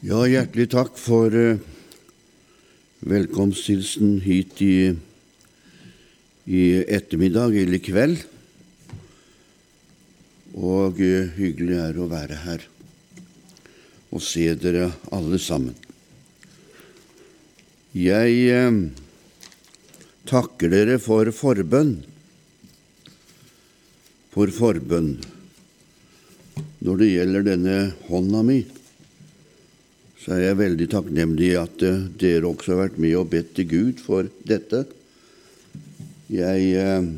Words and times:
Ja, 0.00 0.22
hjertelig 0.24 0.70
takk 0.72 0.94
for 0.96 1.34
uh, 1.36 1.58
velkomsthilsen 3.04 4.14
hit 4.24 4.62
i, 4.64 4.94
i, 6.48 6.62
ettermiddag 6.88 7.58
eller 7.60 7.82
kveld. 7.84 8.22
Og 10.56 11.04
uh, 11.04 11.28
hyggelig 11.36 11.76
er 11.82 11.92
det 11.92 12.00
å 12.00 12.08
være 12.14 12.40
her 12.46 12.64
og 14.08 14.24
se 14.24 14.48
dere 14.64 14.88
alle 15.12 15.36
sammen. 15.36 15.76
Jeg 17.92 18.40
eh, 18.56 18.80
takker 20.26 20.72
dere 20.72 20.96
for 20.98 21.28
forbønn. 21.30 21.92
For 24.32 24.50
forbønn 24.50 25.12
når 26.80 27.02
det 27.04 27.14
gjelder 27.14 27.50
denne 27.52 27.80
hånda 28.08 28.46
mi 28.48 28.62
så 30.20 30.34
er 30.36 30.42
jeg 30.44 30.58
veldig 30.60 30.86
takknemlig 30.92 31.54
at 31.56 31.82
uh, 31.86 32.04
dere 32.20 32.48
også 32.48 32.74
har 32.74 32.82
vært 32.84 33.00
med 33.00 33.16
og 33.16 33.30
bedt 33.32 33.54
til 33.56 33.68
Gud 33.70 34.02
for 34.04 34.28
dette. 34.44 34.84
Jeg 36.30 36.66
uh, 36.76 37.08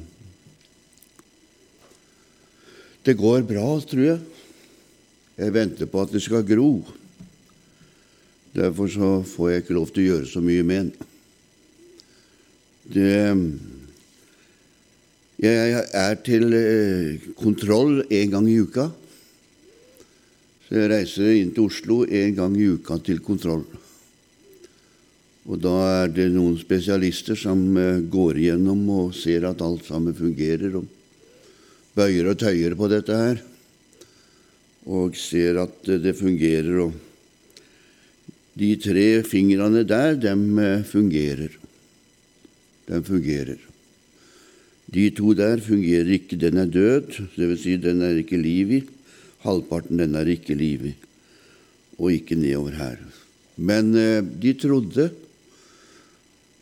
Det 3.02 3.16
går 3.18 3.42
bra, 3.42 3.66
tror 3.82 4.04
jeg. 4.06 4.18
Jeg 5.34 5.54
venter 5.54 5.88
på 5.90 6.04
at 6.04 6.12
det 6.14 6.20
skal 6.22 6.44
gro. 6.46 6.84
Derfor 8.54 8.86
så 8.86 9.08
får 9.26 9.48
jeg 9.50 9.62
ikke 9.64 9.74
lov 9.74 9.88
til 9.90 10.04
å 10.04 10.06
gjøre 10.06 10.28
så 10.30 10.42
mye 10.44 10.62
med 10.62 10.84
den. 10.84 11.08
Det 12.94 13.10
Jeg 15.42 15.82
er 15.98 16.14
til 16.22 16.54
kontroll 17.34 18.04
en 18.06 18.30
gang 18.36 18.46
i 18.46 18.60
uka. 18.62 18.92
Så 20.72 20.78
jeg 20.80 20.88
reiser 20.88 21.34
inn 21.36 21.50
til 21.52 21.66
Oslo 21.68 21.98
en 22.08 22.30
gang 22.32 22.54
i 22.56 22.70
uka 22.72 22.96
til 23.04 23.18
kontroll. 23.20 23.66
Og 25.44 25.58
da 25.60 25.72
er 25.98 26.14
det 26.16 26.30
noen 26.32 26.54
spesialister 26.56 27.36
som 27.36 27.60
eh, 27.76 27.98
går 28.08 28.38
igjennom 28.40 28.80
og 28.94 29.10
ser 29.12 29.44
at 29.44 29.60
alt 29.60 29.84
sammen 29.84 30.16
fungerer, 30.16 30.78
og 30.80 30.86
bøyer 31.92 32.30
og 32.30 32.38
tøyer 32.40 32.76
på 32.78 32.88
dette 32.88 33.18
her, 33.20 33.42
og 34.88 35.18
ser 35.20 35.60
at 35.60 35.92
det 36.06 36.14
fungerer. 36.16 36.86
Og 36.86 36.96
de 38.56 38.70
tre 38.80 39.06
fingrene 39.28 39.84
der, 39.84 40.16
dem 40.24 40.56
eh, 40.56 40.88
fungerer. 40.88 41.52
De 42.88 43.04
fungerer. 43.04 43.60
De 44.88 45.06
to 45.20 45.36
der 45.36 45.60
fungerer 45.60 46.16
ikke. 46.16 46.40
Den 46.40 46.64
er 46.64 46.72
død, 46.80 47.12
dvs. 47.36 47.60
Si 47.60 47.76
den 47.76 48.00
er 48.08 48.24
ikke 48.24 48.40
liv 48.40 48.76
i. 48.80 48.82
Halvparten 49.42 50.00
den 50.00 50.16
er 50.18 50.28
ikke 50.30 50.56
livet 50.58 51.08
og 51.98 52.12
ikke 52.14 52.38
nedover 52.38 52.78
her. 52.78 53.00
Men 53.56 53.92
eh, 53.98 54.22
de 54.22 54.54
trodde. 54.58 55.10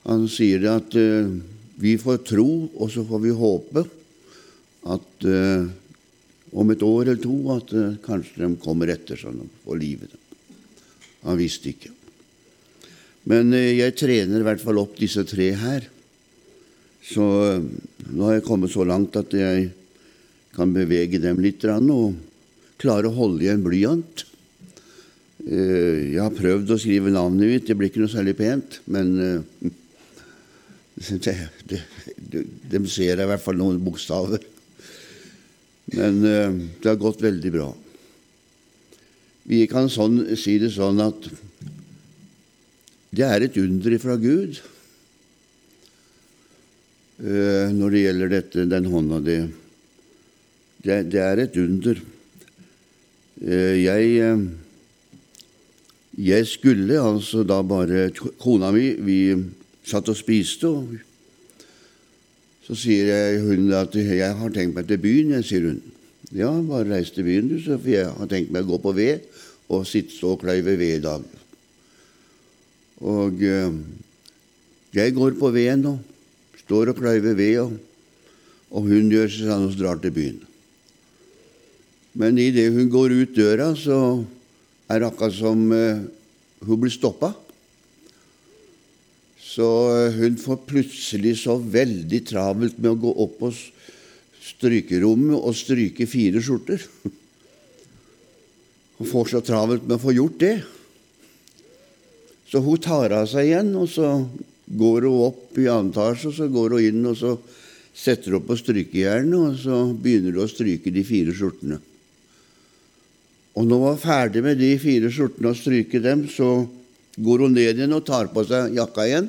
Han 0.09 0.27
sier 0.33 0.63
det 0.63 0.73
at 0.73 0.97
eh, 0.99 1.31
vi 1.81 1.95
får 2.01 2.25
tro, 2.29 2.49
og 2.77 2.91
så 2.93 3.05
får 3.07 3.23
vi 3.25 3.37
håpe 3.37 3.85
at 4.91 5.29
eh, 5.29 5.69
om 6.51 6.73
et 6.73 6.83
år 6.83 7.05
eller 7.05 7.23
to 7.23 7.37
at 7.55 7.73
eh, 7.77 7.97
kanskje 8.05 8.43
de 8.43 8.51
kommer 8.63 8.91
etter 8.93 9.21
sånn 9.21 9.43
og 9.45 9.65
får 9.65 9.81
livet. 9.81 10.17
Han 11.25 11.39
visste 11.41 11.71
ikke. 11.73 11.93
Men 13.31 13.53
eh, 13.57 13.77
jeg 13.79 13.99
trener 14.01 14.41
i 14.41 14.47
hvert 14.47 14.63
fall 14.63 14.81
opp 14.83 14.97
disse 14.99 15.25
tre 15.29 15.51
her. 15.61 15.87
Så 17.05 17.27
eh, 17.47 17.69
nå 18.11 18.27
har 18.27 18.39
jeg 18.39 18.49
kommet 18.49 18.73
så 18.73 18.87
langt 18.89 19.17
at 19.21 19.37
jeg 19.37 19.71
kan 20.57 20.73
bevege 20.75 21.21
dem 21.23 21.41
litt. 21.45 21.65
Og 21.65 22.17
klare 22.81 23.11
å 23.11 23.17
holde 23.17 23.45
i 23.45 23.53
en 23.53 23.65
blyant. 23.65 24.25
Eh, 25.47 26.15
jeg 26.15 26.21
har 26.21 26.35
prøvd 26.37 26.75
å 26.75 26.79
skrive 26.81 27.13
navnet 27.13 27.49
mitt, 27.49 27.67
det 27.69 27.77
blir 27.79 27.91
ikke 27.91 28.03
noe 28.03 28.13
særlig 28.13 28.37
pent, 28.37 28.81
men 28.93 29.13
eh, 29.25 29.71
det, 31.25 31.37
det, 31.71 31.83
det, 32.17 32.43
de 32.73 32.83
ser 32.93 33.21
i 33.21 33.29
hvert 33.29 33.45
fall 33.45 33.61
noen 33.61 33.81
bokstaver. 33.85 34.45
Men 35.97 36.21
eh, 36.29 36.59
det 36.81 36.93
har 36.93 37.01
gått 37.01 37.25
veldig 37.25 37.55
bra. 37.57 37.71
Vi 39.51 39.65
kan 39.71 39.89
sånn, 39.91 40.23
si 40.39 40.59
det 40.63 40.75
sånn 40.75 41.01
at 41.03 41.31
det 43.11 43.27
er 43.27 43.43
et 43.43 43.57
under 43.59 43.97
fra 43.99 44.15
Gud 44.21 44.61
når 47.21 47.93
det 47.93 48.01
gjelder 48.01 48.31
dette, 48.33 48.63
den 48.71 48.87
hånda 48.89 49.19
di. 49.21 49.35
Det, 50.81 50.95
det 51.13 51.21
er 51.21 51.43
et 51.43 51.59
under. 51.61 51.99
Eh, 53.41 53.85
jeg, 53.87 54.19
eh, 54.21 54.41
jeg 56.21 56.47
skulle 56.47 56.99
altså 57.01 57.41
da 57.49 57.63
bare 57.65 58.11
Kona 58.37 58.69
mi 58.71 58.91
Vi 59.01 59.21
satt 59.89 60.11
og 60.13 60.17
spiste, 60.19 60.69
og 60.69 60.91
så 62.67 62.77
sier 62.77 63.09
jeg 63.09 63.41
hun 63.41 63.73
at 63.73 63.95
'jeg 63.97 64.37
har 64.37 64.49
tenkt 64.51 64.75
meg 64.75 64.87
til 64.87 64.99
byen', 64.99 65.43
sier 65.43 65.61
hun. 65.61 65.83
'Ja, 66.33 66.53
bare 66.63 66.91
reis 66.91 67.11
til 67.11 67.25
byen, 67.25 67.49
du, 67.49 67.79
for 67.79 67.89
jeg 67.89 68.13
har 68.13 68.27
tenkt 68.27 68.53
meg 68.53 68.63
å 68.63 68.77
gå 68.77 68.79
på 68.79 68.93
ved 68.93 69.21
og 69.69 69.87
sitte 69.87 70.23
og 70.27 70.41
kløyve 70.41 70.79
ved 70.79 70.99
i 70.99 71.01
dag'. 71.01 71.25
Og 73.01 73.43
eh, 73.43 73.73
jeg 74.95 75.15
går 75.15 75.31
på 75.41 75.51
veden 75.51 75.87
og 75.87 75.99
står 76.67 76.89
og 76.89 76.97
kløyver 76.97 77.35
ved, 77.35 77.59
og, 77.59 77.73
og 78.71 78.83
hun 78.83 79.11
gjør 79.11 79.29
seg 79.29 79.49
sånn 79.49 79.65
og 79.65 79.79
drar 79.79 79.97
til 79.97 80.13
byen. 80.13 80.50
Men 82.19 82.39
idet 82.43 82.73
hun 82.75 82.91
går 82.91 83.15
ut 83.15 83.37
døra, 83.37 83.71
så 83.79 84.25
er 84.91 84.99
det 84.99 85.11
akkurat 85.11 85.37
som 85.37 85.63
uh, 85.71 86.03
hun 86.67 86.81
blir 86.83 86.93
stoppa. 86.93 87.33
Så 89.39 89.69
uh, 89.95 90.19
hun 90.19 90.39
får 90.41 90.65
plutselig 90.67 91.37
så 91.45 91.55
veldig 91.61 92.25
travelt 92.27 92.81
med 92.81 92.91
å 92.91 93.01
gå 93.07 93.15
opp 93.27 93.39
på 93.45 93.53
strykerommet 94.51 95.39
og 95.39 95.55
stryke 95.55 96.09
fire 96.11 96.43
skjorter. 96.43 96.83
Hun 98.99 99.09
får 99.09 99.31
så 99.31 99.41
travelt 99.45 99.87
med 99.87 99.97
å 99.97 100.03
få 100.03 100.17
gjort 100.17 100.41
det. 100.43 100.57
Så 102.51 102.59
hun 102.65 102.83
tar 102.83 103.15
av 103.15 103.29
seg 103.31 103.47
igjen, 103.47 103.71
og 103.79 103.87
så 103.89 104.17
går 104.67 105.07
hun 105.07 105.23
opp 105.29 105.59
i 105.61 105.69
annen 105.71 105.93
etasje, 105.95 106.33
og 106.33 106.35
så 106.35 106.49
går 106.51 106.75
hun 106.75 106.89
inn 106.89 107.07
og 107.13 107.17
så 107.19 107.37
setter 107.95 108.35
hun 108.35 108.45
på 108.47 108.59
strykejernet, 108.59 109.39
og 109.39 109.57
så 109.63 109.79
begynner 109.95 110.35
hun 110.35 110.45
å 110.45 110.51
stryke 110.51 110.91
de 110.95 111.07
fire 111.07 111.35
skjortene. 111.37 111.79
Og 113.61 113.67
når 113.69 113.77
hun 113.77 113.91
var 113.91 113.99
ferdig 114.01 114.41
med 114.45 114.57
de 114.57 114.71
fire 114.81 115.11
skjortene 115.13 115.51
og 115.53 115.59
stryker 115.59 116.01
dem, 116.01 116.25
så 116.33 116.65
går 117.21 117.43
hun 117.45 117.53
ned 117.53 117.77
igjen 117.77 117.93
og 117.93 118.07
tar 118.09 118.31
på 118.33 118.45
seg 118.49 118.73
jakka 118.79 119.05
igjen 119.05 119.29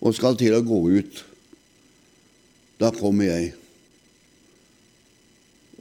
og 0.00 0.14
skal 0.16 0.38
til 0.40 0.56
å 0.56 0.64
gå 0.64 0.78
ut. 0.96 1.20
Da 2.80 2.88
kommer 2.96 3.28
jeg 3.28 3.52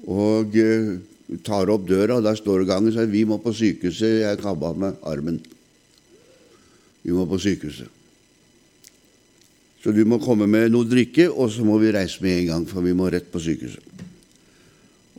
og 0.02 0.56
uh, 0.58 0.98
tar 1.46 1.70
opp 1.72 1.86
døra, 1.88 2.18
og 2.18 2.26
der 2.26 2.36
står 2.36 2.66
gangen 2.66 2.90
og 2.90 2.96
sier 2.96 3.10
vi 3.10 3.24
må 3.30 3.38
på 3.40 3.54
sykehuset. 3.56 4.24
Jeg 4.26 4.42
kabba 4.42 4.74
med 4.74 4.98
armen. 5.08 5.38
Vi 7.06 7.14
må 7.16 7.28
på 7.30 7.40
sykehuset. 7.40 7.88
Så 9.82 9.94
du 9.94 10.04
må 10.06 10.20
komme 10.22 10.50
med 10.50 10.74
noe 10.74 10.90
drikke, 10.90 11.30
og 11.30 11.54
så 11.54 11.66
må 11.66 11.80
vi 11.82 11.94
reise 11.94 12.22
med 12.26 12.40
en 12.40 12.50
gang, 12.50 12.66
for 12.70 12.86
vi 12.86 12.98
må 12.98 13.10
rett 13.14 13.32
på 13.32 13.42
sykehuset. 13.42 13.91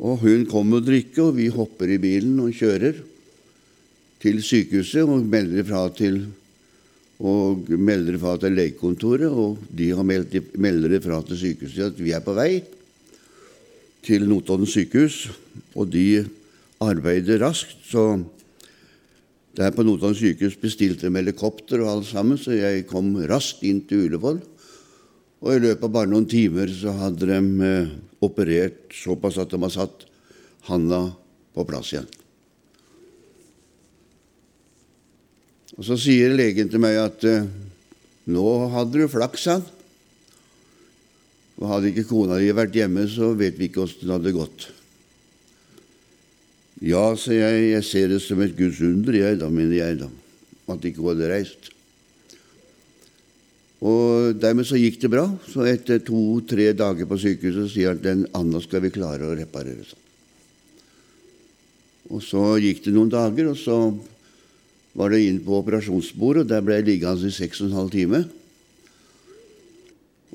Og 0.01 0.23
hun 0.23 0.47
kommer 0.49 0.81
og 0.81 0.87
drikker, 0.87 1.29
og 1.29 1.37
vi 1.37 1.49
hopper 1.53 1.91
i 1.93 2.01
bilen 2.01 2.39
og 2.41 2.55
kjører 2.57 3.03
til 4.23 4.39
sykehuset 4.45 5.03
og 5.05 5.27
melder 5.27 5.65
ifra 5.65 5.83
til 5.97 6.25
og 7.23 7.69
melder 7.79 8.17
ifra 8.17 8.35
til 8.41 8.57
legekontoret, 8.57 9.31
og 9.31 9.59
de 9.71 9.93
meldt, 10.03 10.39
melder 10.59 10.97
ifra 10.99 11.21
til 11.27 11.39
sykehuset 11.39 11.93
at 11.93 12.01
vi 12.03 12.15
er 12.17 12.25
på 12.25 12.35
vei 12.35 12.63
til 14.03 14.27
Notodden 14.27 14.67
sykehus, 14.67 15.29
og 15.79 15.93
de 15.93 16.25
arbeider 16.83 17.39
raskt. 17.45 17.77
Så 17.87 18.23
der 19.57 19.71
på 19.71 19.85
Notodden 19.87 20.19
sykehus 20.19 20.57
bestilte 20.59 21.07
de 21.07 21.15
helikopter 21.15 21.85
og 21.85 21.93
alt 21.93 22.09
sammen, 22.11 22.41
så 22.41 22.57
jeg 22.57 22.87
kom 22.91 23.15
raskt 23.31 23.63
inn 23.69 23.85
til 23.87 24.09
Ullevål. 24.09 24.41
Og 25.43 25.57
i 25.57 25.63
løpet 25.63 25.89
av 25.89 25.91
bare 25.91 26.11
noen 26.11 26.29
timer 26.31 26.71
så 26.71 26.95
hadde 26.95 27.27
de 27.27 27.67
eh, 27.67 27.95
operert 28.23 28.95
såpass 28.95 29.41
at 29.43 29.51
de 29.51 29.59
har 29.65 29.73
satt 29.75 30.05
handa 30.69 31.09
på 31.53 31.65
plass 31.67 31.91
igjen. 31.95 32.07
Og 35.75 35.87
Så 35.89 35.99
sier 35.99 36.37
legen 36.37 36.71
til 36.71 36.83
meg 36.85 37.01
at 37.01 37.27
eh, 37.27 37.49
nå 38.31 38.47
hadde 38.71 39.03
du 39.03 39.11
flaks, 39.11 39.49
han. 39.51 39.67
Og 41.59 41.69
hadde 41.71 41.91
ikke 41.91 42.07
kona 42.07 42.39
di 42.39 42.53
vært 42.55 42.79
hjemme, 42.79 43.09
så 43.11 43.33
vet 43.39 43.59
vi 43.59 43.67
ikke 43.67 43.83
åssen 43.83 44.07
det 44.07 44.15
hadde 44.15 44.37
gått. 44.37 44.69
Ja, 46.83 47.03
sier 47.19 47.51
jeg, 47.51 47.67
jeg 47.77 47.87
ser 47.87 48.11
det 48.15 48.23
som 48.23 48.41
et 48.43 48.55
Guds 48.59 48.81
under, 48.83 49.15
jeg 49.15 49.43
da, 49.43 49.51
mener 49.51 49.75
jeg 49.79 50.01
da, 50.01 50.09
at 50.71 50.87
ikke 50.87 51.03
hun 51.03 51.13
hadde 51.17 51.35
reist. 51.35 51.73
Og 53.83 54.39
Dermed 54.39 54.67
så 54.69 54.79
gikk 54.79 55.01
det 55.03 55.11
bra. 55.11 55.27
Så 55.51 55.67
etter 55.67 56.03
to-tre 56.07 56.71
dager 56.77 57.09
på 57.11 57.19
sykehuset 57.19 57.73
sier 57.73 57.91
han 57.91 57.99
at 57.99 58.07
den 58.07 58.25
Anna 58.39 58.63
skal 58.63 58.85
vi 58.85 58.93
klare 58.95 59.27
å 59.27 59.37
reparere. 59.39 59.83
sånn. 59.83 59.99
Og 62.13 62.23
Så 62.23 62.43
gikk 62.63 62.85
det 62.85 62.95
noen 62.95 63.11
dager, 63.11 63.51
og 63.51 63.59
så 63.59 63.79
var 64.95 65.11
det 65.11 65.23
inn 65.25 65.41
på 65.41 65.57
operasjonsbordet, 65.63 66.45
og 66.45 66.49
der 66.51 66.63
ble 66.65 66.79
jeg 66.79 66.89
liggende 66.91 67.27
i 67.27 67.35
seks 67.35 67.63
og 67.63 67.71
en 67.71 67.79
halv 67.81 67.93
time. 67.95 68.23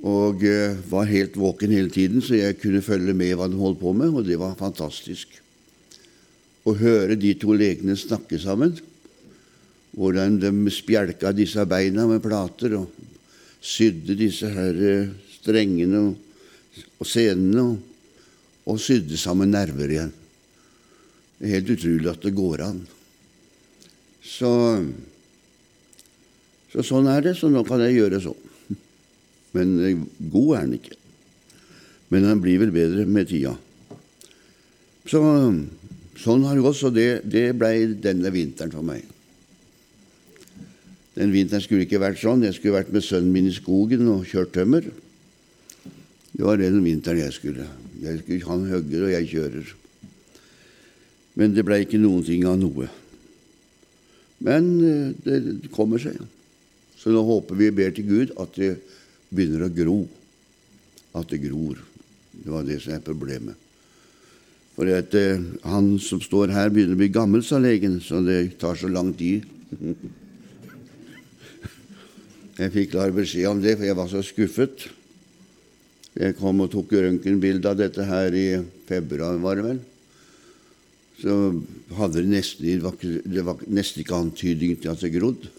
Og 0.08 0.44
eh, 0.46 0.78
var 0.90 1.10
helt 1.10 1.38
våken 1.38 1.74
hele 1.74 1.90
tiden, 1.94 2.22
så 2.22 2.38
jeg 2.38 2.60
kunne 2.62 2.86
følge 2.86 3.14
med 3.18 3.36
hva 3.38 3.48
de 3.50 3.58
holdt 3.58 3.80
på 3.82 3.94
med, 3.94 4.14
og 4.14 4.26
det 4.26 4.40
var 4.42 4.58
fantastisk. 4.58 5.40
Å 6.68 6.74
høre 6.78 7.16
de 7.18 7.34
to 7.40 7.54
legene 7.54 7.96
snakke 7.98 8.40
sammen, 8.42 8.76
hvordan 9.98 10.40
de 10.42 10.52
spjelka 10.74 11.32
disse 11.34 11.64
beina 11.70 12.06
med 12.10 12.22
plater 12.22 12.76
og 12.78 13.07
sydde 13.64 14.16
disse 14.18 14.50
her 14.52 14.82
eh, 14.90 15.10
strengene 15.38 16.04
og, 16.08 17.08
senene 17.08 17.64
og, 17.64 17.78
og 18.68 18.80
sydde 18.82 19.20
sammen 19.20 19.54
nerver 19.54 19.94
igjen. 19.94 20.14
Det 21.38 21.48
er 21.48 21.56
helt 21.58 21.74
utrolig 21.76 22.12
at 22.12 22.24
det 22.26 22.34
går 22.38 22.64
an. 22.66 22.80
Så, 24.28 24.52
så 26.74 26.86
sånn 26.86 27.10
er 27.12 27.24
det, 27.28 27.38
så 27.40 27.50
nå 27.52 27.64
kan 27.68 27.84
jeg 27.86 28.00
gjøre 28.00 28.22
sånn. 28.26 28.48
Men 29.56 29.76
eh, 29.86 30.06
god 30.34 30.54
er 30.56 30.66
han 30.66 30.78
ikke. 30.80 30.98
Men 32.14 32.30
han 32.30 32.42
blir 32.44 32.62
vel 32.64 32.74
bedre 32.76 33.06
med 33.10 33.30
tida. 33.30 33.54
Så 35.08 35.22
sånn 36.20 36.44
har 36.48 36.58
det 36.58 36.66
gått, 36.66 36.80
så 36.80 36.92
det, 36.92 37.10
det 37.28 37.52
blei 37.56 37.86
denne 38.02 38.32
vinteren 38.34 38.74
for 38.74 38.86
meg. 38.86 39.06
Den 41.18 41.34
vinteren 41.34 41.64
skulle 41.66 41.88
ikke 41.88 42.02
vært 42.02 42.22
sånn. 42.22 42.46
Jeg 42.46 42.60
skulle 42.60 42.78
vært 42.78 42.94
med 42.94 43.06
sønnen 43.06 43.34
min 43.34 43.50
i 43.50 43.56
skogen 43.56 44.06
og 44.12 44.28
kjørt 44.30 44.54
tømmer. 44.54 44.86
Det 46.30 46.46
var 46.46 46.60
den 46.62 46.78
vinteren 46.86 47.24
jeg 47.24 47.34
skulle. 47.34 47.66
Jeg 48.04 48.22
skulle 48.22 48.46
Han 48.46 48.68
hogger, 48.70 49.08
og 49.08 49.14
jeg 49.16 49.30
kjører. 49.32 49.72
Men 51.38 51.56
det 51.56 51.66
blei 51.66 51.82
ikke 51.86 52.02
noen 52.02 52.26
ting 52.26 52.46
av 52.50 52.60
noe. 52.62 52.90
Men 54.46 54.70
eh, 54.86 55.16
det 55.26 55.72
kommer 55.74 56.02
seg. 56.02 56.20
Så 56.98 57.14
nå 57.14 57.24
håper 57.26 57.58
vi 57.58 57.72
og 57.72 57.78
ber 57.78 57.94
til 57.94 58.06
Gud 58.10 58.36
at 58.38 58.54
det 58.58 58.76
begynner 59.34 59.66
å 59.66 59.74
gro. 59.74 59.98
At 61.18 61.34
det 61.34 61.42
gror. 61.48 61.82
Det 62.38 62.54
var 62.54 62.66
det 62.66 62.78
som 62.84 62.94
er 62.94 63.06
problemet. 63.06 63.58
For 64.78 64.90
at, 64.94 65.18
eh, 65.18 65.42
han 65.66 65.96
som 65.98 66.22
står 66.22 66.54
her, 66.54 66.70
begynner 66.70 66.94
å 66.94 67.02
bli 67.02 67.10
gammel, 67.10 67.42
sa 67.42 67.58
legen, 67.58 67.98
så 68.06 68.22
det 68.22 68.60
tar 68.62 68.78
så 68.78 68.90
lang 68.94 69.10
tid. 69.18 69.50
Jeg 72.58 72.74
fikk 72.74 72.96
klar 72.96 73.12
beskjed 73.14 73.52
om 73.52 73.60
det, 73.62 73.76
for 73.78 73.86
jeg 73.86 73.98
var 73.98 74.08
så 74.10 74.24
skuffet. 74.26 74.88
Jeg 76.18 76.34
kom 76.40 76.64
og 76.64 76.72
tok 76.74 76.96
røntgenbilde 76.98 77.70
av 77.70 77.78
dette 77.78 78.06
her 78.08 78.34
i 78.34 78.48
februar, 78.90 79.38
var 79.44 79.60
det 79.60 79.66
vel. 79.68 79.82
Så 81.22 81.36
hadde 82.00 82.24
det 82.24 82.32
nesten, 82.32 82.66
det 82.66 83.44
var, 83.46 83.62
nesten 83.70 84.02
ikke 84.02 84.18
antydning 84.18 84.74
til 84.82 84.90
at 84.90 85.06
det 85.06 85.14
grodde. 85.14 85.52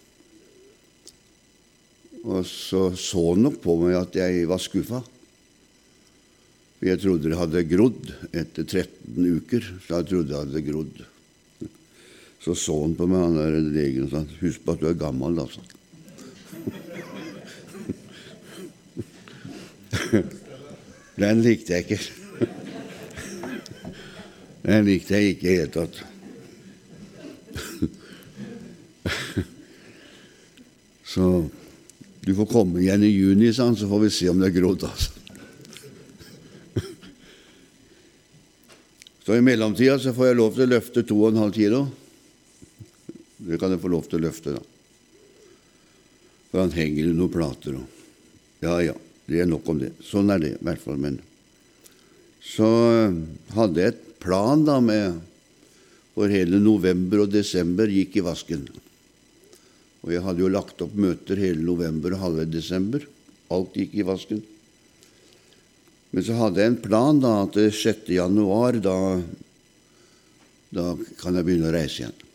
Og 2.27 2.43
så 2.47 2.89
så 2.99 3.23
han 3.31 3.47
nok 3.47 3.61
på 3.63 3.79
meg 3.79 3.95
at 4.01 4.19
jeg 4.19 4.49
var 4.51 4.63
skuffa. 4.63 5.05
Jeg 6.83 6.99
trodde 7.03 7.31
det 7.31 7.39
hadde 7.39 7.67
grodd 7.71 8.11
etter 8.31 8.67
13 8.67 9.23
uker. 9.39 9.71
Så 9.87 10.01
jeg 10.01 10.11
trodde 10.11 10.31
det 10.31 10.43
hadde 10.43 10.67
grodd. 10.67 11.03
Så 12.43 12.59
så 12.59 12.83
han 12.83 12.99
på 12.99 13.07
meg, 13.11 13.23
han 13.23 13.39
der 13.39 13.59
legen, 13.71 14.07
og 14.07 14.11
sa 14.11 14.23
'Husk 14.43 14.65
på 14.65 14.73
at 14.73 14.81
du 14.81 14.87
er 14.91 14.99
gammel', 14.99 15.43
altså. 15.43 15.63
Den 21.23 21.43
likte 21.43 21.73
jeg 21.75 21.83
ikke. 21.87 22.01
Den 24.69 24.85
likte 24.87 25.15
jeg 25.17 25.25
ikke 25.35 25.47
i 25.47 25.51
det 25.51 25.59
hele 25.59 25.73
tatt. 25.75 25.97
Så 31.13 31.25
du 32.21 32.35
får 32.37 32.47
komme 32.51 32.81
igjen 32.83 33.03
i 33.07 33.15
juni, 33.15 33.49
så 33.57 33.73
får 33.73 34.01
vi 34.03 34.11
se 34.13 34.29
om 34.29 34.39
det 34.41 34.51
er 34.51 34.59
grodd. 34.61 34.83
Altså. 34.85 35.11
Så 39.29 39.37
i 39.37 39.45
mellomtida 39.45 39.99
så 40.01 40.15
får 40.17 40.27
jeg 40.31 40.37
lov 40.39 40.55
til 40.57 40.65
å 40.65 40.71
løfte 40.71 41.03
2,5 41.05 41.51
kilo. 41.53 41.83
Det 43.45 43.59
kan 43.61 43.75
jeg 43.75 43.81
få 43.83 43.91
lov 43.93 44.07
til 44.09 44.17
å 44.17 44.23
løfte, 44.25 44.55
da. 44.57 44.63
For 46.49 46.63
han 46.63 46.73
henger 46.73 47.11
i 47.11 47.13
noen 47.13 47.33
plater 47.35 47.77
og 47.77 48.65
Ja, 48.65 48.79
ja. 48.81 48.95
Det 49.29 49.43
er 49.43 49.49
nok 49.49 49.67
om 49.69 49.81
det. 49.81 49.93
Sånn 50.05 50.33
er 50.33 50.41
det 50.41 50.55
i 50.57 50.65
hvert 50.65 50.81
fall. 50.81 50.99
Men 51.01 51.19
så 52.45 52.69
eh, 52.95 53.17
hadde 53.57 53.83
jeg 53.83 53.95
et 53.95 54.05
plan 54.23 54.65
da 54.67 54.79
med 54.83 55.25
For 56.19 56.33
hele 56.33 56.59
november 56.59 57.21
og 57.23 57.31
desember 57.31 57.87
gikk 57.87 58.17
i 58.19 58.23
vasken. 58.27 58.65
Og 60.03 60.11
jeg 60.11 60.25
hadde 60.25 60.43
jo 60.43 60.49
lagt 60.51 60.81
opp 60.83 60.97
møter 60.99 61.39
hele 61.39 61.63
november 61.63 62.17
og 62.17 62.25
halve 62.25 62.47
desember. 62.51 63.05
Alt 63.55 63.77
gikk 63.79 63.95
i 63.95 64.07
vasken. 64.09 64.41
Men 66.11 66.25
så 66.27 66.35
hadde 66.41 66.59
jeg 66.59 66.73
en 66.73 66.81
plan 66.83 67.21
da 67.23 67.37
at 67.45 67.55
6. 67.55 68.11
januar, 68.17 68.81
da, 68.83 68.97
da 70.75 70.89
kan 71.21 71.39
jeg 71.39 71.47
begynne 71.47 71.71
å 71.71 71.77
reise 71.77 72.03
igjen. 72.03 72.28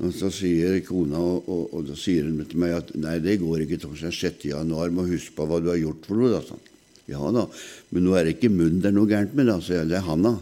Og 0.00 0.14
Så 0.16 0.30
sier 0.32 0.78
kona, 0.86 1.18
og, 1.20 1.48
og, 1.50 1.64
og 1.76 1.88
da 1.90 1.96
sier 1.98 2.24
hun 2.24 2.40
til 2.48 2.60
meg 2.62 2.72
at 2.78 2.92
nei, 2.96 3.18
det 3.20 3.40
går 3.42 3.66
ikke 3.66 3.80
torsdag 3.82 4.14
6. 4.16 4.46
januar, 4.54 4.92
må 4.94 5.04
huske 5.08 5.34
på 5.36 5.44
hva 5.48 5.60
du 5.60 5.68
har 5.68 5.80
gjort 5.80 6.06
for 6.08 6.20
noe. 6.20 6.30
da, 6.32 6.40
sånn. 6.46 6.62
Ja 7.10 7.32
da, 7.34 7.42
men 7.90 8.04
nå 8.06 8.14
er 8.14 8.24
det 8.24 8.36
ikke 8.36 8.52
munnen 8.54 8.80
det 8.80 8.92
er 8.92 8.94
noe 8.94 9.10
gærent 9.10 9.34
med, 9.34 9.50
da, 9.50 9.58
så 9.60 9.82
det 9.84 9.98
er 9.98 10.06
handa. 10.06 10.36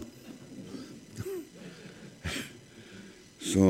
Så 3.48 3.64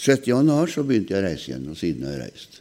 6. 0.00 0.30
januar 0.30 0.70
så 0.72 0.80
begynte 0.88 1.12
jeg 1.12 1.20
å 1.20 1.26
reise 1.26 1.50
igjen, 1.50 1.68
og 1.68 1.76
siden 1.76 2.06
har 2.08 2.14
jeg 2.16 2.22
reist. 2.24 2.52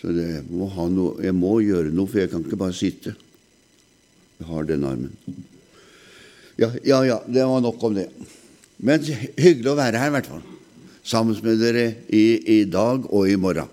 Så 0.00 0.06
det 0.12 0.42
må 0.50 0.66
noe, 0.90 1.22
jeg 1.22 1.34
må 1.38 1.52
gjøre 1.62 1.94
noe, 1.94 2.10
for 2.10 2.24
jeg 2.24 2.32
kan 2.32 2.42
ikke 2.42 2.58
bare 2.58 2.74
sitte. 2.74 3.14
Jeg 4.40 4.48
har 4.50 4.66
den 4.66 4.88
armen. 4.88 5.14
Ja, 6.58 6.72
ja, 6.82 6.98
ja, 7.06 7.20
det 7.30 7.46
var 7.46 7.62
nok 7.62 7.78
om 7.86 7.94
det. 7.96 8.08
Men 8.82 9.04
hyggelig 9.04 9.70
å 9.70 9.78
være 9.78 10.00
her, 10.00 10.10
i 10.10 10.16
hvert 10.16 10.28
fall. 10.32 10.44
Sammen 11.04 11.36
med 11.44 11.60
dere 11.60 11.86
i, 12.08 12.24
i 12.56 12.58
dag 12.68 13.06
og 13.12 13.28
i 13.28 13.38
morgen. 13.40 13.70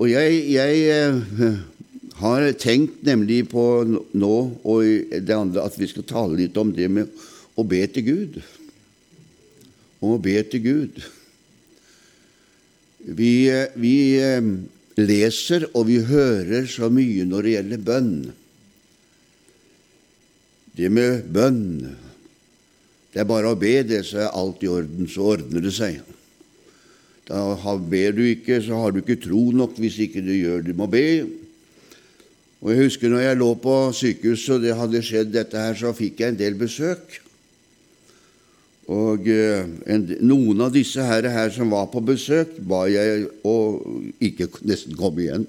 Og 0.00 0.10
jeg, 0.10 0.38
jeg 0.50 0.80
eh, 0.90 1.58
har 2.18 2.46
tenkt 2.58 3.02
nemlig 3.06 3.44
på 3.50 3.62
nå 3.86 4.34
og 4.62 5.10
det 5.14 5.36
andre 5.36 5.66
at 5.66 5.76
vi 5.78 5.88
skal 5.90 6.06
tale 6.08 6.38
litt 6.38 6.56
om 6.58 6.72
det 6.74 6.88
med 6.90 7.10
å 7.54 7.66
be 7.66 7.82
til 7.90 8.06
Gud. 8.06 8.38
Om 10.02 10.16
å 10.16 10.22
be 10.22 10.34
til 10.50 10.64
Gud. 10.64 11.02
Vi, 13.04 13.32
eh, 13.52 13.70
vi 13.78 13.96
eh, 14.18 14.50
leser 14.98 15.68
og 15.72 15.86
vi 15.90 16.00
hører 16.06 16.66
så 16.70 16.90
mye 16.92 17.26
når 17.28 17.46
det 17.46 17.54
gjelder 17.58 17.84
bønn. 17.90 18.16
Det 20.74 20.90
med 20.90 21.28
bønn 21.30 21.68
det 23.14 23.22
er 23.22 23.30
bare 23.30 23.52
å 23.52 23.58
be, 23.58 23.76
det, 23.86 24.00
så 24.08 24.24
er 24.24 24.32
alt 24.34 24.62
i 24.66 24.68
orden. 24.68 25.06
Så 25.06 25.22
ordner 25.36 25.62
det 25.62 25.70
seg. 25.76 26.00
Da 27.28 27.76
ber 27.78 28.16
du 28.16 28.24
ikke, 28.26 28.58
så 28.60 28.80
har 28.82 28.92
du 28.92 28.98
ikke 29.00 29.20
tro 29.22 29.46
nok 29.54 29.78
hvis 29.78 30.00
ikke 30.02 30.22
du 30.24 30.32
gjør 30.34 30.64
det. 30.64 30.74
Du 30.74 30.80
må 30.80 30.88
be. 30.90 31.06
Og 32.64 32.72
Jeg 32.72 32.88
husker 32.88 33.12
når 33.12 33.22
jeg 33.22 33.38
lå 33.38 33.50
på 33.60 33.74
sykehuset 33.94 34.56
og 34.56 34.64
det 34.64 34.74
hadde 34.76 35.04
skjedd 35.04 35.30
dette 35.30 35.60
her, 35.60 35.76
så 35.78 35.92
fikk 35.94 36.24
jeg 36.24 36.34
en 36.34 36.40
del 36.40 36.58
besøk. 36.58 37.20
Og 38.90 39.28
eh, 39.30 39.62
en, 39.94 40.08
noen 40.24 40.66
av 40.66 40.74
disse 40.74 41.04
her, 41.04 41.28
her 41.30 41.54
som 41.54 41.70
var 41.72 41.86
på 41.92 42.02
besøk, 42.04 42.58
ba 42.66 42.82
jeg 42.90 43.28
å 43.46 43.56
ikke 44.18 44.50
nesten 44.66 44.98
komme 44.98 45.24
igjen. 45.24 45.46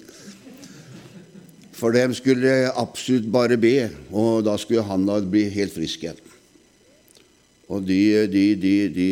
For 1.76 1.92
dem 1.96 2.14
skulle 2.16 2.46
jeg 2.46 2.78
absolutt 2.78 3.28
bare 3.34 3.58
be, 3.60 3.90
og 4.14 4.46
da 4.48 4.54
skulle 4.62 4.86
han 4.88 5.10
da 5.10 5.18
bli 5.20 5.50
helt 5.52 5.74
frisk 5.76 6.06
igjen. 6.06 6.22
Og 7.74 7.82
de, 7.82 8.00
de, 8.30 8.44
de, 8.94 9.08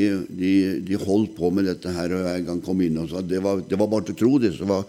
de, 0.86 0.98
holdt 1.02 1.34
på 1.34 1.50
med 1.50 1.66
dette 1.66 1.90
her, 1.90 2.14
og 2.14 2.28
jeg 2.28 2.42
en 2.42 2.50
gang 2.52 2.62
kom 2.62 2.82
inn 2.86 3.00
og 3.02 3.10
sa 3.10 3.24
det 3.26 3.42
var, 3.42 3.64
det 3.66 3.80
var 3.82 3.90
bare 3.90 4.06
til 4.06 4.14
å 4.14 4.20
tro 4.20 4.34
det, 4.44 4.52
så 4.54 4.68
var, 4.70 4.84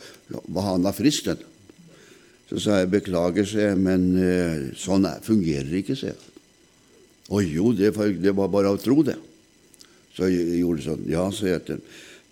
var 0.53 0.67
han 0.67 0.89
av 0.89 0.97
frisk. 0.99 1.31
Den. 1.31 1.45
Så 2.51 2.61
sa 2.61 2.83
jeg 2.83 2.93
beklager, 2.93 3.47
se, 3.49 3.71
men 3.81 4.11
eh, 4.21 4.67
sånn 4.77 5.09
er, 5.09 5.23
fungerer 5.25 5.79
ikke, 5.81 5.97
sa 5.97 6.11
jeg. 6.11 6.33
Å 7.33 7.41
jo, 7.41 7.71
det, 7.73 7.95
det, 8.21 8.35
var 8.37 8.51
bare 8.53 8.75
å 8.75 8.81
tro 8.81 8.99
det. 9.07 9.17
Så 10.13 10.29
jeg 10.29 10.61
gjorde 10.61 10.85
sånn. 10.85 11.07
Ja, 11.11 11.31
sa 11.33 11.49
jeg 11.49 11.65
til 11.69 11.81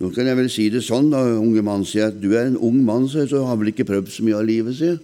Nå 0.02 0.08
kan 0.10 0.26
jeg 0.26 0.34
vel 0.34 0.48
si 0.50 0.64
det 0.72 0.80
sånn, 0.82 1.12
da, 1.12 1.20
unge 1.38 1.62
mann, 1.62 1.84
sier 1.86 2.08
jeg. 2.08 2.16
Du 2.24 2.32
er 2.34 2.48
en 2.48 2.58
ung 2.58 2.80
mann, 2.82 3.04
så, 3.08 3.22
så 3.30 3.44
har 3.46 3.58
vel 3.60 3.70
ikke 3.70 3.86
prøvd 3.86 4.08
så 4.10 4.24
mye 4.26 4.40
av 4.40 4.48
livet, 4.48 4.74
sier 4.74 4.96
jeg. 4.96 5.02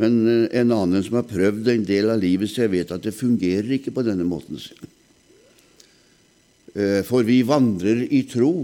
Men 0.00 0.16
eh, 0.22 0.44
en 0.62 0.72
annen 0.76 1.04
som 1.04 1.18
har 1.18 1.28
prøvd 1.28 1.68
en 1.74 1.84
del 1.84 2.12
av 2.14 2.22
livet, 2.22 2.48
sier 2.48 2.68
jeg 2.68 2.74
vet 2.78 2.94
at 2.94 3.04
det 3.04 3.16
fungerer 3.16 3.76
ikke 3.76 3.92
på 3.92 4.06
denne 4.06 4.24
måten, 4.28 4.60
sier 4.62 4.78
jeg. 4.78 4.92
Eh, 6.74 7.02
for 7.06 7.26
vi 7.26 7.40
vandrer 7.42 8.04
i 8.14 8.22
tro, 8.30 8.54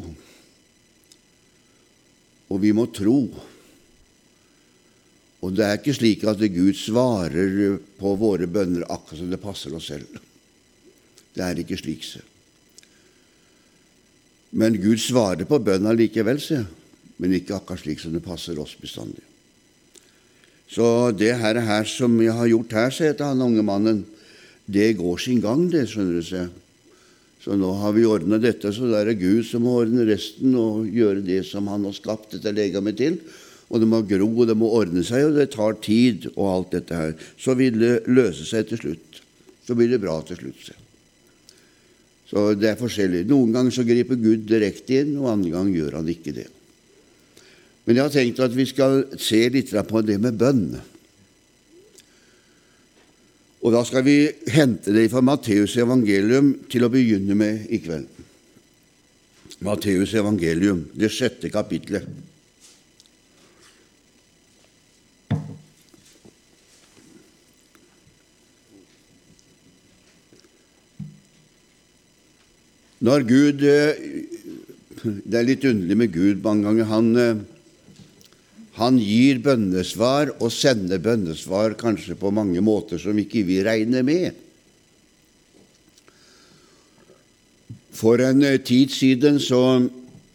og 2.46 2.62
vi 2.62 2.70
må 2.76 2.86
tro. 2.94 3.18
Og 5.42 5.54
det 5.54 5.66
er 5.66 5.78
ikke 5.78 5.94
slik 5.94 6.24
at 6.26 6.40
Gud 6.54 6.78
svarer 6.78 7.76
på 7.98 8.14
våre 8.18 8.46
bønner 8.50 8.86
akkurat 8.86 9.20
som 9.20 9.30
det 9.30 9.42
passer 9.42 9.74
oss 9.74 9.90
selv. 9.90 10.20
Det 11.34 11.44
er 11.44 11.60
ikke 11.60 11.78
slik. 11.78 12.06
Men 14.56 14.78
Gud 14.80 15.02
svarer 15.02 15.44
på 15.44 15.58
bønna 15.60 15.92
likevel, 15.92 16.40
jeg. 16.40 16.66
Men 17.18 17.34
ikke 17.34 17.56
akkurat 17.58 17.82
slik 17.82 18.00
som 18.00 18.14
det 18.14 18.24
passer 18.24 18.58
oss 18.60 18.76
bestandig. 18.78 19.24
Så 20.70 21.12
det 21.14 21.34
her, 21.38 21.60
her 21.62 21.84
som 21.86 22.14
jeg 22.22 22.34
har 22.34 22.48
gjort 22.50 22.72
her, 22.74 22.90
jeg 22.90 23.16
til 23.16 23.26
han 23.26 23.42
unge 23.42 23.62
mannen, 23.62 24.04
det 24.66 24.96
går 24.98 25.18
sin 25.22 25.40
gang, 25.40 25.68
det, 25.70 25.86
skjønner 25.90 26.18
du. 26.18 26.26
seg. 26.26 26.65
Så 27.46 27.54
nå 27.54 27.68
har 27.78 27.92
vi 27.94 28.02
ordna 28.02 28.40
dette, 28.42 28.72
så 28.74 28.88
det 28.90 29.04
er 29.04 29.18
Gud 29.20 29.44
som 29.46 29.62
må 29.62 29.76
ordne 29.84 30.02
resten 30.08 30.56
og 30.58 30.88
gjøre 30.90 31.20
det 31.22 31.44
som 31.46 31.68
Han 31.70 31.84
har 31.86 31.94
skapt 31.94 32.32
dette 32.34 32.50
legemet 32.50 32.98
til. 32.98 33.20
Og 33.70 33.78
det 33.78 33.86
må 33.86 34.00
gro, 34.02 34.26
og 34.26 34.48
det 34.50 34.56
må 34.58 34.66
ordne 34.74 35.04
seg, 35.06 35.28
og 35.28 35.38
det 35.38 35.52
tar 35.54 35.78
tid 35.82 36.26
og 36.32 36.42
alt 36.50 36.74
dette 36.74 36.98
her. 36.98 37.14
Så 37.38 37.54
vil 37.54 37.78
det 37.78 37.92
løse 38.10 38.42
seg 38.50 38.66
til 38.66 38.82
slutt. 38.82 39.20
Så 39.62 39.78
blir 39.78 39.92
det 39.94 40.02
bra 40.02 40.18
til 40.26 40.40
slutt. 40.40 40.72
Så 42.26 42.44
det 42.58 42.72
er 42.72 42.82
forskjellig. 42.82 43.22
Noen 43.30 43.54
ganger 43.54 43.78
så 43.78 43.86
griper 43.86 44.18
Gud 44.18 44.42
direkte 44.50 45.04
inn, 45.04 45.14
og 45.20 45.30
andre 45.36 45.54
ganger 45.54 45.78
gjør 45.78 45.98
han 46.00 46.10
ikke 46.10 46.34
det. 46.34 46.48
Men 47.86 48.00
jeg 48.00 48.08
har 48.08 48.14
tenkt 48.16 48.42
at 48.42 48.58
vi 48.58 48.66
skal 48.66 49.04
se 49.22 49.44
litt 49.54 49.70
på 49.86 50.02
det 50.02 50.18
med 50.18 50.38
bønn. 50.42 50.64
Og 53.64 53.72
da 53.74 53.82
skal 53.86 54.04
vi 54.06 54.18
hente 54.52 54.92
det 54.94 55.08
fra 55.10 55.22
Matteus 55.24 55.76
evangelium 55.80 56.52
til 56.70 56.86
å 56.86 56.92
begynne 56.92 57.34
med 57.38 57.66
i 57.72 57.80
kveld. 57.82 58.06
Matteus 59.64 60.12
evangelium, 60.14 60.84
det 60.94 61.10
sjette 61.14 61.50
kapitlet. 61.50 62.04
Når 73.06 73.26
Gud 73.28 73.62
eh, 73.62 73.98
Det 75.04 75.36
er 75.36 75.44
litt 75.46 75.64
underlig 75.68 75.96
med 76.00 76.14
Gud 76.14 76.40
mange 76.42 76.64
ganger. 76.66 76.88
Han 76.90 77.10
eh, 77.20 77.42
han 78.76 78.98
gir 79.00 79.38
bønnesvar 79.40 80.34
og 80.36 80.50
sender 80.52 81.00
bønnesvar 81.00 81.78
kanskje 81.80 82.16
på 82.20 82.32
mange 82.34 82.60
måter 82.60 83.00
som 83.00 83.16
ikke 83.16 83.44
vi 83.48 83.62
regner 83.64 84.04
med. 84.04 84.34
For 87.96 88.20
en 88.20 88.44
eh, 88.44 88.58
tid 88.60 88.92
siden 88.92 89.40
så, 89.40 89.62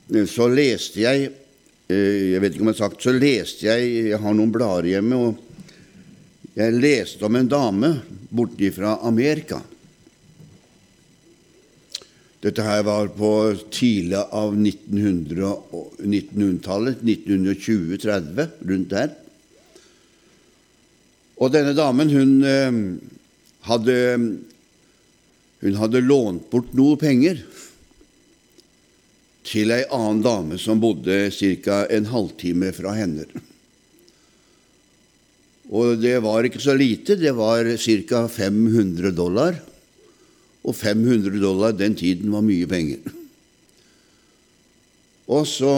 eh, 0.10 0.26
så 0.26 0.48
leste 0.50 1.04
jeg 1.04 1.28
eh, 1.30 2.32
Jeg 2.34 2.42
vet 2.42 2.56
ikke 2.56 2.66
om 2.66 2.72
jeg 2.72 2.80
har 2.80 2.88
sagt 2.88 3.06
så 3.06 3.14
leste 3.14 3.68
jeg 3.68 3.92
Jeg 4.10 4.22
har 4.24 4.34
noen 4.34 4.54
blader 4.54 4.90
hjemme, 4.96 5.20
og 5.22 6.58
jeg 6.58 6.80
leste 6.82 7.22
om 7.28 7.38
en 7.38 7.48
dame 7.52 7.94
borte 8.34 8.74
fra 8.74 8.98
Amerika. 9.08 9.62
Dette 12.42 12.64
her 12.66 12.82
var 12.88 13.12
på 13.14 13.54
tidlig 13.70 14.18
av 14.34 14.56
1900-tallet, 14.58 17.04
1920-30, 17.06 18.50
rundt 18.66 18.90
der. 18.90 19.14
Og 21.38 21.54
denne 21.54 21.78
damen, 21.78 22.10
hun 22.10 22.44
eh, 22.46 22.72
hadde, 23.70 24.18
hun 25.62 25.76
hadde 25.84 26.02
lånt 26.02 26.50
bort 26.50 26.74
noe 26.78 26.98
penger 27.02 27.38
til 29.46 29.72
ei 29.74 29.86
annen 29.94 30.22
dame 30.26 30.58
som 30.62 30.80
bodde 30.82 31.30
ca. 31.34 31.86
en 31.94 32.06
halvtime 32.10 32.72
fra 32.74 32.94
henne. 32.98 33.26
Og 35.72 36.02
det 36.02 36.20
var 36.26 36.44
ikke 36.46 36.60
så 36.62 36.74
lite, 36.78 37.16
det 37.22 37.34
var 37.38 37.66
ca. 37.78 38.28
500 38.28 39.12
dollar 39.14 39.71
og 40.62 40.78
500 40.78 41.42
dollar 41.42 41.74
den 41.74 41.96
tiden 41.98 42.32
var 42.34 42.46
mye 42.46 42.70
penger. 42.70 43.02
Og 45.32 45.46
så 45.48 45.72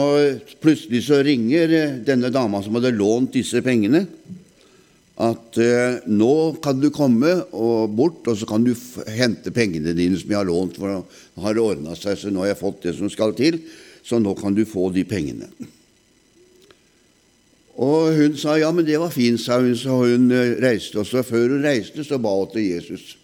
plutselig 0.62 1.04
så 1.06 1.20
ringer 1.22 1.72
eh, 1.72 1.98
denne 2.04 2.32
dama 2.34 2.62
som 2.62 2.74
hadde 2.78 2.94
lånt 2.96 3.36
disse 3.36 3.62
pengene, 3.64 4.02
at 5.14 5.58
eh, 5.62 6.00
nå 6.10 6.34
kan 6.64 6.80
du 6.82 6.88
komme 6.94 7.36
og 7.54 7.94
bort, 7.94 8.26
og 8.26 8.38
så 8.38 8.48
kan 8.50 8.66
du 8.66 8.72
hente 9.14 9.54
pengene 9.54 9.94
dine 9.94 10.18
som 10.18 10.32
jeg 10.32 10.40
har 10.40 10.48
lånt, 10.48 10.80
for 10.80 10.90
nå 10.90 11.44
har 11.44 11.54
det 11.54 11.62
ordna 11.62 11.94
seg, 11.94 12.18
så 12.18 12.34
nå 12.34 12.42
har 12.42 12.52
jeg 12.52 12.62
fått 12.64 12.82
det 12.88 12.96
som 12.98 13.12
skal 13.12 13.36
til, 13.38 13.60
så 14.04 14.18
nå 14.18 14.34
kan 14.36 14.56
du 14.56 14.64
få 14.68 14.90
de 14.92 15.06
pengene. 15.06 15.48
Og 17.74 18.14
hun 18.14 18.36
sa 18.38 18.54
ja, 18.58 18.70
men 18.74 18.86
det 18.86 19.00
var 19.02 19.10
fint, 19.14 19.40
sa 19.42 19.58
hun, 19.62 19.74
så 19.78 20.02
hun 20.02 20.28
eh, 20.34 20.56
reiste. 20.62 21.00
Og 21.00 21.08
så 21.08 21.24
før 21.26 21.56
hun 21.56 21.64
reiste, 21.64 22.04
så 22.06 22.20
ba 22.22 22.30
hun 22.34 22.50
til 22.52 22.68
Jesus. 22.68 23.14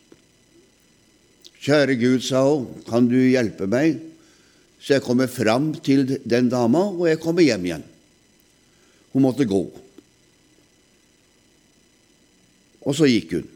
Kjære 1.60 1.98
Gud, 2.00 2.22
sa 2.24 2.44
hun, 2.46 2.70
kan 2.88 3.08
du 3.10 3.18
hjelpe 3.18 3.68
meg 3.68 3.98
så 4.80 4.96
jeg 4.96 5.04
kommer 5.04 5.28
fram 5.28 5.74
til 5.84 6.06
den 6.24 6.48
dama, 6.48 6.86
og 6.88 7.04
jeg 7.10 7.20
kommer 7.20 7.44
hjem 7.44 7.66
igjen. 7.68 7.82
Hun 9.12 9.26
måtte 9.26 9.44
gå. 9.44 9.60
Og 12.80 12.96
så 12.96 13.08
gikk 13.10 13.36
hun. 13.36 13.48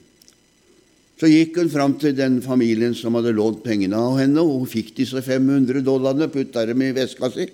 Så 1.17 1.31
gikk 1.31 1.57
hun 1.57 1.73
fram 1.73 1.95
til 1.97 2.13
den 2.17 2.41
familien 2.45 2.93
som 2.99 3.17
hadde 3.17 3.33
lånt 3.33 3.63
pengene 3.65 3.97
av 3.97 4.19
henne, 4.21 4.43
og 4.43 4.67
hun 4.67 4.69
fikk 4.69 4.93
disse 4.99 5.23
500 5.25 5.81
dollarene, 5.87 6.29
putta 6.29 6.67
dem 6.69 6.83
i 6.85 6.93
veska 6.93 7.31
si. 7.33 7.49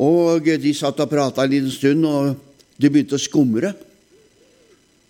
Og 0.00 0.48
de 0.62 0.72
satt 0.78 1.02
og 1.04 1.10
prata 1.12 1.44
en 1.44 1.52
liten 1.52 1.74
stund, 1.74 2.06
og 2.08 2.38
det 2.80 2.88
begynte 2.94 3.18
å 3.18 3.20
skumre. 3.20 3.74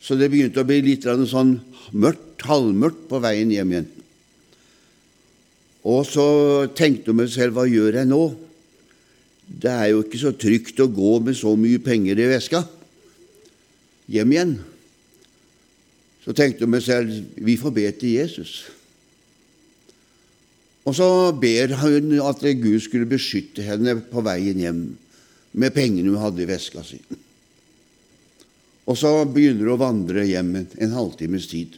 Så 0.03 0.17
det 0.19 0.33
begynte 0.33 0.65
å 0.65 0.67
bli 0.67 0.81
litt 0.83 1.07
sånn 1.07 1.61
mørkt 1.95 2.28
halvmørkt 2.47 3.07
på 3.11 3.21
veien 3.25 3.51
hjem 3.53 3.73
igjen. 3.75 3.89
Og 5.89 6.05
så 6.07 6.29
tenkte 6.77 7.13
hun 7.13 7.23
meg 7.23 7.33
selv 7.33 7.57
hva 7.57 7.67
gjør 7.69 8.01
jeg 8.01 8.11
nå? 8.11 8.23
Det 9.49 9.71
er 9.73 9.93
jo 9.93 10.03
ikke 10.05 10.21
så 10.21 10.35
trygt 10.37 10.81
å 10.85 10.91
gå 10.93 11.15
med 11.25 11.39
så 11.39 11.55
mye 11.57 11.81
penger 11.81 12.19
i 12.21 12.29
veska 12.29 12.65
hjem 14.13 14.35
igjen. 14.35 14.57
Så 16.25 16.35
tenkte 16.37 16.67
hun 16.67 16.75
meg 16.75 16.85
selv 16.85 17.15
vi 17.41 17.57
får 17.61 17.75
be 17.77 17.87
til 17.97 18.19
Jesus. 18.19 18.59
Og 20.89 20.97
så 20.97 21.09
ber 21.37 21.75
hun 21.83 22.15
at 22.25 22.45
Gud 22.61 22.81
skulle 22.81 23.09
beskytte 23.09 23.65
henne 23.65 23.99
på 24.09 24.25
veien 24.25 24.61
hjem 24.61 24.83
med 25.59 25.75
pengene 25.77 26.13
hun 26.13 26.21
hadde 26.21 26.45
i 26.45 26.49
veska 26.49 26.85
si. 26.85 27.01
Og 28.89 28.97
så 28.97 29.11
begynner 29.29 29.67
hun 29.67 29.75
å 29.75 29.81
vandre 29.81 30.25
hjem 30.25 30.55
en 30.65 30.95
halvtimes 30.97 31.49
tid. 31.51 31.77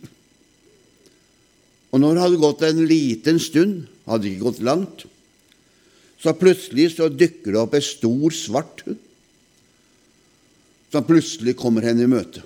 Og 1.90 2.02
når 2.02 2.14
det 2.14 2.24
hadde 2.24 2.42
gått 2.42 2.66
en 2.66 2.84
liten 2.86 3.40
stund, 3.42 3.86
hadde 4.06 4.30
ikke 4.30 4.46
gått 4.46 4.62
langt, 4.66 5.06
så 6.20 6.34
plutselig 6.36 6.92
så 6.94 7.08
dykker 7.08 7.54
det 7.54 7.60
opp 7.60 7.74
en 7.74 7.84
stor, 7.84 8.34
svart 8.36 8.84
hund 8.86 9.00
som 10.90 11.06
plutselig 11.06 11.54
kommer 11.58 11.84
henne 11.86 12.02
i 12.04 12.10
møte. 12.10 12.42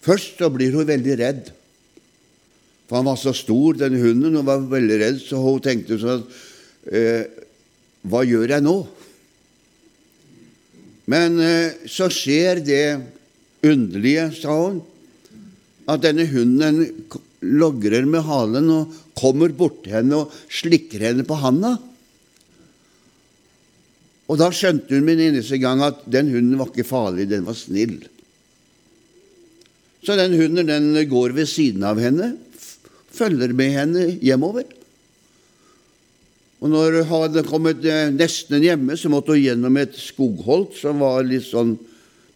Først 0.00 0.38
så 0.40 0.48
blir 0.54 0.72
hun 0.76 0.86
veldig 0.88 1.16
redd, 1.18 1.50
for 2.88 3.00
han 3.00 3.08
var 3.10 3.18
så 3.20 3.34
stor, 3.36 3.76
denne 3.78 4.00
hunden, 4.02 4.38
og 4.38 4.46
var 4.46 4.62
veldig 4.70 4.98
redd, 5.02 5.18
så 5.22 5.38
hun 5.42 5.60
tenkte 5.62 5.98
sånn 6.00 6.24
eh, 6.90 7.26
Hva 8.06 8.22
gjør 8.24 8.54
jeg 8.54 8.64
nå? 8.64 8.76
Men 11.10 11.36
eh, 11.42 11.90
så 11.90 12.08
skjer 12.10 12.62
det 12.64 12.84
underlige, 13.66 14.30
sa 14.38 14.54
hun, 14.56 14.80
at 15.90 16.02
denne 16.06 16.24
hunden 16.30 16.84
logrer 17.40 18.04
med 18.08 18.24
halen 18.26 18.68
og 18.72 18.96
kommer 19.16 19.52
borti 19.56 19.92
henne 19.92 20.22
og 20.22 20.34
slikker 20.52 21.02
henne 21.08 21.24
på 21.28 21.38
handa. 21.40 21.76
Og 24.30 24.38
da 24.38 24.50
skjønte 24.54 24.94
hun 24.94 25.06
min 25.08 25.22
eneste 25.24 25.58
gang 25.58 25.82
at 25.82 26.04
den 26.06 26.30
hunden 26.30 26.58
var 26.60 26.70
ikke 26.70 26.86
farlig, 26.86 27.26
den 27.30 27.46
var 27.48 27.58
snill. 27.58 27.98
Så 30.06 30.16
den 30.16 30.36
hunden 30.38 30.70
den 30.70 30.92
går 31.10 31.34
ved 31.36 31.48
siden 31.50 31.84
av 31.84 31.98
henne, 32.00 32.36
følger 33.10 33.52
med 33.56 33.74
henne 33.74 34.06
hjemover. 34.22 34.68
Og 36.60 36.68
når 36.68 37.00
hun 37.00 37.08
hadde 37.08 37.44
kommet 37.48 37.84
eh, 37.88 38.12
nesten 38.12 38.62
hjemme, 38.62 38.96
så 38.96 39.10
måtte 39.12 39.34
hun 39.34 39.42
gjennom 39.42 39.76
et 39.80 39.96
skogholt 39.96 40.76
som 40.76 41.00
var 41.00 41.24
litt 41.24 41.48
sånn 41.48 41.74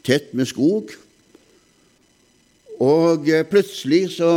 tett 0.04 0.32
med 0.36 0.48
skog. 0.48 0.90
Og 2.82 3.28
eh, 3.28 3.44
plutselig 3.48 4.16
så 4.16 4.30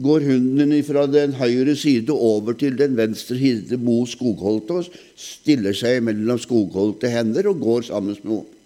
går 0.00 0.24
hunden 0.24 0.72
fra 0.86 1.04
den 1.10 1.34
høyre 1.36 1.74
side 1.76 2.12
over 2.12 2.56
til 2.56 2.78
den 2.78 2.96
venstre 2.96 3.36
side 3.36 3.76
mot 3.76 4.08
skogholtet 4.08 4.72
og 4.78 4.98
stiller 5.20 5.76
seg 5.76 6.00
mellom 6.06 6.40
skogholte 6.40 7.10
hender 7.12 7.50
og 7.50 7.60
går 7.60 7.88
sammen 7.90 8.16
med 8.16 8.36
henne. 8.38 8.58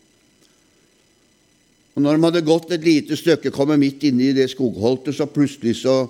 Og 1.96 2.02
Når 2.04 2.16
de 2.16 2.24
hadde 2.26 2.44
gått 2.44 2.72
et 2.76 2.84
lite 2.84 3.16
stykke, 3.16 3.50
kommer 3.50 3.78
midt 3.80 4.02
inne 4.04 4.28
i 4.28 4.34
det 4.36 4.50
skogholtet, 4.52 5.16
så 5.16 5.24
plutselig 5.24 5.78
så 5.80 6.02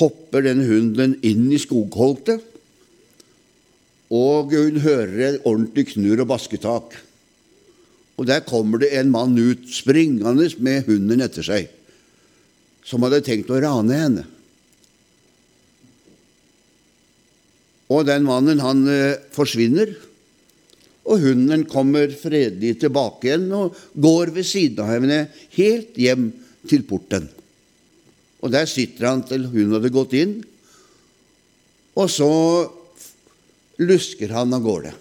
hopper 0.00 0.42
den 0.42 0.64
hunden 0.66 1.14
inn 1.22 1.44
i 1.54 1.60
skogholtet, 1.62 2.42
og 4.12 4.50
hun 4.50 4.80
hører 4.82 5.20
et 5.28 5.46
ordentlig 5.46 5.92
knurr 5.92 6.24
og 6.24 6.32
basketak. 6.34 6.98
Og 8.18 8.26
der 8.28 8.42
kommer 8.44 8.82
det 8.82 8.90
en 8.98 9.14
mann 9.14 9.38
ut, 9.38 9.62
springende 9.70 10.50
med 10.58 10.90
hunden 10.90 11.22
etter 11.24 11.46
seg, 11.46 11.70
som 12.84 13.06
hadde 13.06 13.22
tenkt 13.24 13.54
å 13.54 13.62
rane 13.62 14.02
henne. 14.02 14.26
Og 17.92 18.06
den 18.08 18.24
mannen, 18.24 18.62
han 18.64 18.86
eh, 18.88 19.20
forsvinner. 19.34 19.92
Og 21.02 21.24
hunden 21.24 21.66
kommer 21.70 22.12
fredelig 22.14 22.76
tilbake 22.84 23.26
igjen 23.28 23.48
og 23.58 23.78
går 23.98 24.30
ved 24.36 24.46
siden 24.46 24.84
av 24.84 24.92
henne 24.94 25.24
helt 25.56 25.98
hjem 25.98 26.28
til 26.70 26.84
porten. 26.86 27.26
Og 28.42 28.52
der 28.54 28.68
sitter 28.70 29.08
han 29.10 29.24
til 29.26 29.48
hun 29.50 29.74
hadde 29.74 29.90
gått 29.94 30.14
inn, 30.18 30.36
og 31.98 32.08
så 32.10 32.30
lusker 33.82 34.32
han 34.32 34.54
av 34.54 34.62
gårde. 34.64 34.92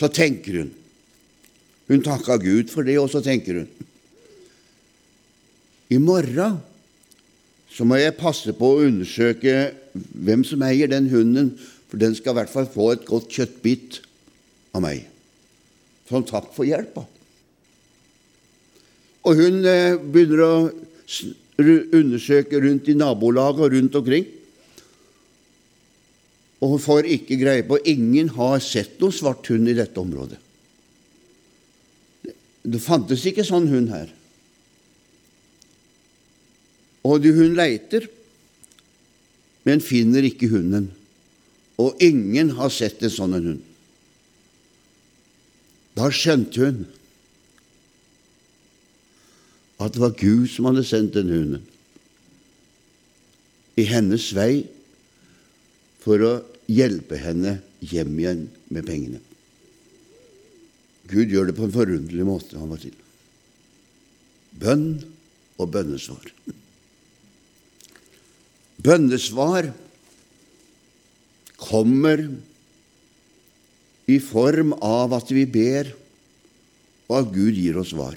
Så 0.00 0.08
tenker 0.08 0.62
hun. 0.62 0.72
Hun 1.90 2.02
takka 2.06 2.38
Gud 2.40 2.72
for 2.72 2.86
det, 2.86 2.96
og 3.00 3.10
så 3.12 3.20
tenker 3.24 3.60
hun 3.60 3.70
I 5.90 5.98
morgen 5.98 6.60
så 7.70 7.86
må 7.86 7.98
jeg 7.98 8.18
passe 8.18 8.52
på 8.54 8.68
å 8.72 8.82
undersøke 8.86 9.54
hvem 9.94 10.44
som 10.46 10.62
eier 10.66 10.90
den 10.90 11.08
hunden, 11.10 11.54
for 11.90 12.00
den 12.00 12.14
skal 12.14 12.34
i 12.34 12.40
hvert 12.40 12.52
fall 12.52 12.68
få 12.70 12.92
et 12.94 13.06
godt 13.08 13.30
kjøttbit 13.34 14.00
av 14.76 14.84
meg, 14.84 15.06
som 16.08 16.26
takk 16.26 16.52
for 16.54 16.68
hjelpa. 16.68 17.06
Og 19.26 19.36
hun 19.36 19.64
eh, 19.68 19.98
begynner 20.00 20.44
å 20.46 20.52
undersøke 21.60 22.60
rundt 22.62 22.88
i 22.88 22.96
nabolaget 22.96 23.66
og 23.66 23.74
rundt 23.74 23.98
omkring. 24.00 24.28
Og 26.60 26.76
hun 26.76 26.82
får 26.82 27.08
ikke 27.16 27.40
greie 27.40 27.64
på 27.66 27.80
Ingen 27.88 28.30
har 28.36 28.60
sett 28.64 28.98
noen 29.00 29.16
svart 29.16 29.48
hund 29.52 29.68
i 29.68 29.76
dette 29.76 30.00
området. 30.00 30.38
Det 32.60 32.80
fantes 32.84 33.24
ikke 33.28 33.44
sånn 33.46 33.68
hund 33.72 33.92
her. 33.92 34.10
Og 37.08 37.24
hun 37.24 37.56
leiter, 37.56 38.04
men 39.66 39.82
finner 39.84 40.24
ikke 40.26 40.50
hunden. 40.52 40.90
Og 41.80 42.00
ingen 42.02 42.54
har 42.58 42.72
sett 42.72 43.02
en 43.04 43.12
sånn 43.12 43.36
hund. 43.36 43.60
Da 45.96 46.08
skjønte 46.14 46.64
hun 46.64 46.84
at 49.80 49.94
det 49.94 50.02
var 50.02 50.16
Gud 50.20 50.46
som 50.52 50.68
hadde 50.68 50.84
sendt 50.84 51.16
den 51.16 51.32
hunden 51.32 51.66
i 53.80 53.86
hennes 53.88 54.26
vei 54.36 54.66
for 56.02 56.20
å 56.24 56.32
hjelpe 56.70 57.16
henne 57.20 57.58
hjem 57.80 58.18
igjen 58.20 58.42
med 58.68 58.86
pengene. 58.88 59.20
Gud 61.10 61.32
gjør 61.32 61.48
det 61.48 61.56
på 61.56 61.66
en 61.66 61.74
forunderlig 61.74 62.26
måte 62.28 62.60
han 62.60 62.70
var 62.70 62.82
til. 62.82 62.94
Bønn 64.60 65.00
og 65.58 65.72
bønnesvar. 65.74 66.28
Bønnesvar 68.80 69.68
kommer 71.60 72.22
i 74.10 74.18
form 74.22 74.72
av 74.80 75.12
at 75.18 75.32
vi 75.34 75.44
ber, 75.46 75.90
og 77.10 77.16
at 77.18 77.34
Gud 77.34 77.58
gir 77.58 77.78
oss 77.80 77.92
svar. 77.92 78.16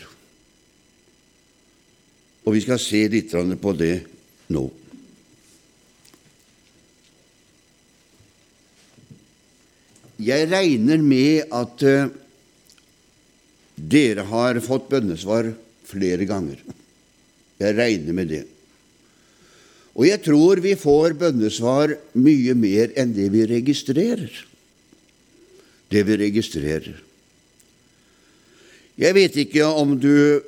Og 2.43 2.55
vi 2.55 2.63
skal 2.63 2.79
se 2.82 3.03
litt 3.12 3.34
på 3.34 3.75
det 3.77 3.96
nå. 4.53 4.63
Jeg 10.24 10.48
regner 10.51 11.01
med 11.03 11.51
at 11.51 11.84
uh, 11.84 12.12
dere 13.75 14.24
har 14.29 14.60
fått 14.63 14.88
bønnesvar 14.91 15.50
flere 15.89 16.27
ganger. 16.29 16.62
Jeg 17.60 17.75
regner 17.75 18.15
med 18.15 18.29
det. 18.32 18.43
Og 19.93 20.07
jeg 20.07 20.23
tror 20.25 20.62
vi 20.63 20.73
får 20.79 21.13
bønnesvar 21.19 21.93
mye 22.17 22.55
mer 22.57 22.95
enn 22.97 23.13
det 23.13 23.29
vi 23.33 23.45
registrerer 23.50 24.41
det 25.93 26.03
vi 26.07 26.19
registrerer. 26.25 26.97
Jeg 28.99 29.17
vet 29.17 29.39
ikke 29.45 29.65
om 29.65 29.95
du 29.97 30.41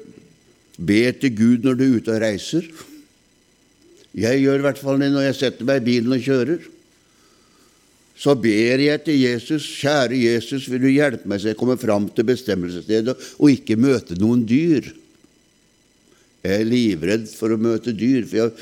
ber 0.76 1.16
til 1.18 1.34
Gud 1.34 1.66
når 1.66 1.80
du 1.80 1.86
er 1.86 1.98
ute 1.98 2.14
og 2.14 2.22
reiser. 2.22 2.68
Jeg 4.16 4.44
gjør 4.44 4.62
i 4.62 4.66
hvert 4.66 4.80
fall 4.80 5.02
det 5.02 5.12
når 5.14 5.30
jeg 5.30 5.40
setter 5.42 5.68
meg 5.68 5.82
i 5.82 5.88
bilen 5.90 6.16
og 6.16 6.24
kjører. 6.24 6.72
Så 8.16 8.32
ber 8.40 8.80
jeg 8.80 9.02
til 9.04 9.18
Jesus, 9.20 9.66
kjære 9.82 10.22
Jesus, 10.22 10.70
vil 10.72 10.86
du 10.86 10.88
hjelpe 10.88 11.28
meg 11.28 11.42
så 11.42 11.52
jeg 11.52 11.60
kommer 11.60 11.80
fram 11.80 12.08
til 12.16 12.28
bestemmelsesstedet 12.30 13.18
og 13.36 13.52
ikke 13.52 13.76
møte 13.76 14.16
noen 14.22 14.46
dyr. 14.48 14.88
Jeg 16.46 16.62
er 16.62 16.70
livredd 16.70 17.28
for 17.34 17.52
å 17.52 17.60
møte 17.60 17.92
dyr, 17.98 18.24
for 18.30 18.40
jeg 18.40 18.54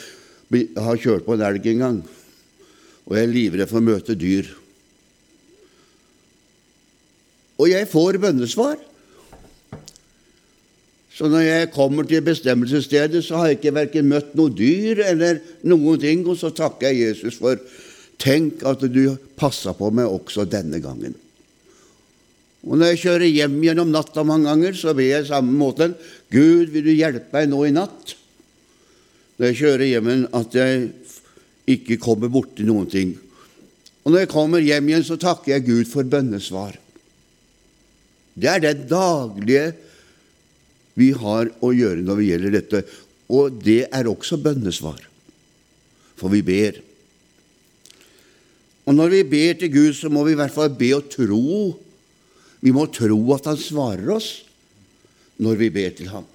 har 0.54 1.00
kjørt 1.02 1.26
på 1.26 1.36
en 1.36 1.46
elg 1.46 1.66
en 1.74 1.84
gang, 1.84 2.02
og 3.04 3.18
jeg 3.18 3.28
er 3.28 3.34
livredd 3.34 3.72
for 3.72 3.82
å 3.82 3.88
møte 3.88 4.16
dyr. 4.18 4.50
Og 7.62 7.70
jeg 7.70 7.89
får 7.92 8.20
bønnesvar. 8.24 8.78
Så 11.13 11.30
når 11.30 11.44
jeg 11.46 11.72
kommer 11.76 12.08
til 12.10 12.24
bestemmelsesstedet, 12.26 13.22
så 13.22 13.38
har 13.38 13.52
jeg 13.52 13.60
ikke 13.60 13.76
verken 13.76 14.10
møtt 14.10 14.32
noe 14.38 14.50
dyr 14.50 15.04
eller 15.06 15.44
noen 15.62 16.00
ting, 16.02 16.24
og 16.26 16.39
så 16.39 16.50
takker 16.56 16.89
jeg 16.89 17.13
Jesus 17.13 17.38
for 17.42 17.62
Tenk 18.24 18.62
at 18.70 18.80
du 18.94 19.18
passa 19.36 19.74
på 19.76 19.89
meg 19.92 20.08
også 20.08 20.46
denne 20.48 20.80
gangen. 20.80 21.16
Og 22.63 22.78
når 22.80 22.94
jeg 22.94 23.02
kjører 23.02 23.28
hjem 23.28 23.58
gjennom 23.66 23.89
natta 23.92 24.24
mange 24.24 24.48
ganger, 24.48 24.78
så 24.80 24.94
ber 24.96 25.10
jeg 25.10 25.28
samme 25.28 25.52
måten 25.60 25.96
Gud, 26.32 26.72
vil 26.72 26.86
du 26.86 26.94
hjelpe 26.94 27.34
meg 27.36 27.50
nå 27.52 27.66
i 27.68 27.74
natt? 27.76 28.13
Når 29.44 29.52
jeg 29.52 29.60
kjører 29.60 29.82
hjem, 29.84 30.06
at 30.40 30.54
jeg 30.56 30.84
ikke 31.68 31.98
kommer 32.00 32.30
borti 32.32 32.64
noen 32.64 32.86
ting. 32.88 33.10
Og 34.08 34.14
når 34.14 34.22
jeg 34.22 34.30
kommer 34.32 34.64
hjem 34.64 34.86
igjen, 34.88 35.04
så 35.04 35.18
takker 35.20 35.52
jeg 35.52 35.66
Gud 35.68 35.90
for 35.92 36.08
bønnesvar. 36.08 36.78
Det 38.40 38.48
er 38.48 38.62
det 38.64 38.86
daglige 38.88 39.66
vi 40.96 41.10
har 41.12 41.52
å 41.60 41.72
gjøre 41.76 42.06
når 42.08 42.22
det 42.22 42.28
gjelder 42.30 42.56
dette. 42.56 42.82
Og 43.36 43.58
det 43.66 43.82
er 43.92 44.08
også 44.08 44.40
bønnesvar, 44.40 45.02
for 46.16 46.32
vi 46.32 46.40
ber. 46.48 46.80
Og 48.88 48.96
når 48.96 49.12
vi 49.12 49.22
ber 49.28 49.60
til 49.60 49.74
Gud, 49.76 49.92
så 50.00 50.08
må 50.08 50.24
vi 50.24 50.38
i 50.38 50.40
hvert 50.40 50.56
fall 50.56 50.72
be 50.72 50.94
og 50.96 51.12
tro. 51.12 51.44
Vi 52.64 52.72
må 52.72 52.88
tro 52.96 53.20
at 53.36 53.52
Han 53.52 53.60
svarer 53.60 54.16
oss 54.16 54.32
når 55.44 55.60
vi 55.66 55.70
ber 55.82 56.00
til 56.00 56.14
Ham. 56.16 56.32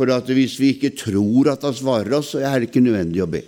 For 0.00 0.08
at 0.14 0.30
hvis 0.32 0.54
vi 0.56 0.70
ikke 0.72 0.94
tror 0.96 1.50
at 1.52 1.64
Han 1.66 1.74
svarer 1.76 2.14
oss, 2.16 2.30
så 2.32 2.40
er 2.40 2.62
det 2.62 2.70
ikke 2.70 2.80
nødvendig 2.80 3.20
å 3.20 3.28
be. 3.28 3.42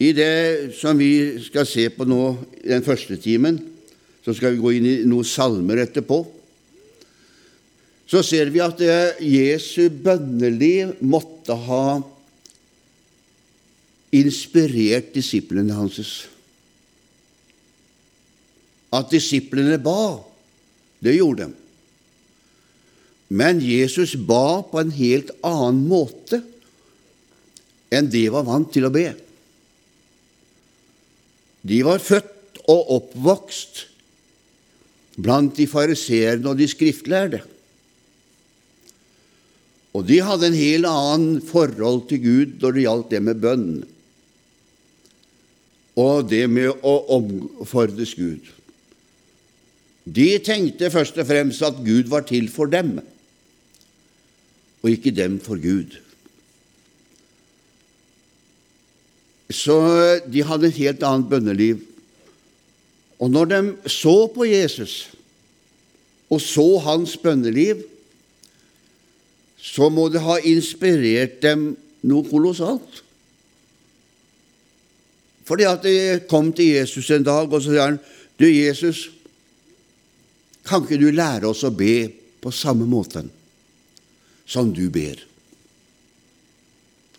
I 0.00 0.14
det 0.16 0.72
som 0.78 0.96
vi 0.96 1.36
skal 1.44 1.68
se 1.68 1.84
på 1.92 2.06
nå 2.08 2.22
den 2.64 2.86
første 2.86 3.18
timen, 3.20 3.60
så 4.24 4.32
skal 4.32 4.54
vi 4.54 4.62
gå 4.62 4.72
inn 4.78 4.88
i 4.88 4.94
noen 5.04 5.28
salmer 5.28 5.82
etterpå. 5.84 6.22
Så 8.08 8.24
ser 8.24 8.48
vi 8.56 8.64
at 8.64 8.80
Jesu 9.20 9.92
bønneliv 9.92 10.96
måtte 11.04 11.60
ha 11.68 11.84
inspirert 14.16 15.12
disiplene 15.12 15.76
hans. 15.76 16.00
At 18.96 19.12
disiplene 19.12 19.76
ba, 19.76 20.22
det 21.04 21.20
gjorde 21.20 21.50
de. 21.50 21.59
Men 23.30 23.60
Jesus 23.62 24.16
ba 24.16 24.62
på 24.66 24.80
en 24.80 24.90
helt 24.94 25.30
annen 25.46 25.84
måte 25.90 26.40
enn 27.94 28.10
de 28.10 28.24
var 28.30 28.46
vant 28.46 28.70
til 28.74 28.86
å 28.86 28.92
be. 28.94 29.08
De 31.66 31.80
var 31.86 32.02
født 32.02 32.60
og 32.70 32.90
oppvokst 32.96 33.84
blant 35.20 35.54
de 35.58 35.66
fariseerne 35.70 36.50
og 36.50 36.58
de 36.58 36.68
skriftlærde. 36.70 37.42
Og 39.94 40.06
de 40.06 40.20
hadde 40.22 40.50
en 40.50 40.58
helt 40.58 40.90
annen 40.90 41.40
forhold 41.42 42.06
til 42.10 42.22
Gud 42.22 42.60
når 42.62 42.76
det 42.76 42.86
gjaldt 42.86 43.10
det 43.14 43.22
med 43.26 43.42
bønn 43.42 43.72
og 45.98 46.28
det 46.30 46.46
med 46.48 46.70
å 46.86 46.92
omfordres 47.16 48.14
Gud. 48.16 48.46
De 50.06 50.28
tenkte 50.42 50.88
først 50.92 51.18
og 51.20 51.26
fremst 51.28 51.64
at 51.66 51.82
Gud 51.84 52.08
var 52.08 52.24
til 52.28 52.46
for 52.52 52.70
dem, 52.70 52.98
og 54.82 54.90
ikke 54.90 55.12
dem 55.14 55.38
for 55.42 55.60
Gud. 55.60 55.98
Så 59.50 59.76
de 60.30 60.44
hadde 60.46 60.70
et 60.70 60.78
helt 60.78 61.02
annet 61.04 61.30
bønneliv. 61.30 61.80
Og 63.20 63.30
når 63.30 63.50
de 63.50 63.60
så 63.90 64.14
på 64.32 64.46
Jesus 64.48 65.10
og 66.30 66.40
så 66.40 66.78
hans 66.84 67.16
bønneliv, 67.18 67.82
så 69.58 69.90
må 69.92 70.06
det 70.08 70.22
ha 70.24 70.38
inspirert 70.46 71.40
dem 71.42 71.72
noe 72.06 72.24
kolossalt. 72.24 73.02
Fordi 75.44 75.66
at 75.66 75.82
de 75.82 75.96
kom 76.30 76.52
til 76.54 76.76
Jesus 76.78 77.10
en 77.10 77.26
dag, 77.26 77.50
og 77.50 77.58
så 77.58 77.74
sier 77.74 77.82
han, 77.82 77.98
'Du, 78.38 78.46
Jesus, 78.46 79.10
kan 80.64 80.86
ikke 80.86 81.00
du 81.02 81.10
lære 81.10 81.50
oss 81.50 81.64
å 81.66 81.74
be 81.74 82.08
på 82.40 82.50
samme 82.54 82.86
måten 82.86 83.28
som 84.50 84.72
du 84.74 84.88
ber. 84.90 85.20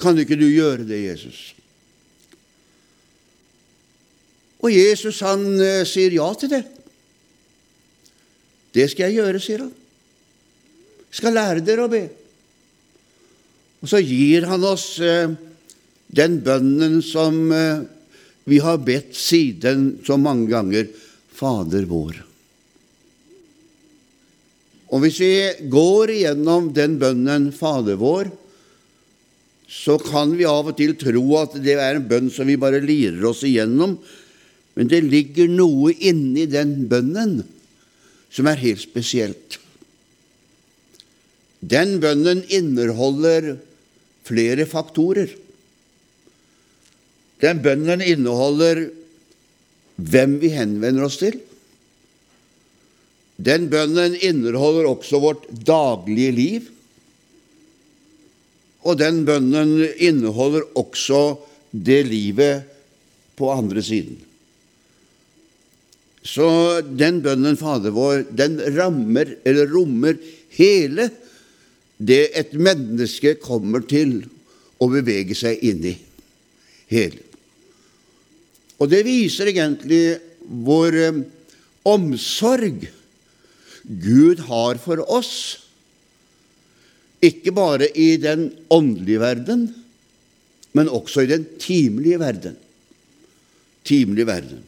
Kan 0.01 0.19
ikke 0.19 0.35
du 0.39 0.47
gjøre 0.49 0.83
det, 0.87 0.99
Jesus? 1.05 1.41
Og 4.61 4.73
Jesus 4.73 5.21
han 5.25 5.45
eh, 5.61 5.83
sier 5.89 6.13
ja 6.13 6.27
til 6.37 6.51
det. 6.51 6.63
Det 8.75 8.87
skal 8.91 9.09
jeg 9.09 9.21
gjøre, 9.21 9.41
sier 9.41 9.63
han. 9.65 9.71
Jeg 11.11 11.19
skal 11.19 11.35
lære 11.35 11.63
dere 11.65 11.85
å 11.87 11.91
be. 11.91 12.03
Og 13.81 13.89
så 13.89 14.01
gir 14.05 14.45
han 14.49 14.63
oss 14.67 14.93
eh, 15.03 15.31
den 16.11 16.39
bønnen 16.45 16.99
som 17.05 17.39
eh, 17.55 17.85
vi 18.49 18.59
har 18.61 18.81
bedt 18.83 19.15
siden 19.17 20.01
så 20.05 20.17
mange 20.19 20.49
ganger, 20.51 20.91
Fader 21.41 21.87
vår. 21.89 22.19
Og 24.91 25.05
hvis 25.05 25.19
vi 25.23 25.33
går 25.71 26.11
igjennom 26.17 26.71
den 26.75 26.97
bønnen 26.99 27.49
Fader 27.55 27.99
vår, 27.99 28.31
så 29.71 29.95
kan 30.03 30.33
vi 30.35 30.47
av 30.47 30.67
og 30.67 30.75
til 30.75 30.97
tro 30.99 31.23
at 31.39 31.55
det 31.63 31.77
er 31.79 31.95
en 31.95 32.07
bønn 32.09 32.27
som 32.33 32.49
vi 32.49 32.59
bare 32.59 32.83
lirer 32.83 33.23
oss 33.29 33.45
igjennom, 33.47 33.95
men 34.75 34.91
det 34.91 35.03
ligger 35.05 35.47
noe 35.51 35.93
inni 35.95 36.43
den 36.51 36.89
bønnen 36.91 37.39
som 38.31 38.47
er 38.51 38.59
helt 38.59 38.83
spesielt. 38.83 39.59
Den 41.61 41.99
bønnen 42.03 42.41
inneholder 42.51 43.53
flere 44.27 44.65
faktorer. 44.67 45.31
Den 47.41 47.61
bønnen 47.63 48.03
inneholder 48.03 48.89
hvem 50.01 50.35
vi 50.41 50.51
henvender 50.55 51.07
oss 51.07 51.19
til. 51.21 51.39
Den 53.41 53.69
bønnen 53.71 54.17
inneholder 54.19 54.89
også 54.91 55.21
vårt 55.23 55.47
daglige 55.65 56.33
liv. 56.35 56.67
Og 58.85 58.97
den 58.99 59.23
bønnen 59.25 59.79
inneholder 60.01 60.67
også 60.77 61.21
det 61.71 62.03
livet 62.09 62.67
på 63.39 63.49
andre 63.53 63.81
siden. 63.85 64.19
Så 66.21 66.81
den 66.85 67.21
bønnen, 67.25 67.57
Fader 67.57 67.93
vår, 67.95 68.27
den 68.37 68.59
rammer, 68.75 69.37
eller 69.47 69.69
rommer, 69.71 70.19
hele 70.53 71.09
det 71.97 72.23
et 72.37 72.53
menneske 72.57 73.35
kommer 73.41 73.85
til 73.89 74.19
å 74.81 74.89
bevege 74.89 75.37
seg 75.37 75.61
inn 75.65 75.85
i. 75.85 75.95
Hele. 76.91 77.21
Og 78.81 78.89
det 78.89 79.03
viser 79.05 79.49
egentlig 79.51 80.17
vår 80.41 80.97
eh, 80.97 81.19
omsorg 81.87 82.87
Gud 83.85 84.43
har 84.47 84.79
for 84.81 85.01
oss, 85.11 85.35
ikke 87.21 87.53
bare 87.53 87.89
i 87.97 88.15
den 88.21 88.49
åndelige 88.73 89.21
verden, 89.21 89.67
men 90.73 90.89
også 90.89 91.25
i 91.25 91.29
den 91.29 91.45
timelige 91.61 92.19
verden. 92.21 92.57
Timelige 93.85 94.29
verden. 94.29 94.61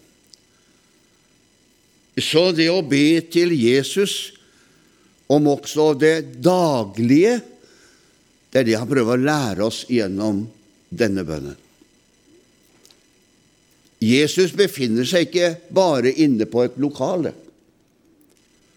Så 2.20 2.52
det 2.54 2.70
å 2.70 2.84
be 2.86 3.24
til 3.34 3.56
Jesus 3.58 4.34
om 5.34 5.48
også 5.50 5.94
det 5.98 6.44
daglige, 6.46 7.40
det 8.54 8.62
er 8.62 8.68
det 8.68 8.78
han 8.78 8.90
prøver 8.90 9.18
å 9.18 9.26
lære 9.26 9.66
oss 9.66 9.82
gjennom 9.90 10.44
denne 10.94 11.26
bønnen. 11.26 11.58
Jesus 14.04 14.52
befinner 14.52 15.08
seg 15.08 15.30
ikke 15.30 15.54
bare 15.74 16.12
inne 16.12 16.46
på 16.50 16.66
et 16.66 16.76
lokale. 16.82 17.32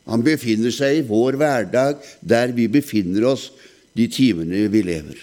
Han 0.06 0.22
befinner 0.26 0.70
seg 0.74 1.00
i 1.00 1.06
vår 1.06 1.38
hverdag, 1.40 1.98
der 2.20 2.54
vi 2.54 2.68
befinner 2.70 3.26
oss 3.32 3.50
de 3.96 4.06
timene 4.12 4.66
vi 4.70 4.84
lever. 4.86 5.18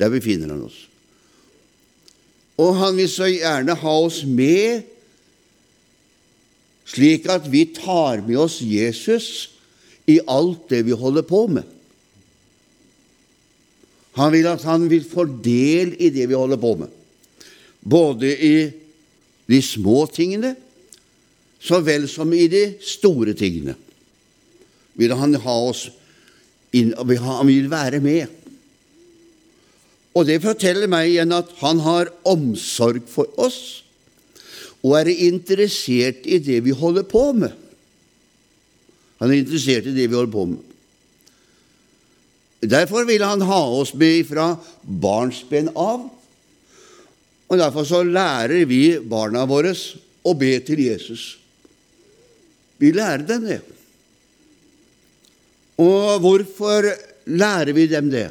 Der 0.00 0.12
befinner 0.12 0.52
han 0.52 0.66
oss. 0.66 0.76
Og 2.60 2.76
han 2.76 2.98
vil 2.98 3.08
så 3.08 3.30
gjerne 3.30 3.76
ha 3.80 3.94
oss 4.04 4.22
med, 4.28 4.84
slik 6.90 7.28
at 7.32 7.46
vi 7.48 7.64
tar 7.72 8.20
med 8.26 8.36
oss 8.42 8.58
Jesus 8.60 9.50
i 10.10 10.18
alt 10.28 10.68
det 10.72 10.82
vi 10.88 10.96
holder 10.96 11.24
på 11.24 11.46
med. 11.48 11.64
Han 14.18 14.34
vil 14.34 14.48
at 14.50 14.66
han 14.66 14.88
vil 14.90 15.06
få 15.06 15.24
del 15.40 15.94
i 16.02 16.10
det 16.12 16.26
vi 16.28 16.36
holder 16.36 16.60
på 16.60 16.74
med, 16.82 16.90
både 17.80 18.34
i 18.34 18.56
de 19.48 19.60
små 19.64 20.02
tingene 20.12 20.56
så 21.60 21.80
vel 21.84 22.06
som 22.08 22.32
i 22.32 22.46
de 22.50 22.64
store 22.84 23.34
tingene. 23.36 23.76
Vil 25.00 25.16
han 25.16 25.34
ha 25.40 25.56
oss 25.70 25.88
inn, 26.76 26.92
Han 26.94 27.46
vil 27.48 27.70
være 27.72 28.00
med. 28.04 28.28
Og 30.14 30.26
det 30.26 30.40
forteller 30.42 30.90
meg 30.90 31.12
igjen 31.12 31.32
at 31.32 31.50
han 31.62 31.80
har 31.84 32.10
omsorg 32.26 33.06
for 33.08 33.30
oss 33.40 33.82
og 34.80 34.96
er 34.96 35.10
interessert 35.12 36.24
i 36.24 36.40
det 36.42 36.62
vi 36.64 36.72
holder 36.74 37.04
på 37.06 37.30
med. 37.36 37.52
Han 39.20 39.30
er 39.30 39.42
interessert 39.42 39.86
i 39.86 39.94
det 39.94 40.08
vi 40.08 40.16
holder 40.16 40.32
på 40.32 40.46
med. 40.54 40.62
Derfor 42.60 43.06
vil 43.08 43.22
han 43.24 43.44
ha 43.48 43.60
oss 43.72 43.92
med 43.96 44.24
fra 44.28 44.54
barnsben 44.82 45.70
av 45.76 46.08
og 47.50 47.58
Derfor 47.58 47.82
så 47.82 48.04
lærer 48.06 48.62
vi 48.70 49.00
barna 49.02 49.42
våre 49.42 49.72
å 49.74 50.34
be 50.38 50.52
til 50.62 50.84
Jesus. 50.84 51.24
Vi 52.78 52.92
lærer 52.94 53.24
dem 53.26 53.48
det. 53.48 53.58
Og 55.80 56.20
hvorfor 56.20 56.90
lærer 57.30 57.72
vi 57.76 57.86
dem 57.88 58.10
det? 58.12 58.28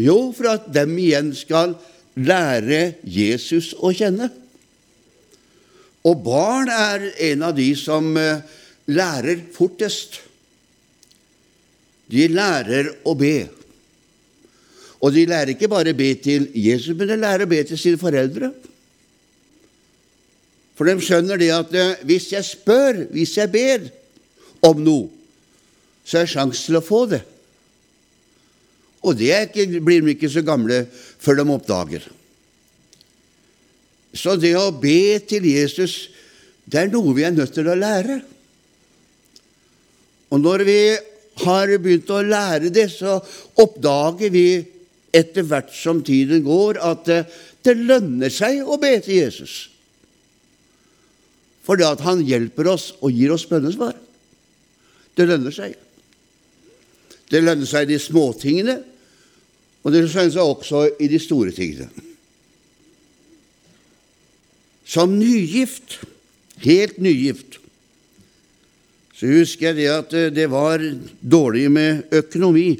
Jo, 0.00 0.32
for 0.36 0.54
at 0.54 0.68
dem 0.74 0.96
igjen 0.98 1.32
skal 1.36 1.74
lære 2.18 2.96
Jesus 3.04 3.72
å 3.76 3.92
kjenne. 3.94 4.30
Og 6.08 6.22
barn 6.24 6.70
er 6.72 7.10
en 7.30 7.44
av 7.50 7.54
de 7.56 7.68
som 7.76 8.08
eh, 8.16 8.40
lærer 8.88 9.42
fortest. 9.52 10.22
De 12.10 12.26
lærer 12.32 12.88
å 13.06 13.14
be. 13.18 13.36
Og 15.00 15.12
de 15.14 15.26
lærer 15.28 15.54
ikke 15.54 15.68
bare 15.70 15.92
å 15.92 15.98
be 15.98 16.14
til 16.20 16.48
Jesus, 16.56 16.96
men 16.96 17.08
de 17.12 17.20
lærer 17.20 17.44
å 17.44 17.52
be 17.52 17.60
til 17.68 17.80
sine 17.80 18.00
foreldre. 18.00 18.50
For 20.76 20.88
de 20.88 20.96
skjønner 21.04 21.40
det 21.40 21.52
at 21.52 21.76
eh, 21.76 22.04
hvis 22.08 22.30
jeg 22.32 22.48
spør, 22.48 23.04
hvis 23.12 23.36
jeg 23.36 23.52
ber 23.52 23.90
om 24.64 24.80
noe, 24.80 25.19
så 26.10 26.18
er 26.18 26.26
det 26.26 26.32
sjanse 26.32 26.66
til 26.66 26.78
å 26.80 26.82
få 26.82 27.04
det. 27.06 27.20
Og 29.06 29.14
det 29.16 29.30
ikke, 29.30 29.78
blir 29.78 30.02
de 30.02 30.16
ikke 30.16 30.30
så 30.32 30.42
gamle 30.44 30.82
før 30.90 31.38
de 31.38 31.44
oppdager. 31.54 32.08
Så 34.10 34.34
det 34.42 34.56
å 34.58 34.72
be 34.74 35.20
til 35.30 35.46
Jesus, 35.46 36.10
det 36.66 36.82
er 36.82 36.90
noe 36.90 37.14
vi 37.14 37.22
er 37.28 37.36
nødt 37.36 37.54
til 37.54 37.70
å 37.70 37.78
lære. 37.78 38.18
Og 40.34 40.42
når 40.42 40.66
vi 40.66 40.80
har 41.44 41.72
begynt 41.78 42.10
å 42.10 42.24
lære 42.26 42.72
det, 42.74 42.88
så 42.90 43.20
oppdager 43.62 44.34
vi 44.34 44.46
etter 45.14 45.46
hvert 45.46 45.70
som 45.74 46.02
tiden 46.06 46.42
går, 46.46 46.82
at 46.82 47.06
det 47.06 47.76
lønner 47.78 48.34
seg 48.34 48.66
å 48.66 48.78
be 48.82 48.96
til 48.98 49.22
Jesus. 49.22 49.54
Fordi 51.66 51.86
at 51.86 52.02
han 52.02 52.26
hjelper 52.26 52.72
oss 52.74 52.90
og 52.98 53.14
gir 53.14 53.30
oss 53.34 53.46
bønnesvar. 53.46 53.94
Det 55.14 55.26
lønner 55.30 55.54
seg. 55.54 55.78
Det 57.30 57.42
lønner 57.42 57.68
seg 57.68 57.86
i 57.86 57.92
de 57.92 58.00
småtingene, 58.02 58.76
og 59.80 59.92
det 59.94 60.02
lønner 60.04 60.32
seg 60.34 60.42
også 60.42 60.84
i 61.00 61.08
de 61.10 61.20
store 61.22 61.54
tingene. 61.54 61.88
Som 64.90 65.14
nygift, 65.20 66.00
helt 66.64 66.98
nygift, 66.98 67.60
så 69.14 69.28
husker 69.28 69.70
jeg 69.70 69.76
det 69.76 69.88
at 69.92 70.14
det 70.34 70.46
var 70.50 70.82
dårlig 71.20 71.66
med 71.70 72.08
økonomi. 72.16 72.70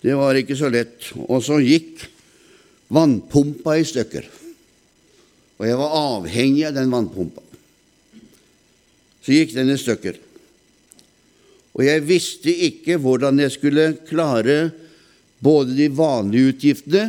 Det 0.00 0.16
var 0.16 0.36
ikke 0.40 0.56
så 0.56 0.70
lett. 0.72 1.10
Og 1.28 1.42
så 1.44 1.58
gikk 1.60 2.06
vannpumpa 2.92 3.76
i 3.76 3.84
stykker. 3.84 4.24
Og 5.60 5.68
jeg 5.68 5.76
var 5.78 5.98
avhengig 6.00 6.64
av 6.68 6.78
den 6.78 6.92
vannpumpa. 6.92 7.44
Så 9.24 9.36
gikk 9.36 9.52
den 9.52 9.72
i 9.72 9.78
stykker. 9.80 10.16
Og 11.74 11.82
jeg 11.82 12.06
visste 12.06 12.52
ikke 12.68 12.98
hvordan 13.02 13.40
jeg 13.42 13.54
skulle 13.56 13.86
klare 14.06 14.58
både 15.44 15.74
de 15.76 15.88
vanlige 15.92 16.54
utgiftene 16.54 17.08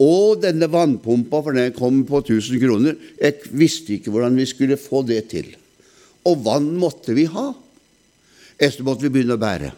og 0.00 0.40
denne 0.40 0.64
vannpumpa, 0.72 1.42
for 1.44 1.56
den 1.56 1.74
kom 1.76 2.00
på 2.08 2.22
1000 2.22 2.62
kroner. 2.62 2.96
Jeg 3.20 3.52
visste 3.52 3.98
ikke 3.98 4.12
hvordan 4.14 4.38
vi 4.40 4.48
skulle 4.48 4.80
få 4.80 5.02
det 5.04 5.26
til. 5.34 5.50
Og 6.24 6.40
vann 6.46 6.72
måtte 6.80 7.12
vi 7.16 7.26
ha. 7.28 7.50
Etter 8.60 8.84
måtte 8.84 9.04
vi 9.06 9.12
begynne 9.12 9.36
å 9.36 9.40
bære. 9.40 9.72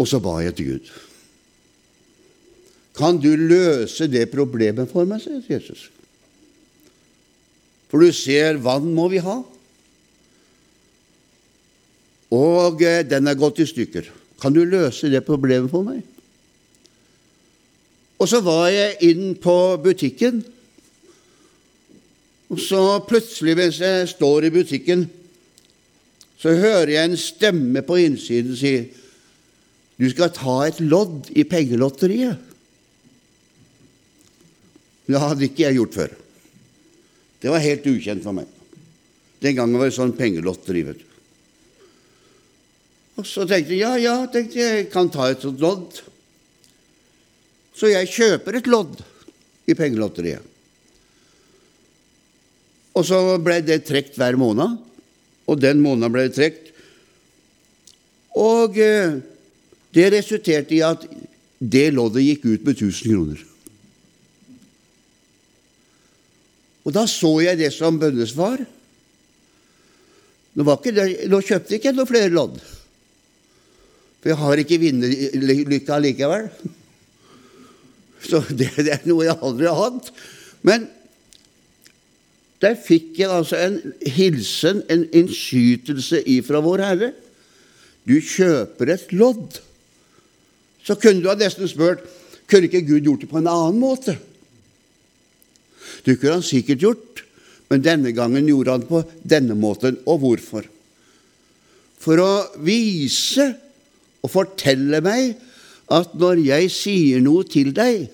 Og 0.00 0.08
så 0.08 0.20
ba 0.20 0.38
jeg 0.44 0.56
til 0.56 0.74
Gud. 0.74 0.92
Kan 3.00 3.20
du 3.20 3.32
løse 3.32 4.08
det 4.12 4.26
problemet 4.32 4.92
for 4.92 5.08
meg, 5.08 5.24
sier 5.24 5.40
Jesus. 5.48 5.88
For 7.88 8.04
du 8.04 8.12
ser, 8.12 8.60
vann 8.60 8.92
må 8.96 9.08
vi 9.12 9.22
ha. 9.24 9.40
Og 12.30 12.82
eh, 12.86 13.02
den 13.06 13.26
er 13.26 13.38
gått 13.38 13.60
i 13.62 13.68
stykker. 13.68 14.08
Kan 14.40 14.54
du 14.54 14.62
løse 14.64 15.10
det 15.12 15.24
problemet 15.26 15.70
for 15.72 15.86
meg? 15.86 16.00
Og 18.20 18.28
så 18.28 18.40
var 18.44 18.68
jeg 18.68 18.98
inn 19.10 19.32
på 19.40 19.56
butikken 19.80 20.42
Og 22.50 22.58
så 22.58 22.98
plutselig, 23.06 23.54
mens 23.54 23.76
jeg 23.78 24.08
står 24.10 24.48
i 24.48 24.50
butikken, 24.50 25.04
så 26.34 26.50
hører 26.50 26.90
jeg 26.90 27.06
en 27.06 27.20
stemme 27.20 27.82
på 27.86 28.00
innsiden 28.02 28.56
si 28.58 28.72
du 30.00 30.08
skal 30.10 30.32
ta 30.34 30.56
et 30.66 30.80
lodd 30.82 31.28
i 31.36 31.44
pengelotteriet. 31.46 32.40
Det 35.06 35.20
hadde 35.22 35.46
ikke 35.46 35.62
jeg 35.66 35.78
gjort 35.78 35.98
før. 36.00 36.16
Det 37.38 37.52
var 37.54 37.62
helt 37.62 37.86
ukjent 37.86 38.24
for 38.24 38.34
meg. 38.34 38.50
Den 39.44 39.56
gangen 39.60 39.78
var 39.78 39.86
det 39.86 39.96
sånn 39.96 40.16
pengelotteri. 40.16 40.82
vet 40.88 41.04
du. 41.04 41.09
Og 43.20 43.26
så 43.28 43.44
tenkte 43.44 43.76
jeg 43.76 43.82
ja, 43.82 43.96
ja, 44.00 44.14
tenkte 44.32 44.56
jeg, 44.56 44.76
jeg 44.78 44.86
kan 44.92 45.10
ta 45.12 45.26
et 45.28 45.42
sånt 45.44 45.60
lodd. 45.60 45.98
Så 47.76 47.90
jeg 47.92 48.08
kjøper 48.08 48.56
et 48.56 48.70
lodd 48.70 48.96
i 49.68 49.76
pengelotteriet. 49.76 50.46
Og 52.96 53.04
så 53.06 53.18
ble 53.40 53.60
det 53.62 53.82
trukket 53.86 54.16
hver 54.18 54.38
måned, 54.40 54.80
og 55.46 55.60
den 55.60 55.82
måneden 55.84 56.12
ble 56.12 56.26
det 56.26 56.36
trukket. 56.38 56.72
Og 58.40 58.80
eh, 58.80 59.20
det 59.94 60.08
resulterte 60.16 60.76
i 60.78 60.82
at 60.86 61.04
det 61.60 61.90
loddet 61.92 62.24
gikk 62.24 62.48
ut 62.48 62.66
med 62.66 62.72
1000 62.72 63.04
kroner. 63.04 63.46
Og 66.88 66.94
da 66.96 67.04
så 67.10 67.36
jeg 67.44 67.60
det 67.60 67.72
som 67.76 68.00
bønnesvar. 68.00 68.62
Nå, 70.56 70.64
det, 70.64 71.08
nå 71.30 71.40
kjøpte 71.44 71.76
jeg 71.76 71.82
ikke 71.82 71.94
noe 71.94 72.08
flere 72.08 72.32
lodd, 72.32 72.56
for 74.20 74.32
jeg 74.32 74.40
har 74.40 74.60
ikke 74.60 74.80
vinnerlykka 74.82 75.98
likevel. 76.04 76.48
Så 78.20 78.42
det, 78.52 78.68
det, 78.76 78.92
er 78.92 79.06
noe 79.08 79.24
jeg 79.24 79.38
aldri 79.40 79.68
har 79.68 79.80
hatt. 79.80 80.10
Men 80.66 80.84
der 82.60 82.76
fikk 82.76 83.16
jeg 83.22 83.32
altså 83.32 83.56
en 83.56 83.78
hilsen, 84.04 84.82
en 84.92 85.06
innskytelse 85.16 86.20
ifra 86.28 86.60
Vår 86.64 86.84
Herre. 86.84 87.12
Du 88.04 88.18
kjøper 88.20 88.92
et 88.92 89.12
lodd. 89.16 89.60
Så 90.84 90.98
kunne 91.00 91.24
du 91.24 91.30
ha 91.30 91.36
nesten 91.40 91.68
spurt 91.68 92.04
kunne 92.50 92.66
ikke 92.66 92.82
Gud 92.82 93.06
gjort 93.06 93.22
det 93.22 93.30
på 93.30 93.38
en 93.38 93.46
annen 93.46 93.78
måte. 93.78 94.16
Det 96.02 96.16
kunne 96.18 96.40
han 96.40 96.46
sikkert 96.46 96.82
gjort, 96.82 97.22
men 97.70 97.84
denne 97.84 98.12
gangen 98.16 98.48
gjorde 98.48 98.74
han 98.74 98.86
på 98.88 99.02
denne 99.22 99.54
måten. 99.58 100.00
Og 100.10 100.18
hvorfor? 100.24 100.66
For 102.00 102.22
å 102.22 102.32
vise 102.66 103.46
og 104.20 104.32
fortelle 104.32 105.00
meg 105.04 105.36
at 105.90 106.14
når 106.18 106.42
jeg 106.44 106.70
sier 106.72 107.22
noe 107.24 107.46
til 107.48 107.72
deg, 107.74 108.06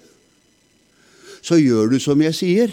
så 1.44 1.58
gjør 1.60 1.92
du 1.92 1.98
som 2.02 2.22
jeg 2.24 2.34
sier. 2.34 2.72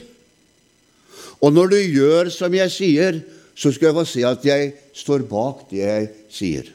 Og 1.44 1.52
når 1.54 1.74
du 1.74 1.80
gjør 1.82 2.32
som 2.34 2.54
jeg 2.56 2.72
sier, 2.74 3.20
så 3.54 3.70
skal 3.74 3.92
jeg 3.92 3.98
få 4.00 4.06
se 4.10 4.24
at 4.26 4.46
jeg 4.48 4.72
står 4.98 5.26
bak 5.30 5.68
det 5.70 5.84
jeg 5.84 6.08
sier. 6.34 6.72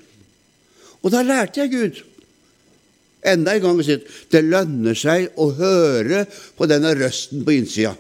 Og 1.03 1.11
da 1.15 1.25
lærte 1.27 1.65
jeg 1.65 1.73
Gud. 1.73 2.03
Enda 3.27 3.57
en 3.57 3.65
gang 3.65 3.81
sitt. 3.87 4.07
Det 4.31 4.45
lønner 4.47 4.99
seg 4.99 5.33
å 5.41 5.49
høre 5.59 6.25
på 6.59 6.69
denne 6.71 6.93
røsten 6.99 7.43
på 7.47 7.57
innsida 7.57 7.97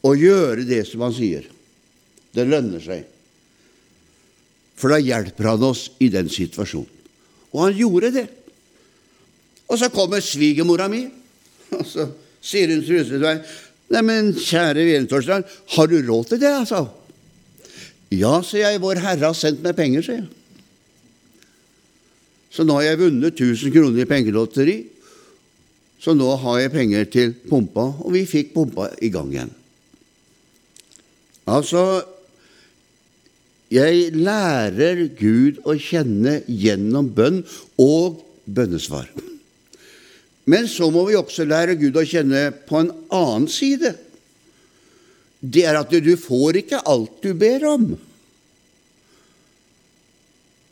og 0.00 0.16
gjøre 0.16 0.64
det 0.64 0.84
som 0.88 1.02
han 1.04 1.12
sier. 1.12 1.44
Det 2.32 2.46
lønner 2.48 2.80
seg. 2.80 3.04
For 4.80 4.94
da 4.94 5.00
hjelper 5.02 5.50
han 5.52 5.66
oss 5.68 5.90
i 6.00 6.08
den 6.12 6.30
situasjonen. 6.32 6.99
Og 7.52 7.64
han 7.66 7.76
gjorde 7.76 8.12
det. 8.14 8.26
Og 9.70 9.78
så 9.78 9.90
kommer 9.92 10.22
svigermora 10.22 10.88
mi, 10.90 11.04
og 11.78 11.84
så 11.86 12.08
sier 12.42 12.72
hun 12.72 12.82
til 12.86 13.20
meg 13.22 13.44
Neimen, 13.90 14.28
kjære 14.38 14.84
Virentorstein, 14.86 15.42
har 15.74 15.88
du 15.90 15.96
råd 16.06 16.28
til 16.30 16.38
det, 16.38 16.50
altså? 16.60 16.84
Ja, 18.14 18.36
sier 18.46 18.70
jeg, 18.70 18.82
Vår 18.82 19.00
Herre 19.02 19.32
har 19.32 19.34
sendt 19.34 19.64
meg 19.64 19.74
penger, 19.78 20.04
sier 20.06 20.20
jeg. 20.20 20.28
Så 22.54 22.66
nå 22.66 22.76
har 22.78 22.86
jeg 22.88 23.00
vunnet 23.00 23.34
1000 23.34 23.74
kroner 23.74 24.02
i 24.02 24.08
pengelotteri, 24.10 24.76
så 26.02 26.14
nå 26.14 26.28
har 26.42 26.60
jeg 26.62 26.72
penger 26.74 27.10
til 27.10 27.34
pumpa, 27.50 27.88
og 28.02 28.14
vi 28.14 28.24
fikk 28.30 28.54
pumpa 28.54 28.88
i 29.02 29.10
gang 29.14 29.30
igjen. 29.34 29.52
Altså, 31.50 31.82
jeg 33.70 34.10
lærer 34.18 35.04
Gud 35.18 35.60
å 35.62 35.76
kjenne 35.78 36.40
gjennom 36.50 37.10
bønn 37.14 37.42
og 37.78 38.18
bønnesvar. 38.50 39.06
Men 40.50 40.66
så 40.66 40.88
må 40.90 41.04
vi 41.06 41.18
også 41.18 41.46
lære 41.46 41.78
Gud 41.78 41.98
å 42.00 42.06
kjenne 42.06 42.48
på 42.66 42.80
en 42.80 42.90
annen 43.14 43.46
side. 43.50 43.92
Det 45.40 45.62
er 45.68 45.78
at 45.78 45.92
du 45.92 46.14
får 46.18 46.64
ikke 46.64 46.82
alt 46.90 47.20
du 47.22 47.30
ber 47.38 47.66
om. 47.70 47.86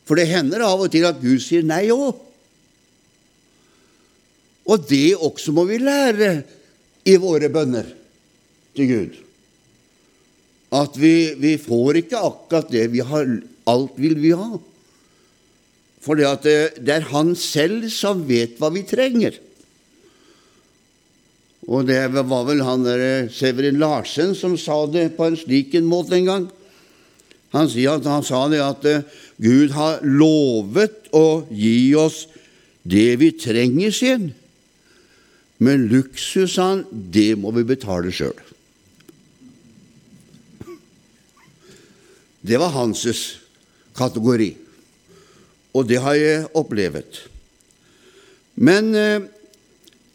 For 0.09 0.19
det 0.19 0.31
hender 0.33 0.65
av 0.67 0.83
og 0.83 0.91
til 0.93 1.07
at 1.07 1.21
Gud 1.23 1.39
sier 1.45 1.63
nei 1.69 1.87
òg. 1.95 2.17
Og 4.69 4.85
det 4.89 5.15
også 5.15 5.55
må 5.57 5.65
vi 5.69 5.79
lære 5.81 6.33
i 7.09 7.15
våre 7.21 7.49
bønner 7.53 7.87
til 8.77 8.91
Gud. 8.91 9.17
At 10.75 10.97
vi, 11.01 11.35
vi 11.41 11.57
får 11.61 12.03
ikke 12.03 12.25
akkurat 12.29 12.73
det 12.73 12.89
vi 12.93 13.05
har 13.05 13.39
Alt 13.69 13.99
vil 14.01 14.15
vi 14.17 14.31
ha. 14.33 14.57
For 16.01 16.17
det, 16.17 16.29
det, 16.81 16.95
er 16.95 17.11
Han 17.11 17.35
selv 17.37 17.89
som 17.93 18.23
vet 18.29 18.57
hva 18.57 18.71
vi 18.73 18.81
trenger. 18.89 19.37
Og 21.69 21.85
det 21.85 22.01
var 22.17 22.47
vel 22.49 22.63
han 22.65 22.87
der 22.87 23.03
eh, 23.05 23.29
Severin 23.29 23.77
Larsen 23.77 24.33
som 24.33 24.55
sa 24.57 24.87
det 24.89 25.11
på 25.19 25.27
en 25.27 25.37
slik 25.37 25.75
en 25.77 25.89
måte 25.91 26.17
en 26.17 26.31
gang. 26.31 26.47
Han, 27.53 27.69
han 27.69 28.25
sa 28.25 28.41
det 28.49 28.63
at 28.65 28.89
eh, 28.89 29.05
Gud 29.37 29.77
har 29.77 30.01
lovet 30.01 31.11
å 31.13 31.45
gi 31.53 31.93
oss 31.93 32.25
det 32.89 33.19
vi 33.21 33.35
trenger, 33.37 33.93
sin. 33.93 34.31
Men 35.61 35.91
luksus, 35.93 36.57
han, 36.57 36.87
det 36.89 37.35
må 37.37 37.53
vi 37.53 37.69
betale 37.69 38.15
sjøl. 38.15 38.48
Det 42.49 42.57
var 42.61 42.73
hans 42.73 43.05
kategori, 43.99 44.53
og 45.77 45.89
det 45.89 45.99
har 46.01 46.17
jeg 46.17 46.47
opplevd. 46.57 47.19
Men 48.59 48.95
eh, 48.97 49.27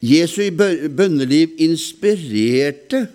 Jesu 0.04 0.42
bønneliv 0.52 1.54
inspirerte 1.64 3.06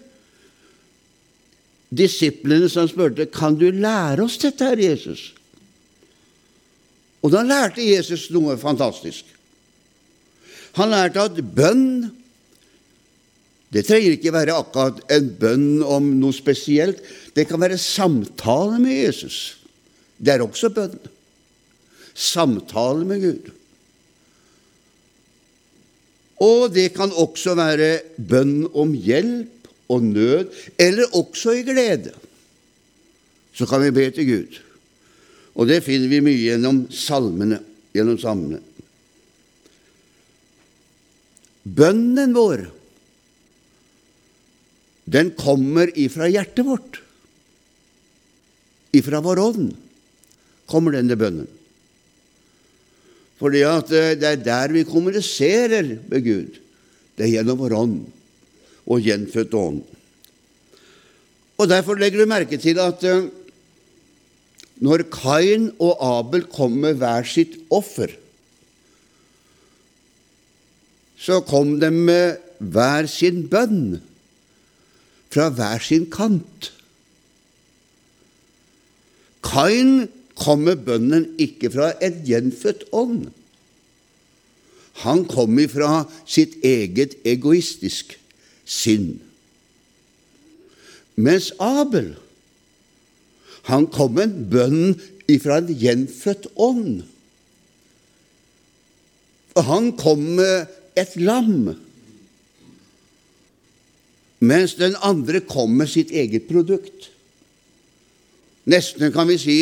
disiplene 1.89 2.69
som 2.73 2.89
spurte 2.89 3.27
kan 3.33 3.57
du 3.59 3.69
lære 3.73 4.25
oss 4.25 4.39
dette, 4.41 4.65
her, 4.65 4.81
Jesus. 4.81 5.33
Og 7.25 7.33
da 7.35 7.43
lærte 7.43 7.85
Jesus 7.85 8.29
noe 8.33 8.57
fantastisk. 8.61 9.27
Han 10.79 10.93
lærte 10.95 11.25
at 11.27 11.41
bønn 11.43 12.09
det 13.75 13.85
trenger 13.85 14.17
ikke 14.17 14.33
være 14.33 14.57
akkurat 14.57 15.01
en 15.13 15.29
bønn 15.41 15.83
om 15.85 16.07
noe 16.17 16.33
spesielt. 16.33 17.03
Det 17.37 17.45
kan 17.51 17.61
være 17.61 17.77
samtale 17.81 18.79
med 18.81 18.95
Jesus. 18.97 19.59
Det 20.17 20.33
er 20.35 20.45
også 20.45 20.71
bønn. 20.73 20.97
Samtale 22.17 23.05
med 23.09 23.27
Gud. 23.27 23.51
Og 26.45 26.71
det 26.73 26.93
kan 26.97 27.13
også 27.13 27.57
være 27.59 27.99
bønn 28.17 28.63
om 28.73 28.95
hjelp 28.95 29.69
og 29.89 30.05
nød, 30.05 30.49
eller 30.79 31.17
også 31.17 31.59
i 31.59 31.67
glede. 31.67 32.15
Så 33.53 33.67
kan 33.67 33.83
vi 33.83 33.93
be 33.93 34.09
til 34.15 34.29
Gud. 34.29 34.59
Og 35.59 35.69
det 35.69 35.83
finner 35.85 36.09
vi 36.09 36.23
mye 36.23 36.41
gjennom 36.41 36.85
salmene. 36.95 37.61
Gjennom 37.97 38.19
salmene. 38.23 38.61
Bønnen 41.69 42.33
vår, 42.37 42.69
den 45.09 45.31
kommer 45.39 45.89
ifra 45.97 46.29
hjertet 46.29 46.67
vårt. 46.67 47.01
Ifra 48.93 49.21
vår 49.25 49.41
ånd 49.41 49.71
kommer 50.69 50.97
denne 50.97 51.17
bønnen. 51.17 51.49
Fordi 53.39 53.63
at 53.65 53.93
eh, 53.95 54.15
det 54.19 54.29
er 54.29 54.43
der 54.43 54.75
vi 54.75 54.89
kommuniserer 54.89 55.95
med 56.11 56.25
Gud. 56.27 56.59
Det 57.17 57.27
er 57.27 57.37
gjennom 57.39 57.61
vår 57.61 57.77
ånd 57.79 57.99
og 58.89 59.05
gjenfødt 59.05 59.55
ånd. 59.57 59.83
Og 61.59 61.69
Derfor 61.71 61.99
legger 61.99 62.23
du 62.23 62.31
merke 62.31 62.59
til 62.61 62.81
at 62.83 63.05
eh, 63.07 63.29
når 64.83 65.07
Kain 65.15 65.71
og 65.83 66.03
Abel 66.05 66.45
kom 66.51 66.77
med 66.85 67.01
hver 67.01 67.25
sitt 67.27 67.57
offer, 67.75 68.13
så 71.19 71.41
kom 71.47 71.79
de 71.83 71.91
med 71.91 72.39
hver 72.59 73.09
sin 73.11 73.47
bønn 73.51 73.99
fra 75.33 75.49
hver 75.55 75.83
sin 75.85 76.07
kant. 76.13 76.73
Kain 79.45 80.09
kom 80.39 80.65
med 80.67 80.85
bønnen 80.87 81.27
ikke 81.41 81.71
fra 81.75 81.93
et 82.05 82.23
gjenfødt 82.27 82.87
ånd. 82.95 83.29
Han 85.05 85.25
kom 85.31 85.59
ifra 85.63 86.05
sitt 86.27 86.59
eget 86.67 87.17
egoistisk 87.27 88.17
sinn. 88.67 89.19
Mens 91.19 91.53
Abel, 91.63 92.15
han 93.69 93.87
kom 93.95 94.17
med 94.17 94.29
en 94.29 94.49
bønn 94.51 94.83
ifra 95.31 95.61
en 95.63 95.71
gjenfødt 95.71 96.49
ånd. 96.57 97.03
Og 99.59 99.67
han 99.67 99.91
kom 99.99 100.23
med 100.39 100.71
et 100.99 101.15
lam, 101.19 101.75
mens 104.39 104.77
den 104.79 104.95
andre 105.03 105.41
kom 105.45 105.75
med 105.79 105.91
sitt 105.91 106.13
eget 106.15 106.47
produkt. 106.51 107.11
Nesten 108.69 109.13
kan 109.15 109.29
vi 109.31 109.39
si 109.41 109.59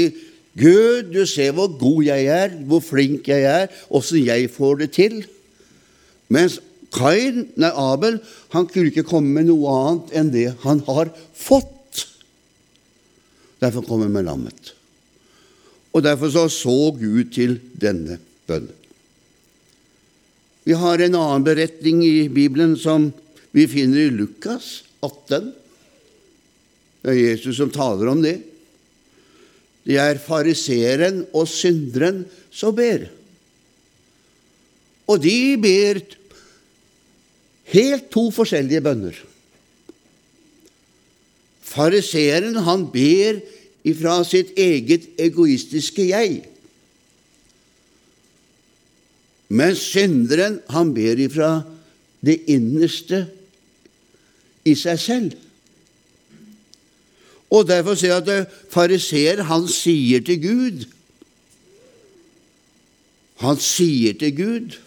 Gud, 0.57 1.13
du 1.13 1.27
ser 1.29 1.53
hvor 1.53 1.69
god 1.79 2.05
jeg 2.07 2.29
er, 2.33 2.55
hvor 2.65 2.81
flink 2.81 3.29
jeg 3.29 3.45
er, 3.45 3.73
åssen 3.93 4.25
jeg 4.25 4.49
får 4.53 4.81
det 4.83 4.91
til. 4.97 5.19
Mens 6.33 6.59
Kain, 6.97 7.43
nei, 7.61 7.71
Abel 7.77 8.19
han 8.55 8.69
kunne 8.71 8.89
ikke 8.89 9.05
komme 9.07 9.35
med 9.37 9.51
noe 9.51 9.75
annet 9.83 10.15
enn 10.17 10.33
det 10.33 10.47
han 10.63 10.81
har 10.87 11.11
fått. 11.37 12.07
Derfor 13.61 13.85
kom 13.85 14.05
han 14.05 14.15
med 14.15 14.27
lammet. 14.29 14.73
Og 15.93 16.05
Derfor 16.05 16.33
så, 16.33 16.49
så 16.53 16.93
Gud 16.97 17.33
til 17.37 17.59
denne 17.73 18.19
bønnen. 18.49 18.73
Vi 20.67 20.75
har 20.75 20.99
en 20.99 21.15
annen 21.15 21.45
beretning 21.47 22.01
i 22.03 22.27
Bibelen 22.33 22.75
som 22.81 23.13
vi 23.57 23.65
finner 23.71 24.03
i 24.05 24.13
Lukas 24.13 24.83
18. 25.01 25.47
Det 27.01 27.13
er 27.13 27.21
Jesus 27.23 27.57
som 27.57 27.71
taler 27.73 28.11
om 28.11 28.19
det. 28.21 28.37
Det 29.87 29.97
er 30.03 30.19
fariseeren 30.21 31.23
og 31.31 31.47
synderen 31.49 32.25
som 32.53 32.75
ber. 32.77 33.07
Og 35.09 35.23
de 35.23 35.55
ber 35.63 36.03
helt 37.73 38.11
to 38.13 38.27
forskjellige 38.35 38.83
bønner. 38.85 39.17
Fariseeren, 41.67 42.59
han 42.67 42.85
ber 42.93 43.41
ifra 43.87 44.19
sitt 44.27 44.53
eget 44.59 45.07
egoistiske 45.23 46.09
jeg. 46.11 46.43
Mens 49.49 49.87
synderen, 49.95 50.61
han 50.75 50.93
ber 50.93 51.25
ifra 51.25 51.51
det 52.27 52.41
innerste 52.51 53.23
i 54.67 54.75
seg 54.79 55.01
selv. 55.01 55.35
Og 57.51 57.67
Derfor 57.69 57.95
sier 57.95 58.17
jeg 58.17 58.25
at 58.25 58.33
eh, 58.35 58.55
fariseer, 58.73 59.45
han 59.47 59.69
sier 59.71 60.25
til 60.27 60.41
Gud 60.43 60.87
Han 63.39 63.61
sier 63.63 64.17
til 64.19 64.33
Gud 64.35 64.79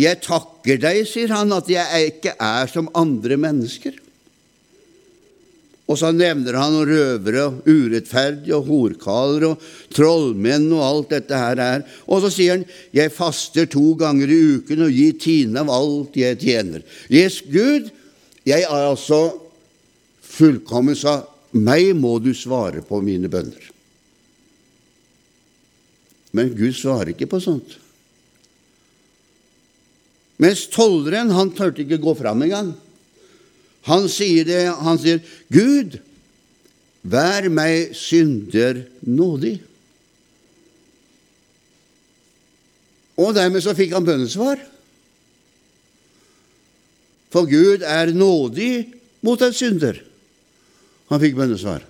Jeg 0.00 0.18
takker 0.24 0.80
deg, 0.82 1.04
sier 1.06 1.30
han, 1.30 1.54
at 1.54 1.70
jeg 1.70 2.08
ikke 2.16 2.32
er 2.42 2.66
som 2.66 2.88
andre 2.98 3.36
mennesker. 3.38 3.94
Og 5.84 5.98
så 6.00 6.08
nevner 6.16 6.56
han 6.56 6.78
røvere 6.88 7.42
og 7.44 7.66
urettferdige 7.68 8.56
og 8.56 8.70
horkaler 8.70 9.50
og 9.50 9.64
trollmenn 9.92 10.70
og 10.72 10.84
alt 10.86 11.12
dette 11.12 11.36
her 11.36 11.60
er. 11.60 11.84
Og 12.08 12.24
så 12.24 12.30
sier 12.32 12.56
han, 12.56 12.64
'Jeg 12.92 13.12
faster 13.12 13.66
to 13.66 13.92
ganger 13.92 14.28
i 14.28 14.40
uken 14.56 14.86
og 14.86 14.90
gir 14.90 15.12
tiende 15.20 15.60
av 15.60 15.68
alt 15.68 16.16
jeg 16.16 16.40
tjener'. 16.40 16.82
Yes, 17.10 17.42
Gud, 17.42 17.90
jeg 18.46 18.62
er 18.62 18.88
altså 18.88 19.36
fullkommen 20.22 20.96
sa, 20.96 21.26
'Meg 21.52 21.94
må 21.94 22.18
du 22.18 22.32
svare 22.32 22.80
på 22.80 23.02
mine 23.02 23.28
bønner'. 23.28 23.70
Men 26.32 26.54
Gud 26.56 26.72
svarer 26.72 27.12
ikke 27.12 27.28
på 27.30 27.40
sånt. 27.40 27.76
Mens 30.38 30.66
tolleren 30.66 31.30
han 31.30 31.52
turte 31.54 31.84
ikke 31.84 32.00
gå 32.02 32.14
fram 32.18 32.42
engang. 32.42 32.74
Han 33.84 34.08
sier 34.08 34.46
det, 34.48 34.62
han 34.80 34.98
sier, 35.00 35.20
'Gud, 35.52 35.98
vær 37.02 37.48
meg 37.52 37.92
synder 37.96 38.84
nådig'. 39.04 39.60
Og 43.20 43.34
dermed 43.36 43.62
så 43.62 43.76
fikk 43.76 43.92
han 43.94 44.06
bønnesvar. 44.06 44.58
For 47.30 47.46
Gud 47.50 47.82
er 47.86 48.14
nådig 48.14 48.94
mot 49.26 49.42
en 49.42 49.54
synder. 49.54 50.00
Han 51.10 51.22
fikk 51.22 51.36
bønnesvar. 51.38 51.84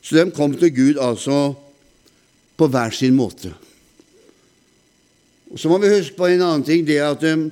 Så 0.00 0.16
de 0.16 0.30
kom 0.30 0.54
til 0.56 0.72
Gud 0.72 1.00
altså 1.02 1.54
på 2.56 2.68
hver 2.70 2.94
sin 2.94 3.16
måte. 3.16 3.52
Og 5.50 5.58
Så 5.58 5.68
må 5.68 5.78
vi 5.78 5.92
huske 5.92 6.16
på 6.16 6.26
en 6.26 6.42
annen 6.42 6.64
ting, 6.64 6.86
det 6.86 6.98
at 7.02 7.22
um, 7.32 7.50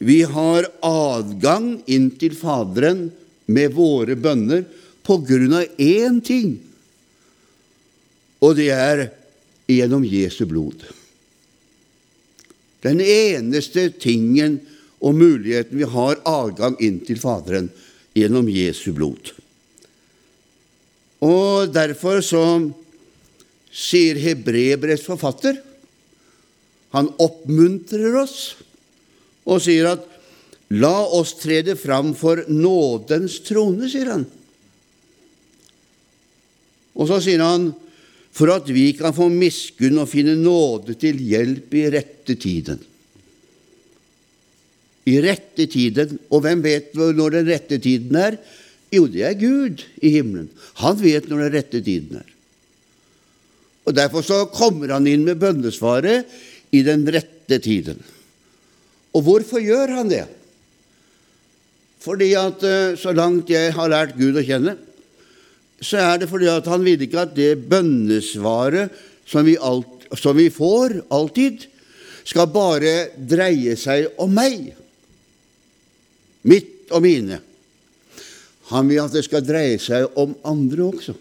vi 0.00 0.22
har 0.24 0.64
adgang 0.86 1.74
inn 1.92 2.08
til 2.20 2.32
Faderen 2.36 3.10
med 3.52 3.74
våre 3.76 4.16
bønner 4.16 4.64
på 5.04 5.18
grunn 5.28 5.58
av 5.58 5.80
én 5.80 6.20
ting, 6.24 6.54
og 8.40 8.56
det 8.56 8.70
er 8.72 9.02
gjennom 9.68 10.06
Jesu 10.08 10.46
blod. 10.48 10.86
Den 12.80 13.02
eneste 13.04 13.90
tingen 14.00 14.56
og 15.04 15.18
muligheten 15.20 15.76
vi 15.76 15.88
har 15.88 16.22
adgang 16.24 16.78
inn 16.80 17.02
til 17.04 17.20
Faderen 17.20 17.68
gjennom 18.16 18.48
Jesu 18.48 18.94
blod. 18.96 19.34
Og 21.20 21.68
derfor 21.76 22.24
så 22.24 22.44
sier 23.68 24.16
Hebrebrevets 24.18 25.04
forfatter 25.04 25.60
Han 26.96 27.06
oppmuntrer 27.22 28.16
oss 28.18 28.38
og 29.48 29.62
sier 29.64 29.92
at 29.94 30.06
La 30.70 31.02
oss 31.02 31.32
trede 31.40 31.74
fram 31.74 32.12
for 32.14 32.44
nådens 32.46 33.40
trone, 33.42 33.88
sier 33.90 34.12
han. 34.12 34.22
Og 36.94 37.08
så 37.10 37.18
sier 37.24 37.42
han 37.42 37.72
for 38.30 38.52
at 38.54 38.70
vi 38.70 38.92
kan 38.94 39.14
få 39.16 39.26
miskunn 39.32 39.98
og 39.98 40.10
finne 40.12 40.36
nåde 40.38 40.94
til 41.00 41.18
hjelp 41.18 41.74
i 41.74 41.88
rette 41.90 42.36
tiden. 42.38 42.78
I 45.10 45.16
rette 45.24 45.66
tiden. 45.66 46.20
Og 46.30 46.44
hvem 46.44 46.62
vet 46.62 46.94
når 46.94 47.40
den 47.40 47.50
rette 47.50 47.80
tiden 47.82 48.20
er? 48.20 48.38
Jo, 48.94 49.08
det 49.10 49.24
er 49.26 49.38
Gud 49.38 49.82
i 50.02 50.14
himmelen. 50.14 50.50
Han 50.82 50.98
vet 51.02 51.26
når 51.30 51.44
den 51.46 51.54
rette 51.56 51.82
tiden 51.82 52.20
er. 52.20 52.30
Og 53.90 53.96
Derfor 53.96 54.22
så 54.22 54.44
kommer 54.54 54.92
han 54.94 55.08
inn 55.10 55.24
med 55.26 55.40
bønnesvaret 55.40 56.30
i 56.70 56.84
den 56.86 57.02
rette 57.10 57.58
tiden. 57.58 57.98
Og 59.16 59.24
hvorfor 59.26 59.62
gjør 59.62 59.96
han 59.98 60.10
det? 60.10 60.24
Fordi 62.00 62.30
at 62.38 62.62
eh, 62.64 62.96
så 62.96 63.12
langt 63.12 63.50
jeg 63.52 63.74
har 63.76 63.90
lært 63.92 64.16
Gud 64.18 64.38
å 64.38 64.44
kjenne, 64.44 64.76
så 65.80 66.00
er 66.00 66.20
det 66.20 66.28
fordi 66.30 66.48
at 66.52 66.68
han 66.68 66.84
vil 66.84 67.00
ikke 67.04 67.24
at 67.24 67.36
det 67.36 67.54
bønnesvaret 67.68 68.92
som 69.28 69.46
vi, 69.46 69.56
alt, 69.56 70.06
som 70.16 70.36
vi 70.36 70.48
får 70.52 71.00
alltid, 71.12 71.66
skal 72.24 72.50
bare 72.52 73.10
dreie 73.16 73.76
seg 73.80 74.20
om 74.20 74.32
meg, 74.36 74.72
mitt 76.46 76.92
og 76.92 77.04
mine. 77.04 77.40
Han 78.70 78.88
vil 78.90 79.02
at 79.02 79.14
det 79.14 79.24
skal 79.26 79.44
dreie 79.44 79.80
seg 79.82 80.06
om 80.20 80.36
andre 80.46 80.86
også. 80.86 81.16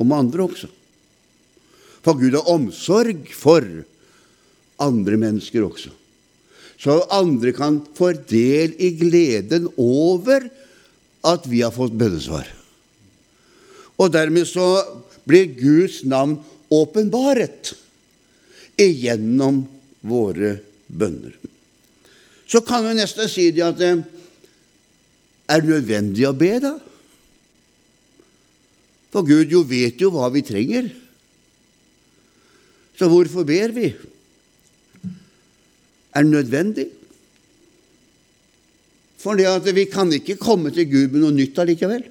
Om 0.00 0.16
andre 0.16 0.46
også. 0.48 0.70
For 2.00 2.16
Gud 2.16 2.34
har 2.38 2.48
omsorg 2.50 3.28
for 3.36 3.64
andre 4.80 5.18
mennesker 5.20 5.66
også. 5.66 5.92
Så 6.80 7.02
andre 7.12 7.52
kan 7.52 7.82
få 7.96 8.14
del 8.30 8.72
i 8.80 8.94
gleden 8.96 9.68
over 9.76 10.46
at 11.28 11.44
vi 11.50 11.60
har 11.60 11.74
fått 11.74 11.96
bønnesvar. 12.00 12.48
Og 14.00 14.08
dermed 14.14 14.48
så 14.48 14.80
blir 15.28 15.52
Guds 15.58 16.00
navn 16.08 16.38
åpenbaret 16.72 17.74
igjennom 18.80 19.66
våre 20.00 20.54
bønner. 20.88 21.34
Så 22.48 22.62
kan 22.66 22.86
vi 22.86 22.96
nesten 22.96 23.28
si 23.30 23.50
det 23.52 23.66
at 23.66 23.76
det 23.78 23.90
er 25.50 25.66
nødvendig 25.66 26.24
å 26.26 26.32
be, 26.34 26.54
da? 26.62 26.72
For 29.10 29.26
Gud 29.26 29.52
jo 29.52 29.60
vet 29.66 30.00
jo 30.00 30.12
hva 30.14 30.30
vi 30.32 30.42
trenger. 30.46 30.88
Så 32.96 33.08
hvorfor 33.10 33.44
ber 33.46 33.74
vi? 33.74 33.90
Er 36.14 36.22
det 36.22 36.30
nødvendig? 36.30 36.86
Fordi 39.20 39.44
at 39.44 39.66
vi 39.74 39.84
kan 39.84 40.12
ikke 40.12 40.40
komme 40.40 40.72
til 40.72 40.88
Gud 40.88 41.12
med 41.12 41.20
noe 41.22 41.36
nytt 41.36 41.58
allikevel. 41.60 42.06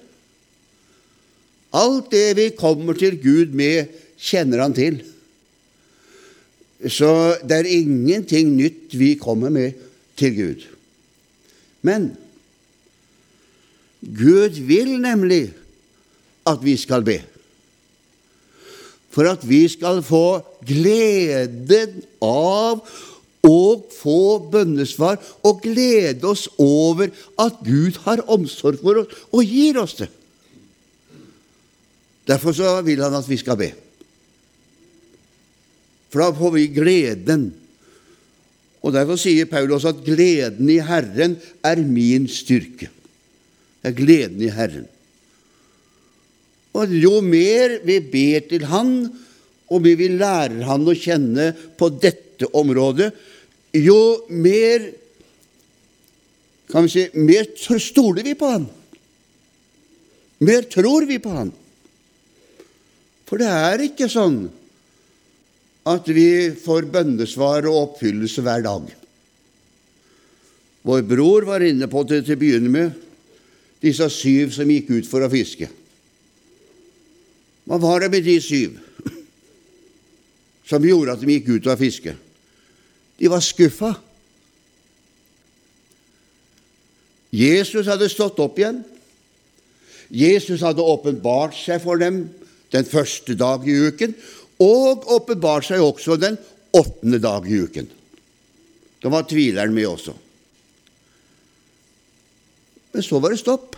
Alt 1.74 2.12
det 2.14 2.28
vi 2.38 2.50
kommer 2.58 2.98
til 2.98 3.18
Gud 3.22 3.56
med, 3.58 3.90
kjenner 4.20 4.62
Han 4.62 4.76
til. 4.78 5.02
Så 6.88 7.38
det 7.44 7.58
er 7.60 7.72
ingenting 7.76 8.54
nytt 8.56 8.96
vi 8.96 9.14
kommer 9.20 9.52
med 9.52 9.78
til 10.20 10.36
Gud. 10.36 10.66
Men 11.82 12.12
Gud 14.00 14.62
vil 14.68 14.96
nemlig 15.02 15.50
at 16.48 16.64
vi 16.64 16.78
skal 16.80 17.04
be. 17.04 17.20
For 19.10 19.28
at 19.28 19.44
vi 19.50 19.66
skal 19.68 20.04
få 20.06 20.40
gleden 20.66 22.04
av 22.24 22.86
og 23.46 23.88
få 23.96 24.40
bønnesvar 24.52 25.20
og 25.48 25.62
glede 25.64 26.28
oss 26.28 26.48
over 26.60 27.08
at 27.40 27.62
Gud 27.64 28.00
har 28.04 28.26
omsorg 28.28 28.82
for 28.84 29.04
oss 29.04 29.22
og 29.32 29.46
gir 29.48 29.80
oss 29.80 29.96
det. 30.02 30.10
Derfor 32.30 32.54
så 32.54 32.76
vil 32.86 33.02
han 33.02 33.16
at 33.18 33.30
vi 33.30 33.40
skal 33.40 33.58
be. 33.58 33.72
For 36.10 36.22
da 36.22 36.30
får 36.36 36.54
vi 36.58 36.68
gleden. 36.74 37.50
Og 38.84 38.94
Derfor 38.96 39.20
sier 39.20 39.50
Paulus 39.50 39.88
at 39.88 40.04
gleden 40.06 40.70
i 40.72 40.80
Herren 40.84 41.36
er 41.66 41.82
min 41.84 42.28
styrke. 42.32 42.90
Det 43.80 43.92
er 43.92 43.98
gleden 43.98 44.42
i 44.44 44.52
Herren. 44.52 44.88
Og 46.76 46.92
jo 46.94 47.20
mer 47.26 47.80
vi 47.84 47.98
ber 48.04 48.46
til 48.50 48.66
Han, 48.70 49.10
og 49.70 49.84
vi 49.84 49.96
vil 49.98 50.20
lære 50.20 50.68
Han 50.68 50.88
å 50.88 50.96
kjenne 50.96 51.52
på 51.80 51.90
dette 51.98 52.29
området, 52.48 53.12
jo 53.76 54.00
mer 54.30 54.88
kan 56.70 56.86
vi 56.86 56.90
si, 56.94 57.08
mer 57.18 57.48
stoler 57.82 58.24
vi 58.24 58.36
på 58.38 58.46
Han. 58.46 58.68
Mer 60.46 60.62
tror 60.70 61.08
vi 61.10 61.18
på 61.20 61.34
Han. 61.34 61.52
For 63.26 63.42
det 63.42 63.50
er 63.50 63.86
ikke 63.90 64.10
sånn 64.10 64.44
at 65.90 66.08
vi 66.14 66.52
får 66.54 66.90
bønnesvar 66.94 67.66
og 67.70 67.82
oppfyllelse 67.84 68.44
hver 68.46 68.64
dag. 68.66 68.86
Vår 70.86 71.04
bror 71.10 71.48
var 71.50 71.66
inne 71.66 71.90
på 71.90 72.04
det 72.08 72.24
til 72.26 72.38
å 72.38 72.42
begynne 72.42 72.72
med, 72.74 72.94
disse 73.82 74.06
syv 74.12 74.54
som 74.54 74.70
gikk 74.70 74.92
ut 74.92 75.10
for 75.10 75.24
å 75.24 75.32
fiske. 75.32 75.70
Hva 77.70 77.78
var 77.82 78.04
det 78.04 78.14
med 78.14 78.26
de 78.26 78.38
syv 78.44 78.78
som 80.70 80.86
gjorde 80.86 81.16
at 81.16 81.22
de 81.24 81.38
gikk 81.38 81.54
ut 81.56 81.64
for 81.66 81.74
å 81.74 81.80
fiske? 81.80 82.16
De 83.20 83.28
var 83.28 83.44
skuffa. 83.44 83.94
Jesus 87.36 87.88
hadde 87.88 88.10
stått 88.10 88.40
opp 88.42 88.58
igjen. 88.58 88.82
Jesus 90.10 90.64
hadde 90.66 90.82
åpenbart 90.82 91.54
seg 91.58 91.84
for 91.84 92.00
dem 92.02 92.24
den 92.74 92.86
første 92.86 93.36
dag 93.38 93.66
i 93.68 93.76
uken, 93.90 94.16
og 94.62 95.06
åpenbart 95.14 95.68
seg 95.68 95.84
også 95.84 96.18
den 96.22 96.38
åttende 96.76 97.20
dag 97.22 97.46
i 97.50 97.60
uken. 97.66 97.90
Da 99.00 99.12
var 99.14 99.28
tvileren 99.30 99.74
med 99.74 99.88
også. 99.90 100.16
Men 102.94 103.06
så 103.06 103.22
var 103.22 103.34
det 103.34 103.42
stopp. 103.42 103.78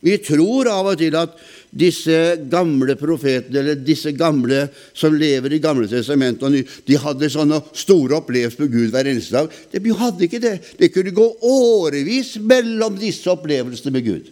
Vi 0.00 0.16
tror 0.24 0.70
av 0.72 0.90
og 0.92 1.00
til 1.00 1.16
at 1.18 1.36
disse 1.70 2.16
gamle 2.50 2.96
profetene, 2.98 3.60
eller 3.60 3.78
disse 3.86 4.10
gamle 4.18 4.64
som 4.96 5.14
lever 5.14 5.54
i 5.54 5.60
Gamle 5.62 5.86
testamentet, 5.90 6.66
de 6.86 6.98
hadde 6.98 7.30
sånne 7.30 7.60
store 7.78 8.18
opplevelser 8.18 8.64
med 8.64 8.74
Gud 8.74 8.94
hver 8.94 9.10
eneste 9.10 9.36
dag. 9.36 9.54
De 9.70 9.94
hadde 10.00 10.26
ikke 10.26 10.42
det. 10.42 10.56
Det 10.80 10.90
kunne 10.94 11.14
gå 11.14 11.26
årevis 11.46 12.34
mellom 12.42 12.98
disse 12.98 13.30
opplevelsene 13.30 13.94
med 13.94 14.06
Gud. 14.06 14.30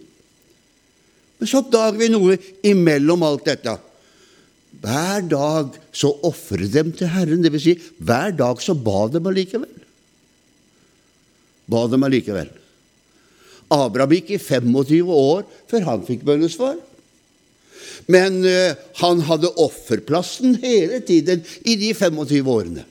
Men 1.39 1.47
så 1.47 1.61
oppdager 1.61 1.99
vi 2.01 2.11
noe 2.11 2.35
imellom 2.67 3.23
alt 3.23 3.47
dette. 3.47 3.77
Hver 4.79 5.23
dag 5.31 5.79
så 5.95 6.11
ofret 6.27 6.73
dem 6.75 6.91
til 6.95 7.11
Herren. 7.11 7.43
Dvs. 7.43 7.63
Si, 7.63 7.77
hver 8.03 8.35
dag 8.35 8.59
så 8.63 8.75
ba 8.75 9.07
dem 9.11 9.31
allikevel. 9.31 9.71
Ba 11.71 11.87
dem 11.87 12.03
allikevel. 12.03 12.51
Abraham 13.69 14.13
gikk 14.17 14.33
i 14.33 14.41
25 14.41 15.09
år 15.13 15.43
før 15.69 15.87
han 15.87 16.05
fikk 16.07 16.27
bønnesvar. 16.27 16.79
Men 18.09 18.41
uh, 18.41 18.73
han 19.03 19.21
hadde 19.27 19.53
offerplassen 19.61 20.57
hele 20.63 21.01
tiden 21.05 21.43
i 21.61 21.75
de 21.77 21.93
25 21.93 22.49
årene. 22.49 22.85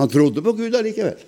Han 0.00 0.10
trodde 0.12 0.44
på 0.44 0.54
Gud 0.56 0.76
allikevel. 0.76 1.20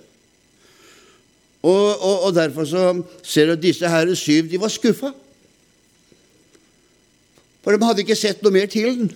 Og, 1.65 1.85
og, 1.97 2.15
og 2.27 2.33
derfor 2.35 2.67
så 2.69 2.89
ser 3.25 3.49
du 3.49 3.55
at 3.55 3.63
disse 3.63 3.89
her 3.89 4.11
syv 4.17 4.49
de 4.51 4.61
var 4.61 4.73
skuffa. 4.73 5.09
For 7.65 7.73
de 7.73 7.87
hadde 7.87 8.03
ikke 8.05 8.17
sett 8.17 8.43
noe 8.45 8.53
mer 8.53 8.69
til 8.69 8.91
den, 8.99 9.07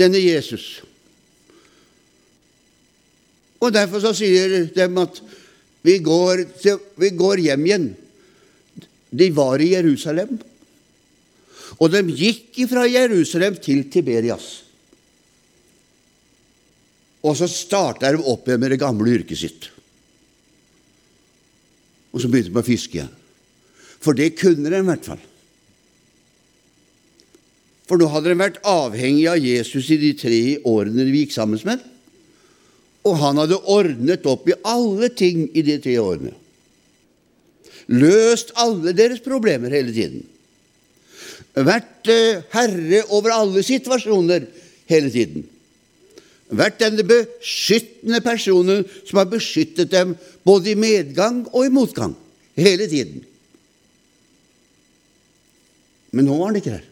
denne 0.00 0.20
Jesus. 0.22 0.78
Og 3.60 3.74
derfor 3.74 4.00
så 4.00 4.14
sier 4.16 4.70
de 4.72 4.86
at 5.02 5.20
vi 5.84 5.98
går, 6.04 6.44
vi 6.96 7.10
går 7.16 7.42
hjem 7.44 7.66
igjen. 7.66 7.88
De 9.12 9.28
var 9.34 9.60
i 9.60 9.72
Jerusalem, 9.74 10.38
og 11.76 11.92
de 11.92 12.02
gikk 12.16 12.56
fra 12.70 12.86
Jerusalem 12.88 13.58
til 13.60 13.84
Tiberias. 13.92 14.48
Og 17.26 17.34
så 17.36 17.48
starta 17.50 18.12
de 18.14 18.22
opp 18.22 18.48
igjen 18.48 18.62
med 18.62 18.72
det 18.72 18.80
gamle 18.80 19.12
yrket 19.18 19.40
sitt. 19.40 19.68
Og 22.14 22.22
så 22.22 22.30
begynte 22.30 22.54
de 22.54 22.62
å 22.62 22.66
fiske 22.66 23.00
igjen. 23.00 23.14
For 23.98 24.16
det 24.16 24.36
kunne 24.38 24.70
de 24.70 24.78
i 24.78 24.86
hvert 24.86 25.10
fall. 25.10 25.20
For 27.88 28.00
nå 28.00 28.08
hadde 28.12 28.30
de 28.30 28.38
vært 28.38 28.60
avhengig 28.68 29.24
av 29.32 29.40
Jesus 29.40 29.88
i 29.94 29.98
de 30.00 30.12
tre 30.18 30.40
årene 30.68 31.06
de 31.08 31.22
gikk 31.22 31.32
sammen 31.34 31.60
med. 31.66 31.82
Og 33.08 33.16
han 33.20 33.40
hadde 33.40 33.60
ordnet 33.70 34.26
opp 34.28 34.48
i 34.50 34.58
alle 34.68 35.08
ting 35.16 35.46
i 35.56 35.64
de 35.64 35.78
tre 35.82 35.96
årene. 36.02 36.34
Løst 37.88 38.52
alle 38.60 38.92
deres 38.92 39.22
problemer 39.24 39.72
hele 39.72 39.94
tiden. 39.96 40.26
Vært 41.66 42.10
eh, 42.12 42.42
herre 42.52 43.04
over 43.14 43.34
alle 43.34 43.62
situasjoner 43.66 44.44
hele 44.90 45.10
tiden. 45.10 45.46
Vært 46.48 46.78
denne 46.80 47.04
beskyttende 47.04 48.20
personen 48.24 48.84
som 49.02 49.20
har 49.20 49.28
beskyttet 49.28 49.90
dem 49.92 50.14
både 50.46 50.72
i 50.72 50.78
medgang 50.78 51.42
og 51.50 51.66
i 51.66 51.72
motgang. 51.72 52.14
Hele 52.58 52.88
tiden. 52.90 53.24
Men 56.12 56.28
nå 56.28 56.38
var 56.38 56.50
han 56.50 56.60
ikke 56.60 56.76
der. 56.78 56.86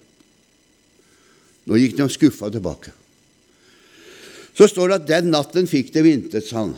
Nå 1.67 1.79
gikk 1.81 1.97
de 1.99 2.09
skuffa 2.13 2.51
tilbake. 2.53 2.93
Så 4.57 4.69
står 4.71 4.89
det 4.89 4.99
at 5.01 5.09
den 5.09 5.33
natten 5.33 5.69
fikk 5.69 5.93
de 5.95 6.05
intet, 6.11 6.47
sa 6.47 6.63
han. 6.63 6.77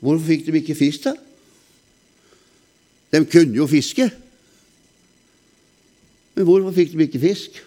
Hvorfor 0.00 0.24
fikk 0.30 0.46
de 0.46 0.56
ikke 0.62 0.78
fisk, 0.78 1.04
da? 1.04 1.14
De 3.10 3.24
kunne 3.26 3.58
jo 3.58 3.66
fiske. 3.70 4.06
Men 6.36 6.46
hvorfor 6.46 6.74
fikk 6.76 6.94
de 6.94 7.06
ikke 7.08 7.22
fisk? 7.22 7.58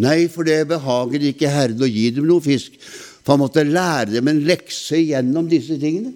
Nei, 0.00 0.24
for 0.32 0.48
det 0.48 0.62
behager 0.70 1.24
ikke 1.28 1.50
Herren 1.52 1.84
å 1.84 1.88
gi 1.90 2.08
dem 2.16 2.24
noe 2.28 2.40
fisk, 2.42 2.78
for 3.22 3.34
han 3.34 3.42
måtte 3.44 3.64
lære 3.68 4.14
dem 4.14 4.30
en 4.30 4.40
lekse 4.48 4.96
gjennom 5.02 5.50
disse 5.50 5.76
tingene. 5.80 6.14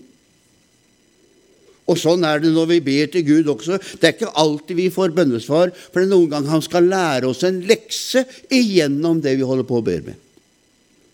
Og 1.87 1.99
sånn 2.01 2.25
er 2.27 2.41
det 2.43 2.51
når 2.51 2.71
vi 2.73 2.79
ber 2.83 3.11
til 3.13 3.23
Gud 3.27 3.51
også. 3.53 3.77
Det 4.01 4.09
er 4.09 4.15
ikke 4.17 4.33
alltid 4.43 4.79
vi 4.81 4.89
får 4.91 5.13
bønnesvar, 5.15 5.71
for 5.77 6.01
det 6.01 6.09
er 6.09 6.15
noen 6.17 6.33
ganger 6.33 6.55
Han 6.57 6.65
skal 6.65 6.89
lære 6.91 7.29
oss 7.31 7.45
en 7.47 7.61
lekse 7.69 8.25
igjennom 8.51 9.21
det 9.23 9.37
vi 9.39 9.47
holder 9.47 9.69
på 9.69 9.79
å 9.79 9.85
ber 9.87 10.03
med. 10.09 10.17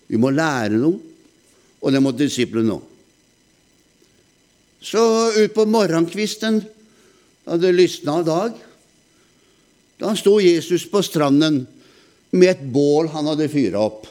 Vi 0.09 0.21
må 0.21 0.31
lære 0.33 0.79
noe, 0.81 0.97
og 1.83 1.93
det 1.93 2.01
må 2.01 2.15
disiplene 2.17 2.79
òg. 2.79 2.89
Så 4.83 5.03
utpå 5.39 5.65
morgenkvisten, 5.71 6.63
da 7.47 7.57
det 7.59 7.73
lysna 7.75 8.19
av 8.19 8.27
dag, 8.27 8.57
da 10.03 10.15
sto 10.19 10.41
Jesus 10.43 10.89
på 10.91 11.03
stranden 11.07 11.63
med 12.35 12.51
et 12.51 12.65
bål 12.75 13.13
han 13.13 13.29
hadde 13.31 13.51
fyra 13.53 13.85
opp. 13.87 14.09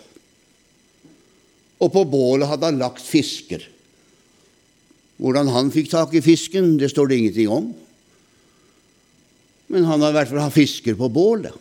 Og 1.82 1.92
på 1.92 2.06
bålet 2.08 2.48
hadde 2.48 2.70
han 2.70 2.80
lagt 2.80 3.04
fisker. 3.04 3.66
Hvordan 5.22 5.52
han 5.54 5.72
fikk 5.74 5.92
tak 5.92 6.14
i 6.16 6.24
fisken, 6.24 6.78
det 6.80 6.92
står 6.94 7.10
det 7.10 7.18
ingenting 7.20 7.52
om. 7.52 7.68
Men 9.72 9.86
han 9.90 10.02
har 10.02 10.14
i 10.14 10.18
hvert 10.20 10.32
fall 10.32 10.44
hatt 10.46 10.56
fisker 10.56 10.96
på 11.00 11.10
bålet. 11.14 11.54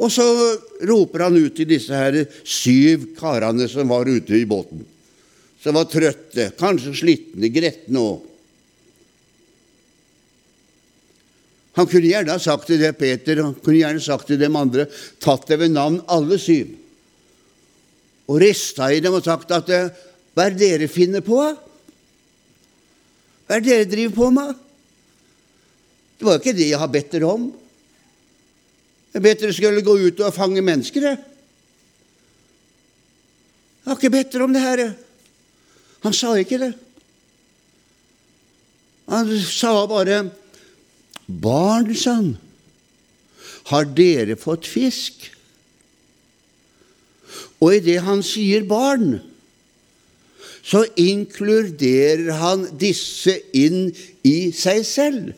Og 0.00 0.08
så 0.12 0.24
roper 0.88 1.26
han 1.26 1.36
ut 1.36 1.52
til 1.58 1.68
disse 1.68 1.92
her 1.92 2.22
syv 2.46 3.10
karene 3.18 3.66
som 3.68 3.90
var 3.90 4.08
ute 4.08 4.38
i 4.38 4.46
båten, 4.48 4.80
som 5.60 5.76
var 5.76 5.88
trøtte, 5.92 6.50
kanskje 6.58 6.96
slitne, 6.96 7.50
gretne 7.52 8.00
òg. 8.00 8.26
Han 11.78 11.86
kunne 11.86 12.10
gjerne 12.10 12.34
ha 12.34 12.42
sagt 12.42 12.66
til 12.68 12.80
det 12.82 12.96
Peter, 12.98 13.42
han 13.44 13.54
kunne 13.60 13.78
gjerne 13.78 14.02
sagt 14.02 14.26
til 14.28 14.40
dem 14.40 14.56
andre, 14.58 14.88
tatt 15.22 15.46
det 15.48 15.60
ved 15.60 15.72
navn 15.72 16.00
alle 16.10 16.38
syv, 16.40 16.72
og 18.30 18.40
rista 18.42 18.90
i 18.92 19.02
dem 19.02 19.16
og 19.16 19.24
sagt 19.26 19.52
at 19.54 19.70
hva 19.70 20.46
er 20.46 20.54
det 20.54 20.60
dere 20.62 20.88
finner 20.90 21.22
på? 21.24 21.38
Hva 23.46 23.56
er 23.56 23.64
det 23.64 23.70
dere 23.70 23.88
driver 23.90 24.14
på 24.14 24.28
med? 24.34 24.52
Det 26.18 26.26
var 26.26 26.36
jo 26.36 26.42
ikke 26.42 26.54
det 26.54 26.68
jeg 26.68 26.78
har 26.78 26.92
bedt 26.92 27.14
dere 27.16 27.32
om. 27.32 27.48
Jeg 29.10 29.24
bedt 29.24 29.42
dere 29.42 29.56
skulle 29.56 29.82
gå 29.82 29.96
ut 29.98 30.22
og 30.22 30.36
fange 30.36 30.62
mennesker. 30.62 31.06
Jeg, 31.08 31.18
jeg 33.80 33.90
har 33.90 33.98
ikke 33.98 34.14
bedt 34.14 34.34
dere 34.34 34.46
om 34.46 34.54
det 34.54 34.62
her. 34.62 34.84
Han 36.04 36.16
sa 36.16 36.34
ikke 36.40 36.60
det. 36.62 36.72
Han 39.10 39.30
sa 39.42 39.86
bare 39.86 40.30
'Barn', 41.28 41.94
sa. 41.94 42.16
Har 43.70 43.84
dere 43.84 44.36
fått 44.36 44.66
fisk? 44.66 45.30
Og 47.60 47.76
idet 47.76 48.00
han 48.02 48.22
sier 48.24 48.64
barn, 48.64 49.20
så 50.62 50.84
inkluderer 50.96 52.32
han 52.40 52.66
disse 52.80 53.36
inn 53.56 53.92
i 54.26 54.50
seg 54.56 54.82
selv 54.86 55.30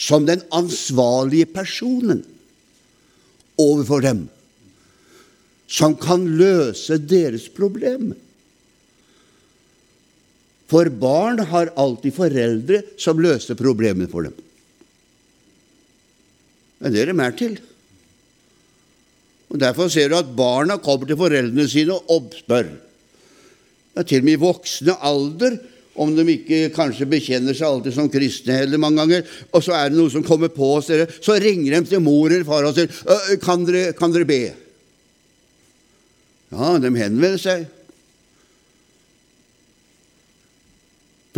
som 0.00 0.24
den 0.26 0.42
ansvarlige 0.56 1.50
personen 1.52 2.24
overfor 3.60 4.00
dem, 4.00 4.24
som 5.68 5.96
kan 6.00 6.24
løse 6.40 6.96
deres 6.98 7.48
problem. 7.52 8.14
For 10.70 10.86
barn 11.02 11.42
har 11.50 11.72
alltid 11.80 12.14
foreldre 12.14 12.84
som 13.00 13.18
løser 13.22 13.58
problemet 13.58 14.10
for 14.12 14.28
dem. 14.28 14.36
Men 16.80 16.94
det 16.94 17.02
er 17.02 17.10
det 17.10 17.18
mer 17.18 17.34
til. 17.36 17.58
Og 19.50 19.58
Derfor 19.58 19.90
ser 19.90 20.12
du 20.12 20.16
at 20.20 20.30
barna 20.36 20.78
kommer 20.78 21.10
til 21.10 21.18
foreldrene 21.18 21.66
sine 21.68 21.96
og 21.98 22.30
spør. 22.38 22.70
Ja, 23.96 24.04
til 24.06 24.22
og 24.22 24.28
med 24.28 24.38
i 24.38 24.40
voksne 24.40 24.94
alder 25.02 25.58
om 26.00 26.12
de 26.14 26.22
ikke 26.32 26.70
kanskje 26.72 27.08
bekjenner 27.10 27.56
seg 27.56 27.66
alltid 27.66 27.96
som 27.96 28.08
kristne 28.12 28.54
heller 28.60 28.80
mange 28.80 29.02
ganger, 29.02 29.24
og 29.50 29.64
så 29.64 29.74
er 29.76 29.90
det 29.90 29.98
noe 29.98 30.12
som 30.12 30.22
kommer 30.24 30.48
på 30.54 30.68
oss, 30.78 30.88
så 30.88 31.36
ringer 31.42 31.74
de 31.74 31.90
til 31.90 32.00
mor 32.04 32.30
eller 32.30 32.46
far 32.46 32.68
og 32.68 32.76
sier 32.78 33.40
kan 33.42 33.66
dere, 33.66 33.90
kan 33.98 34.14
dere 34.14 34.28
be? 34.28 34.40
Ja, 36.54 36.70
de 36.78 36.94
henvender 36.94 37.36
seg. 37.42 37.66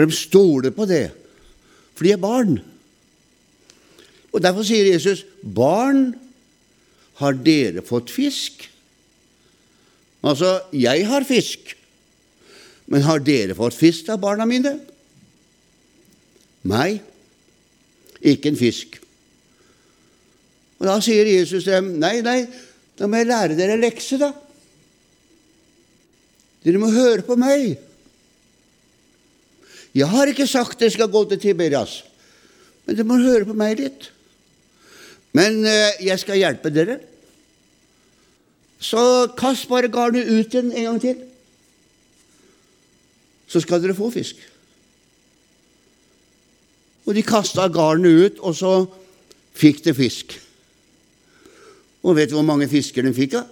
For 0.02 0.10
de 0.10 0.18
stoler 0.18 0.72
på 0.74 0.82
det, 0.90 1.12
for 1.94 2.02
de 2.02 2.10
er 2.10 2.18
barn. 2.18 2.56
Og 4.32 4.42
Derfor 4.42 4.66
sier 4.66 4.88
Jesus, 4.90 5.22
'Barn, 5.44 6.16
har 7.22 7.32
dere 7.32 7.84
fått 7.86 8.10
fisk?' 8.10 8.68
Altså, 10.24 10.60
jeg 10.72 11.06
har 11.06 11.24
fisk. 11.24 11.76
Men 12.86 13.02
har 13.02 13.18
dere 13.18 13.54
fått 13.54 13.74
fisk 13.74 14.08
av 14.08 14.20
barna 14.20 14.44
mine? 14.44 14.80
Nei, 16.64 17.00
ikke 18.22 18.48
en 18.48 18.56
fisk. 18.56 18.98
Og 20.78 20.86
Da 20.86 21.00
sier 21.00 21.26
Jesus 21.26 21.64
dem, 21.64 21.98
nei, 21.98 22.20
nei, 22.20 22.46
da 22.98 23.06
må 23.06 23.16
jeg 23.16 23.26
lære 23.26 23.56
dere 23.56 23.78
lekse, 23.78 24.18
da. 24.18 24.32
Dere 26.64 26.78
må 26.78 26.90
høre 26.90 27.22
på 27.22 27.36
meg. 27.36 27.78
Jeg 29.96 30.08
har 30.08 30.30
ikke 30.30 30.48
sagt 30.48 30.80
dere 30.80 30.94
skal 30.94 31.10
gå 31.12 31.24
til 31.28 31.40
Tiberias, 31.40 32.00
men 32.86 32.96
dere 32.96 33.08
må 33.08 33.20
høre 33.20 33.48
på 33.48 33.56
meg 33.56 33.80
litt. 33.80 34.08
Men 35.36 35.62
eh, 35.68 36.00
jeg 36.08 36.20
skal 36.20 36.40
hjelpe 36.40 36.72
dere. 36.72 36.98
Så 38.82 39.28
kast 39.38 39.68
bare 39.70 39.92
garnet 39.92 40.28
ut 40.28 40.48
igjen 40.48 40.72
en 40.72 40.88
gang 40.90 41.02
til 41.02 41.20
så 43.52 43.60
skal 43.60 43.82
dere 43.82 43.96
få 43.96 44.08
fisk. 44.12 44.38
Og 47.04 47.16
de 47.16 47.24
kasta 47.26 47.66
garnet 47.68 48.24
ut, 48.24 48.38
og 48.40 48.54
så 48.56 48.72
fikk 49.58 49.82
de 49.84 49.92
fisk. 49.92 50.38
Og 52.02 52.16
vet 52.16 52.30
du 52.30 52.38
hvor 52.38 52.46
mange 52.48 52.70
fisker 52.70 53.04
de 53.04 53.12
fikk? 53.14 53.36
da? 53.36 53.42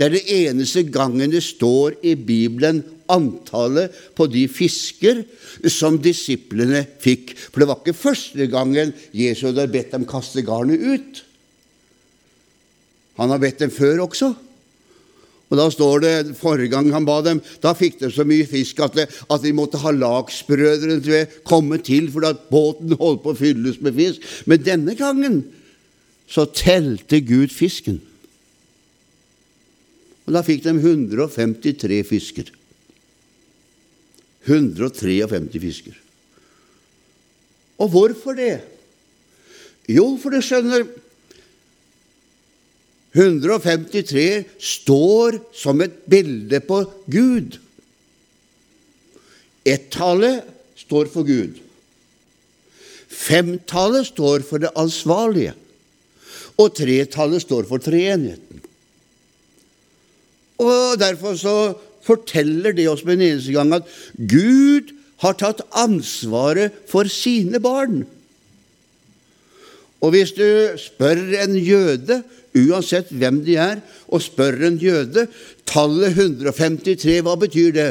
Det 0.00 0.06
er 0.06 0.14
det 0.16 0.32
eneste 0.32 0.86
gangen 0.88 1.28
det 1.28 1.42
står 1.44 1.98
i 2.08 2.14
Bibelen 2.16 2.78
antallet 3.12 3.92
på 4.16 4.24
de 4.32 4.46
fisker 4.48 5.20
som 5.68 5.98
disiplene 6.00 6.86
fikk. 7.04 7.34
For 7.36 7.60
det 7.60 7.68
var 7.68 7.82
ikke 7.82 7.98
første 7.98 8.46
gangen 8.48 8.94
Jesus 9.12 9.50
hadde 9.50 9.68
bedt 9.68 9.92
dem 9.92 10.08
kaste 10.08 10.40
garnet 10.46 10.80
ut. 10.80 11.20
Han 13.20 13.28
har 13.28 13.44
bedt 13.44 13.60
dem 13.60 13.74
før 13.76 14.06
også. 14.06 14.32
Og 15.50 15.58
Da 15.58 15.68
står 15.68 16.00
det 16.00 16.36
forrige 16.38 16.72
gang 16.72 16.88
han 16.94 17.04
ba 17.04 17.20
dem, 17.26 17.42
da 17.60 17.74
fikk 17.76 18.00
de 18.00 18.08
så 18.08 18.24
mye 18.24 18.48
fisk 18.48 18.80
at, 18.80 18.96
de, 18.96 19.04
at 19.04 19.42
de 19.44 19.52
måtte 19.52 19.82
ha 19.82 19.92
lagsbrødrene 19.92 21.26
komme 21.44 21.76
til 21.84 22.08
fordi 22.08 22.30
at 22.32 22.44
båten 22.48 22.96
holdt 22.96 23.24
på 23.26 23.34
å 23.34 23.36
fylles 23.36 23.82
med 23.84 23.98
fisk. 23.98 24.24
Men 24.46 24.64
denne 24.64 24.94
gangen 24.96 25.42
så 26.30 26.46
telte 26.46 27.20
Gud 27.20 27.52
fisken. 27.52 28.00
Og 30.30 30.36
Da 30.38 30.44
fikk 30.46 30.62
de 30.62 30.76
153 30.78 31.96
fisker. 32.06 32.50
153 34.46 35.58
fisker. 35.58 35.96
Og 37.82 37.90
hvorfor 37.90 38.38
det? 38.38 38.60
Jo, 39.90 40.14
for 40.22 40.30
du 40.30 40.38
skjønner 40.38 40.84
153 43.10 44.44
står 44.62 45.40
som 45.56 45.82
et 45.82 45.98
bilde 46.06 46.60
på 46.62 46.84
Gud. 47.10 47.58
Ett-tallet 49.66 50.46
står 50.78 51.10
for 51.10 51.26
Gud. 51.26 51.58
Femtallet 53.10 54.06
står 54.12 54.46
for 54.46 54.62
det 54.62 54.70
ansvarlige. 54.78 55.56
Og 56.54 56.70
tretallet 56.78 57.42
står 57.42 57.66
for 57.66 57.82
treenigheten. 57.82 58.59
Og 60.60 61.00
Derfor 61.00 61.36
så 61.40 61.56
forteller 62.04 62.72
det 62.76 62.88
oss 62.90 63.04
med 63.04 63.18
en 63.18 63.26
eneste 63.28 63.54
gang 63.56 63.74
at 63.76 63.88
Gud 64.16 64.92
har 65.20 65.36
tatt 65.40 65.60
ansvaret 65.76 66.76
for 66.88 67.08
sine 67.12 67.60
barn. 67.60 68.02
Og 70.00 70.14
hvis 70.14 70.32
du 70.32 70.46
spør 70.80 71.20
en 71.42 71.56
jøde 71.60 72.22
uansett 72.56 73.12
hvem 73.12 73.42
de 73.44 73.56
er, 73.60 73.82
og 74.08 74.24
spør 74.24 74.64
en 74.66 74.78
jøde 74.80 75.26
tallet 75.68 76.16
153, 76.16 77.20
hva 77.22 77.36
betyr 77.38 77.70
det? 77.76 77.90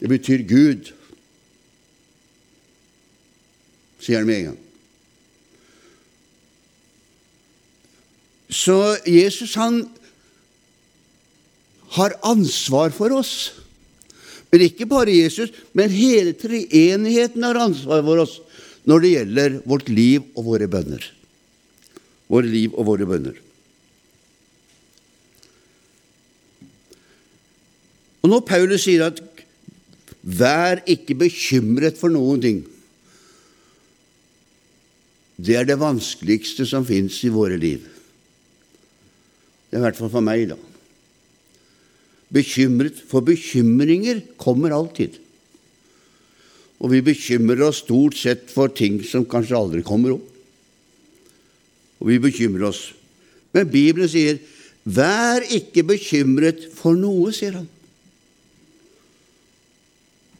Det 0.00 0.10
betyr 0.10 0.42
Gud, 0.48 0.90
sier 4.02 4.18
han 4.18 4.26
med 4.26 4.38
en 4.40 4.48
gang. 4.50 4.60
Så 8.52 8.96
Jesus 9.06 9.54
han 9.54 9.84
har 11.96 12.16
ansvar 12.24 12.92
for 12.94 13.12
oss. 13.16 13.52
Men 14.52 14.66
ikke 14.66 14.88
bare 14.88 15.14
Jesus, 15.14 15.52
men 15.76 15.92
hele 15.92 16.34
treenigheten 16.36 17.44
har 17.44 17.60
ansvar 17.60 18.04
for 18.04 18.24
oss 18.24 18.38
når 18.88 19.02
det 19.02 19.12
gjelder 19.12 19.56
vårt 19.68 19.88
liv 19.92 20.24
og 20.34 20.46
våre 20.50 20.68
bønner. 20.70 21.04
Våre 22.32 22.48
liv 22.50 22.74
og 22.74 22.88
våre 22.88 23.06
bønner. 23.08 23.36
Og 28.22 28.30
når 28.30 28.44
Paulus 28.46 28.84
sier 28.86 29.06
at 29.06 29.20
'vær 30.22 30.82
ikke 30.86 31.18
bekymret 31.18 31.98
for 31.98 32.08
noen 32.08 32.40
ting', 32.40 32.66
det 35.42 35.56
er 35.56 35.64
det 35.66 35.80
vanskeligste 35.80 36.66
som 36.66 36.86
fins 36.86 37.24
i 37.24 37.32
våre 37.34 37.56
liv. 37.58 37.82
Det 39.70 39.76
er 39.76 39.82
i 39.82 39.86
hvert 39.86 39.96
fall 39.96 40.12
for 40.12 40.20
meg, 40.20 40.48
da. 40.52 40.56
Bekymret, 42.32 42.96
for 43.08 43.24
bekymringer 43.26 44.22
kommer 44.40 44.72
alltid. 44.72 45.18
Og 46.82 46.90
vi 46.94 47.02
bekymrer 47.04 47.62
oss 47.68 47.82
stort 47.84 48.16
sett 48.18 48.48
for 48.50 48.72
ting 48.72 48.98
som 49.06 49.26
kanskje 49.28 49.58
aldri 49.58 49.82
kommer 49.86 50.16
opp. 50.16 50.24
Og 52.02 52.08
vi 52.10 52.18
bekymrer 52.22 52.70
oss. 52.72 52.88
Men 53.52 53.68
Bibelen 53.70 54.08
sier 54.08 54.40
'vær 54.84 55.44
ikke 55.46 55.84
bekymret 55.86 56.72
for 56.74 56.96
noe', 56.98 57.32
sier 57.32 57.52
han. 57.52 57.68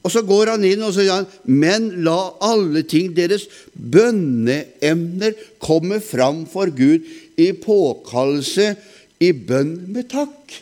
Og 0.02 0.10
så 0.10 0.24
går 0.26 0.50
han 0.56 0.64
inn 0.66 0.82
og 0.82 0.94
sier 0.96 1.12
han, 1.14 1.28
men 1.46 2.02
la 2.02 2.34
alle 2.42 2.82
ting 2.82 3.12
deres 3.14 3.46
bønneemner 3.72 5.36
komme 5.62 6.00
fram 6.02 6.42
for 6.50 6.72
Gud 6.74 7.06
i 7.38 7.52
påkallelse, 7.52 8.74
i 9.22 9.30
bønn 9.30 9.76
med 9.94 10.10
takk. 10.10 10.56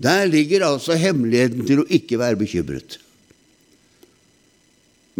Der 0.00 0.24
ligger 0.30 0.64
altså 0.64 0.96
hemmeligheten 0.96 1.66
til 1.68 1.82
å 1.82 1.88
ikke 1.92 2.18
være 2.20 2.40
bekymret. 2.40 2.96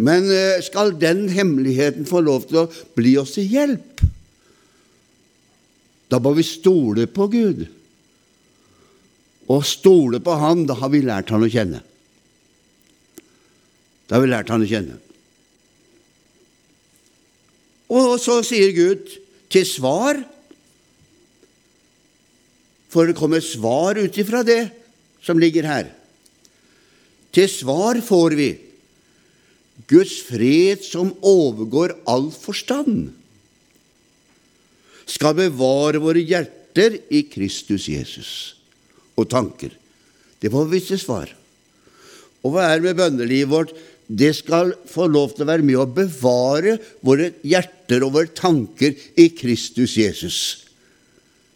Men 0.01 0.25
eh, 0.33 0.61
skal 0.65 0.95
den 0.97 1.27
hemmeligheten 1.29 2.07
få 2.09 2.23
lov 2.25 2.47
til 2.49 2.63
å 2.63 2.69
bli 2.97 3.13
oss 3.21 3.35
til 3.37 3.45
hjelp, 3.51 4.01
da 6.11 6.19
må 6.19 6.33
vi 6.35 6.43
stole 6.43 7.05
på 7.07 7.29
Gud. 7.31 7.61
Og 9.51 9.63
stole 9.67 10.19
på 10.23 10.33
Han, 10.39 10.65
da 10.67 10.75
har 10.79 10.91
vi 10.91 11.03
lært 11.05 11.31
Han 11.31 11.45
å 11.45 11.51
kjenne. 11.51 11.79
Da 14.11 14.17
har 14.17 14.25
vi 14.25 14.27
lært 14.33 14.49
han 14.51 14.59
å 14.59 14.67
kjenne. 14.67 14.97
Og 17.95 18.17
så 18.19 18.41
sier 18.43 18.73
Gud 18.75 19.13
til 19.51 19.63
svar 19.63 20.19
For 22.91 23.07
det 23.07 23.17
kommer 23.17 23.43
svar 23.43 23.99
ut 23.99 24.17
ifra 24.19 24.43
det 24.43 24.65
som 25.23 25.39
ligger 25.39 25.67
her. 25.67 25.89
Til 27.31 27.47
svar 27.47 28.01
får 28.03 28.35
vi 28.35 28.49
Guds 29.87 30.19
fred 30.27 30.83
som 30.83 31.13
overgår 31.23 31.95
all 32.09 32.29
forstand. 32.35 33.11
skal 35.11 35.35
bevare 35.35 35.99
våre 35.99 36.21
hjerter 36.23 36.97
i 37.11 37.25
Kristus 37.27 37.89
Jesus 37.91 38.31
og 39.19 39.27
tanker. 39.31 39.73
Det 40.39 40.51
var 40.53 40.69
visse 40.71 40.95
svar. 41.01 41.29
Og 42.41 42.53
hva 42.53 42.69
er 42.69 42.79
det 42.79 42.89
med 42.89 42.99
bønnelivet 43.01 43.51
vårt? 43.51 43.73
Det 44.07 44.31
skal 44.35 44.73
få 44.89 45.07
lov 45.11 45.33
til 45.35 45.45
å 45.45 45.51
være 45.51 45.65
med 45.67 45.79
å 45.79 45.87
bevare 45.87 46.77
våre 47.05 47.31
hjerter 47.47 48.05
og 48.05 48.15
våre 48.17 48.31
tanker 48.35 48.95
i 49.19 49.29
Kristus 49.35 49.97
Jesus. 49.99 50.37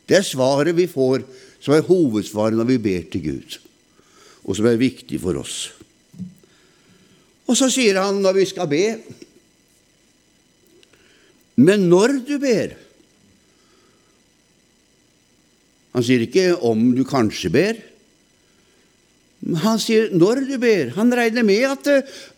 Det 0.05 0.19
er 0.19 0.25
svaret 0.25 0.77
vi 0.77 0.85
får, 0.89 1.23
som 1.59 1.73
er 1.73 1.87
hovedsvaret 1.87 2.57
når 2.57 2.69
vi 2.69 2.81
ber 2.81 3.07
til 3.11 3.23
Gud, 3.25 3.57
og 4.45 4.57
som 4.57 4.67
er 4.69 4.81
viktig 4.81 5.19
for 5.21 5.41
oss. 5.41 5.57
Og 7.45 7.57
så 7.57 7.69
sier 7.73 7.99
han 8.01 8.21
når 8.23 8.39
vi 8.39 8.45
skal 8.49 8.69
be 8.69 8.85
Men 11.61 11.83
når 11.91 12.15
du 12.25 12.33
ber 12.41 12.73
Han 15.95 16.03
sier 16.03 16.25
ikke 16.25 16.49
om 16.67 16.89
du 16.91 17.05
kanskje 17.07 17.51
ber. 17.53 17.77
Han 19.63 19.77
sier 19.79 20.09
når 20.11 20.41
du 20.49 20.57
ber. 20.59 20.89
Han 20.97 21.13
regner 21.15 21.45
med 21.47 21.63
at 21.69 21.87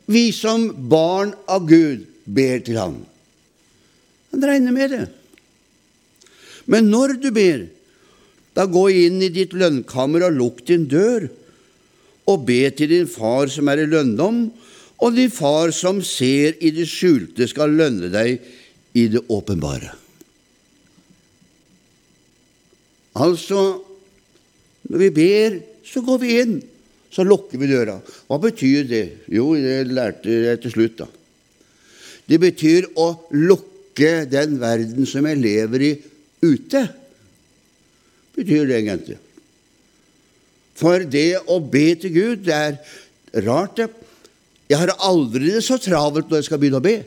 vi 0.05 0.27
som 0.35 0.67
barn 0.91 1.31
av 1.49 1.65
Gud 1.65 2.03
ber 2.29 2.61
til 2.61 2.77
ham. 2.77 2.99
Han 4.35 4.45
regner 4.45 4.75
med 4.75 4.93
det. 4.93 5.07
Men 6.67 6.91
når 6.91 7.17
du 7.23 7.29
ber, 7.35 7.65
da 8.57 8.65
gå 8.67 8.87
inn 9.05 9.21
i 9.23 9.31
ditt 9.33 9.53
lønnkammer 9.55 10.27
og 10.27 10.37
lukk 10.37 10.63
din 10.67 10.87
dør, 10.89 11.27
og 12.27 12.43
be 12.47 12.65
til 12.75 12.91
din 12.91 13.07
far 13.07 13.47
som 13.51 13.69
er 13.71 13.83
i 13.83 13.89
lønndom, 13.89 14.47
og 14.97 15.13
din 15.15 15.31
far 15.31 15.71
som 15.75 16.01
ser 16.03 16.57
i 16.59 16.73
det 16.75 16.87
skjulte, 16.89 17.47
skal 17.47 17.75
lønne 17.77 18.09
deg 18.11 18.41
i 18.97 19.05
det 19.13 19.21
åpenbare. 19.31 19.93
Altså, 23.17 23.61
når 24.89 25.03
vi 25.05 25.11
ber, 25.13 25.61
så 25.85 26.03
går 26.05 26.19
vi 26.21 26.33
inn. 26.41 26.57
Så 27.13 27.23
lukker 27.23 27.61
vi 27.61 27.69
døra. 27.69 27.95
Hva 28.27 28.37
betyr 28.41 28.83
det? 28.89 29.05
Jo, 29.31 29.53
det 29.55 29.87
lærte 29.89 30.33
jeg 30.49 30.59
til 30.65 30.73
slutt, 30.73 30.99
da. 30.99 31.07
Det 32.27 32.37
betyr 32.43 32.89
å 32.99 33.07
lukke 33.31 34.25
den 34.29 34.57
verden 34.59 35.07
som 35.07 35.25
jeg 35.29 35.39
lever 35.39 35.85
i, 35.87 35.91
ute. 36.43 36.83
Betyr 38.37 38.67
det 38.69 38.79
egentlig. 38.81 39.17
For 40.77 41.01
det 41.09 41.39
å 41.49 41.57
be 41.63 41.87
til 41.97 42.13
Gud, 42.13 42.43
det 42.45 42.53
er 42.53 43.43
rart, 43.47 43.79
det. 43.79 43.89
Jeg 44.67 44.81
har 44.81 44.97
aldri 45.07 45.53
det 45.55 45.63
så 45.65 45.77
travelt 45.79 46.27
når 46.27 46.41
jeg 46.41 46.49
skal 46.49 46.59
begynne 46.61 46.81
å 46.81 46.85
be. 46.85 46.97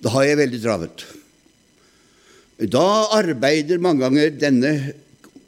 Da 0.00 0.12
har 0.14 0.26
jeg 0.28 0.40
veldig 0.40 0.60
travelt. 0.62 1.06
Da 2.70 2.88
arbeider 3.16 3.80
mange 3.80 4.04
ganger 4.04 4.34
denne 4.36 4.72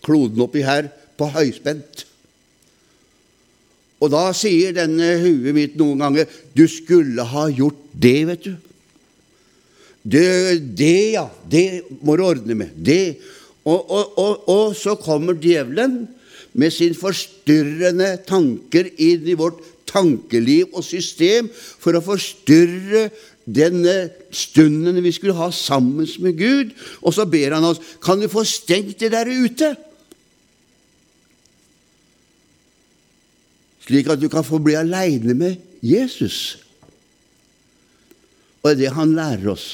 kloden 0.04 0.40
oppi 0.44 0.64
her 0.64 0.88
på 1.20 1.28
høyspent. 1.34 2.06
Og 4.02 4.10
da 4.10 4.24
sier 4.34 4.74
denne 4.74 5.12
huet 5.22 5.54
mitt 5.54 5.76
noen 5.78 6.00
ganger 6.02 6.26
'Du 6.54 6.66
skulle 6.66 7.22
ha 7.22 7.46
gjort 7.48 7.78
det, 7.94 8.26
vet 8.26 8.44
du'. 8.48 8.71
Det, 10.02 10.58
det 10.76 10.96
ja. 11.14 11.26
Det 11.48 11.82
må 12.02 12.16
du 12.18 12.24
ordne 12.26 12.56
med. 12.58 12.74
Det. 12.74 13.18
Og, 13.64 13.78
og, 13.78 14.18
og, 14.18 14.48
og 14.50 14.74
så 14.76 14.96
kommer 14.98 15.38
djevelen 15.38 16.02
med 16.58 16.74
sin 16.74 16.96
forstyrrende 16.98 18.16
tanker 18.28 18.90
inn 19.00 19.28
i 19.30 19.38
vårt 19.38 19.62
tankeliv 19.88 20.72
og 20.72 20.84
system 20.84 21.48
for 21.52 21.96
å 21.96 22.04
forstyrre 22.04 23.06
denne 23.42 23.94
stunden 24.34 25.00
vi 25.02 25.12
skulle 25.14 25.36
ha 25.38 25.50
sammen 25.54 26.08
med 26.22 26.36
Gud. 26.38 26.74
Og 27.02 27.14
så 27.14 27.26
ber 27.28 27.56
han 27.56 27.66
oss 27.66 27.80
kan 28.02 28.20
du 28.20 28.28
få 28.32 28.44
stengt 28.48 29.00
det 29.02 29.12
der 29.14 29.30
ute, 29.30 29.72
slik 33.82 34.10
at 34.12 34.20
du 34.22 34.28
kan 34.30 34.46
få 34.46 34.60
bli 34.62 34.76
aleine 34.78 35.34
med 35.34 35.62
Jesus. 35.82 36.58
Og 38.62 38.70
det 38.70 38.74
er 38.76 38.80
det 38.84 38.92
han 38.94 39.16
lærer 39.16 39.48
oss. 39.56 39.66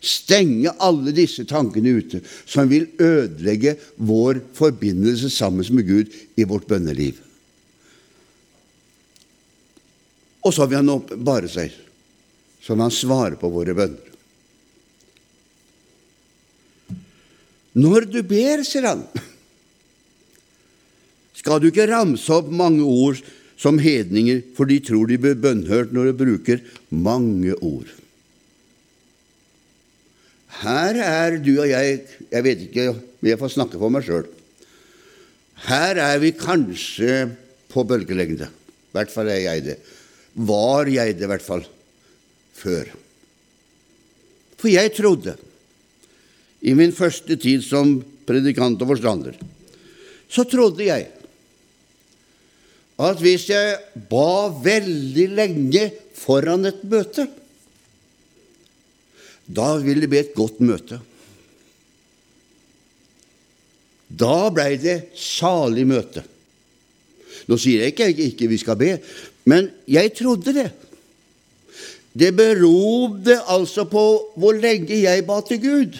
Stenge 0.00 0.72
alle 0.80 1.12
disse 1.12 1.44
tankene 1.44 1.92
ute 2.00 2.22
som 2.48 2.70
vil 2.70 2.88
ødelegge 2.96 3.76
vår 4.00 4.40
forbindelse 4.56 5.28
sammen 5.32 5.66
med 5.76 5.88
Gud 5.88 6.14
i 6.40 6.46
vårt 6.48 6.68
bønneliv. 6.70 7.18
Og 10.40 10.54
så 10.56 10.64
vil 10.64 10.80
han 10.80 10.94
åpenbare 10.94 11.50
seg 11.52 11.74
som 12.64 12.80
han 12.80 12.92
svarer 12.92 13.36
på 13.40 13.48
våre 13.52 13.76
bønner. 13.76 14.08
Når 17.80 18.08
du 18.10 18.22
ber, 18.26 18.64
sier 18.66 18.88
han, 18.88 19.04
skal 21.38 21.60
du 21.60 21.68
ikke 21.70 21.88
ramse 21.88 22.32
opp 22.34 22.50
mange 22.52 22.82
ord 22.84 23.20
som 23.60 23.78
hedninger, 23.80 24.42
for 24.56 24.68
de 24.68 24.80
tror 24.82 25.06
de 25.08 25.20
blir 25.20 25.38
bønnhørt 25.38 25.92
når 25.94 26.10
de 26.10 26.18
bruker 26.24 26.62
mange 26.88 27.54
ord. 27.60 27.88
Her 30.60 30.98
er 31.00 31.38
du 31.40 31.54
og 31.58 31.68
jeg 31.70 32.02
Jeg 32.30 32.44
vet 32.44 32.64
ikke, 32.68 32.88
om 32.92 33.28
jeg 33.28 33.40
får 33.40 33.54
snakke 33.56 33.80
for 33.80 33.92
meg 33.92 34.04
sjøl. 34.06 34.28
Her 35.66 35.98
er 36.00 36.18
vi 36.22 36.30
kanskje 36.36 37.26
på 37.70 37.84
bølgelengde. 37.84 38.48
I 38.48 38.96
hvert 38.96 39.12
fall 39.12 39.28
er 39.28 39.42
jeg 39.44 39.64
det. 39.66 39.76
Var 40.34 40.88
jeg 40.88 41.16
det, 41.18 41.26
i 41.26 41.30
hvert 41.30 41.44
fall 41.44 41.64
før. 42.56 42.88
For 44.60 44.68
jeg 44.70 44.92
trodde, 44.96 45.36
i 46.60 46.74
min 46.76 46.92
første 46.92 47.36
tid 47.40 47.64
som 47.64 47.98
predikant 48.28 48.80
og 48.84 48.92
forstander, 48.92 49.36
så 50.30 50.44
trodde 50.48 50.84
jeg 50.86 51.08
at 53.00 53.22
hvis 53.24 53.46
jeg 53.48 53.78
ba 54.10 54.50
veldig 54.62 55.26
lenge 55.32 55.86
foran 56.20 56.68
et 56.68 56.82
møte, 56.84 57.24
da 59.50 59.74
vil 59.82 60.02
det 60.02 60.10
bli 60.10 60.20
et 60.22 60.36
godt 60.36 60.60
møte. 60.62 61.00
Da 64.10 64.50
blei 64.54 64.74
det 64.82 65.12
salig 65.18 65.86
møte. 65.90 66.22
Nå 67.50 67.58
sier 67.58 67.84
jeg 67.84 67.94
ikke 67.94 68.10
ikke 68.26 68.50
vi 68.50 68.58
skal 68.60 68.78
be, 68.78 68.94
men 69.50 69.70
jeg 69.90 70.12
trodde 70.18 70.54
det. 70.54 70.68
Det 72.10 72.30
berodde 72.34 73.38
altså 73.46 73.86
på 73.90 74.04
hvor 74.36 74.56
lenge 74.58 75.02
jeg 75.02 75.26
ba 75.26 75.38
til 75.46 75.62
Gud. 75.62 75.98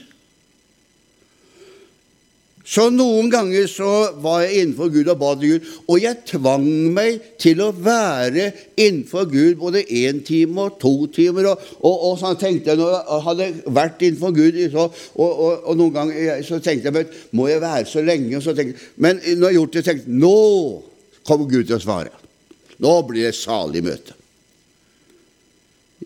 Så 2.70 2.84
noen 2.94 3.26
ganger 3.32 3.64
så 3.66 3.88
var 4.22 4.44
jeg 4.44 4.60
innenfor 4.60 4.92
Gud 4.94 5.08
og 5.10 5.18
ba 5.18 5.30
til 5.34 5.56
Gud, 5.56 5.70
og 5.90 5.96
jeg 5.98 6.20
tvang 6.28 6.68
meg 6.94 7.24
til 7.42 7.58
å 7.64 7.72
være 7.74 8.44
innenfor 8.78 9.26
Gud 9.32 9.56
både 9.58 9.82
én 9.88 10.20
time 10.26 10.68
og 10.68 10.76
to 10.82 10.92
timer. 11.10 11.48
Og, 11.50 11.64
og, 11.80 11.96
og 12.10 12.14
så 12.20 12.30
tenkte 12.38 12.70
jeg, 12.70 12.78
når 12.78 12.94
jeg 12.94 13.24
hadde 13.26 13.48
vært 13.74 14.06
innenfor 14.06 14.36
Gud, 14.38 14.60
så, 14.70 14.86
og, 15.18 15.42
og, 15.48 15.74
noen 15.80 15.96
ganger 15.96 16.46
så 16.46 16.60
tenkte 16.62 16.92
jeg 16.92 16.94
men, 17.00 17.18
må 17.34 17.50
jeg 17.50 17.64
være 17.64 17.90
så 17.90 18.06
lenge? 18.06 18.44
Så 18.44 18.54
tenkte, 18.54 18.86
men 19.02 19.18
når 19.18 19.34
jeg 19.34 19.48
har 19.48 19.58
gjort 19.58 19.74
det, 19.74 19.84
tenkte 19.88 20.06
jeg 20.06 20.22
nå 20.22 20.38
kommer 21.26 21.50
Gud 21.50 21.66
til 21.66 21.78
å 21.80 21.82
svare. 21.82 22.14
Nå 22.80 22.96
blir 23.08 23.26
det 23.26 23.36
salig 23.36 23.82
møte. 23.84 24.14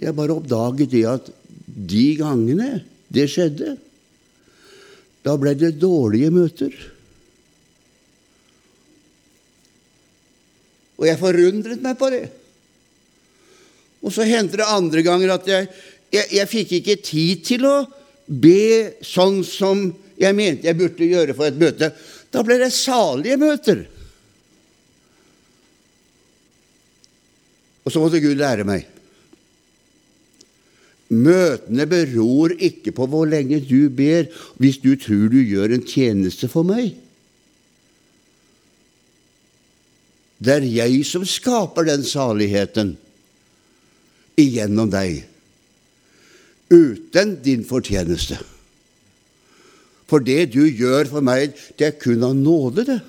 Jeg 0.01 0.17
bare 0.17 0.41
oppdaget 0.41 0.97
det 0.97 1.05
at 1.13 1.29
de 1.65 2.07
gangene 2.19 2.79
det 3.15 3.29
skjedde, 3.31 3.77
da 5.25 5.37
ble 5.41 5.55
det 5.57 5.75
dårlige 5.81 6.31
møter. 6.35 6.75
Og 11.01 11.09
jeg 11.09 11.21
forundret 11.21 11.83
meg 11.85 11.99
på 11.99 12.11
det. 12.13 12.25
Og 14.05 14.13
så 14.13 14.27
hendte 14.29 14.61
det 14.61 14.69
andre 14.69 15.03
ganger 15.05 15.35
at 15.39 15.49
jeg, 15.49 15.69
jeg, 16.13 16.29
jeg 16.39 16.51
fikk 16.51 16.79
ikke 16.79 17.01
tid 17.03 17.45
til 17.49 17.67
å 17.69 17.77
be 18.27 19.01
sånn 19.05 19.41
som 19.45 19.87
jeg 20.21 20.37
mente 20.37 20.69
jeg 20.69 20.79
burde 20.79 21.09
gjøre 21.09 21.35
for 21.37 21.49
et 21.49 21.59
møte. 21.61 21.91
Da 22.31 22.45
ble 22.45 22.61
det 22.61 22.73
salige 22.75 23.41
møter. 23.41 23.85
Og 27.85 27.93
så 27.93 28.01
måtte 28.01 28.23
Gud 28.25 28.39
lære 28.41 28.65
meg. 28.69 28.94
Møtene 31.13 31.85
beror 31.89 32.55
ikke 32.57 32.95
på 32.97 33.07
hvor 33.11 33.29
lenge 33.29 33.61
du 33.61 33.91
ber, 33.93 34.31
hvis 34.57 34.81
du 34.81 34.95
tror 34.97 35.29
du 35.33 35.41
gjør 35.43 35.75
en 35.75 35.85
tjeneste 35.85 36.49
for 36.49 36.67
meg. 36.67 36.95
Det 40.45 40.59
er 40.59 40.67
jeg 40.69 41.05
som 41.09 41.25
skaper 41.29 41.87
den 41.89 42.05
saligheten 42.05 42.97
igjennom 44.41 44.91
deg, 44.91 45.23
uten 46.73 47.37
din 47.45 47.63
fortjeneste. 47.69 48.41
For 50.11 50.25
det 50.25 50.53
du 50.53 50.65
gjør 50.67 51.09
for 51.13 51.25
meg, 51.25 51.55
det 51.79 51.87
er 51.87 52.01
kun 52.01 52.25
av 52.27 52.35
nåde, 52.37 52.85
det. 52.89 53.01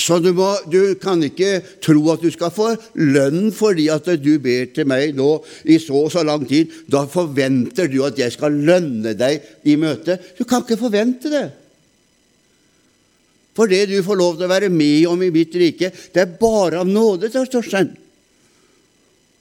Så 0.00 0.16
du, 0.24 0.30
må, 0.32 0.48
du, 0.72 0.94
kan 1.00 1.20
ikke 1.24 1.60
tro 1.84 2.00
at 2.14 2.22
du 2.24 2.30
skal 2.32 2.52
få 2.54 2.70
lønn 2.96 3.50
fordi 3.52 3.90
at 3.92 4.06
du 4.22 4.30
ber 4.40 4.70
til 4.72 4.88
meg 4.88 5.12
nå 5.18 5.34
i 5.68 5.76
så 5.82 6.06
og 6.06 6.12
så 6.14 6.22
lang 6.24 6.46
tid. 6.48 6.72
Da 6.88 7.04
forventer 7.10 7.90
du 7.92 8.00
at 8.06 8.18
jeg 8.18 8.32
skal 8.32 8.56
lønne 8.56 9.12
deg 9.18 9.42
i 9.68 9.76
møtet. 9.80 10.32
Du 10.38 10.46
kan 10.48 10.64
ikke 10.64 10.80
forvente 10.80 11.32
det. 11.32 11.48
For 13.52 13.68
det 13.68 13.84
du 13.90 13.98
får 14.04 14.16
lov 14.16 14.38
til 14.38 14.46
å 14.46 14.52
være 14.52 14.70
med 14.72 15.10
om 15.10 15.20
i 15.20 15.32
mitt 15.32 15.52
rike, 15.60 15.92
det 15.92 16.22
er 16.22 16.38
bare 16.40 16.80
av 16.80 16.88
nåde, 16.88 17.28
Torstein. 17.28 17.92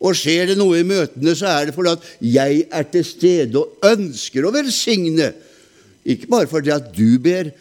Og 0.02 0.18
skjer 0.18 0.50
det 0.50 0.58
noe 0.60 0.82
i 0.82 0.88
møtene, 0.88 1.36
så 1.38 1.48
er 1.48 1.70
det 1.70 1.76
fordi 1.78 1.94
at 1.94 2.08
jeg 2.26 2.64
er 2.74 2.88
til 2.92 3.06
stede 3.08 3.62
og 3.62 3.86
ønsker 3.88 4.48
å 4.48 4.54
velsigne. 4.56 5.30
Ikke 6.12 6.28
bare 6.32 6.50
fordi 6.50 6.74
at 6.74 6.90
du 6.96 7.20
ber, 7.22 7.54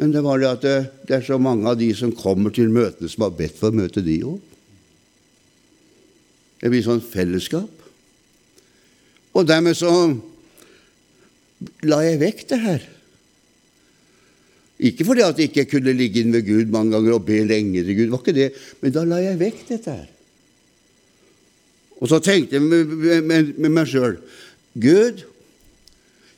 men 0.00 0.10
det 0.10 0.24
var 0.26 0.40
det 0.42 0.50
at 0.50 0.64
det, 0.64 0.78
det, 1.06 1.16
er 1.16 1.26
så 1.26 1.38
mange 1.38 1.68
av 1.70 1.78
de 1.78 1.90
som 1.94 2.14
kommer 2.14 2.50
til 2.54 2.72
møtene, 2.72 3.10
som 3.10 3.28
har 3.28 3.36
bedt 3.38 3.58
for 3.60 3.70
å 3.70 3.78
møte 3.78 4.02
de 4.02 4.18
òg. 4.26 4.40
Det 6.58 6.72
blir 6.72 6.82
sånn 6.82 7.02
fellesskap. 7.04 7.84
Og 9.34 9.46
dermed 9.46 9.76
så 9.78 9.92
la 11.86 12.00
jeg 12.06 12.20
vekk 12.22 12.44
det 12.50 12.60
her. 12.64 12.88
Ikke 14.84 15.06
fordi 15.06 15.22
at 15.22 15.38
jeg 15.38 15.52
ikke 15.52 15.68
kunne 15.76 15.94
ligge 15.94 16.24
inn 16.24 16.34
ved 16.34 16.46
Gud 16.48 16.72
mange 16.74 16.96
ganger 16.96 17.14
og 17.14 17.26
be 17.28 17.38
lenge 17.46 17.84
til 17.84 17.94
Gud, 17.94 18.08
det 18.08 18.14
var 18.16 18.24
ikke 18.24 18.36
det, 18.40 18.48
men 18.82 18.94
da 18.96 19.04
la 19.06 19.20
jeg 19.22 19.40
vekk 19.40 19.62
dette 19.68 19.94
her. 19.94 20.08
Og 22.02 22.10
så 22.10 22.18
tenkte 22.18 22.58
jeg 22.58 22.64
med, 22.66 22.90
med, 23.22 23.54
med 23.54 23.70
meg 23.70 23.86
sjøl 23.88 24.18
Gud, 24.74 25.22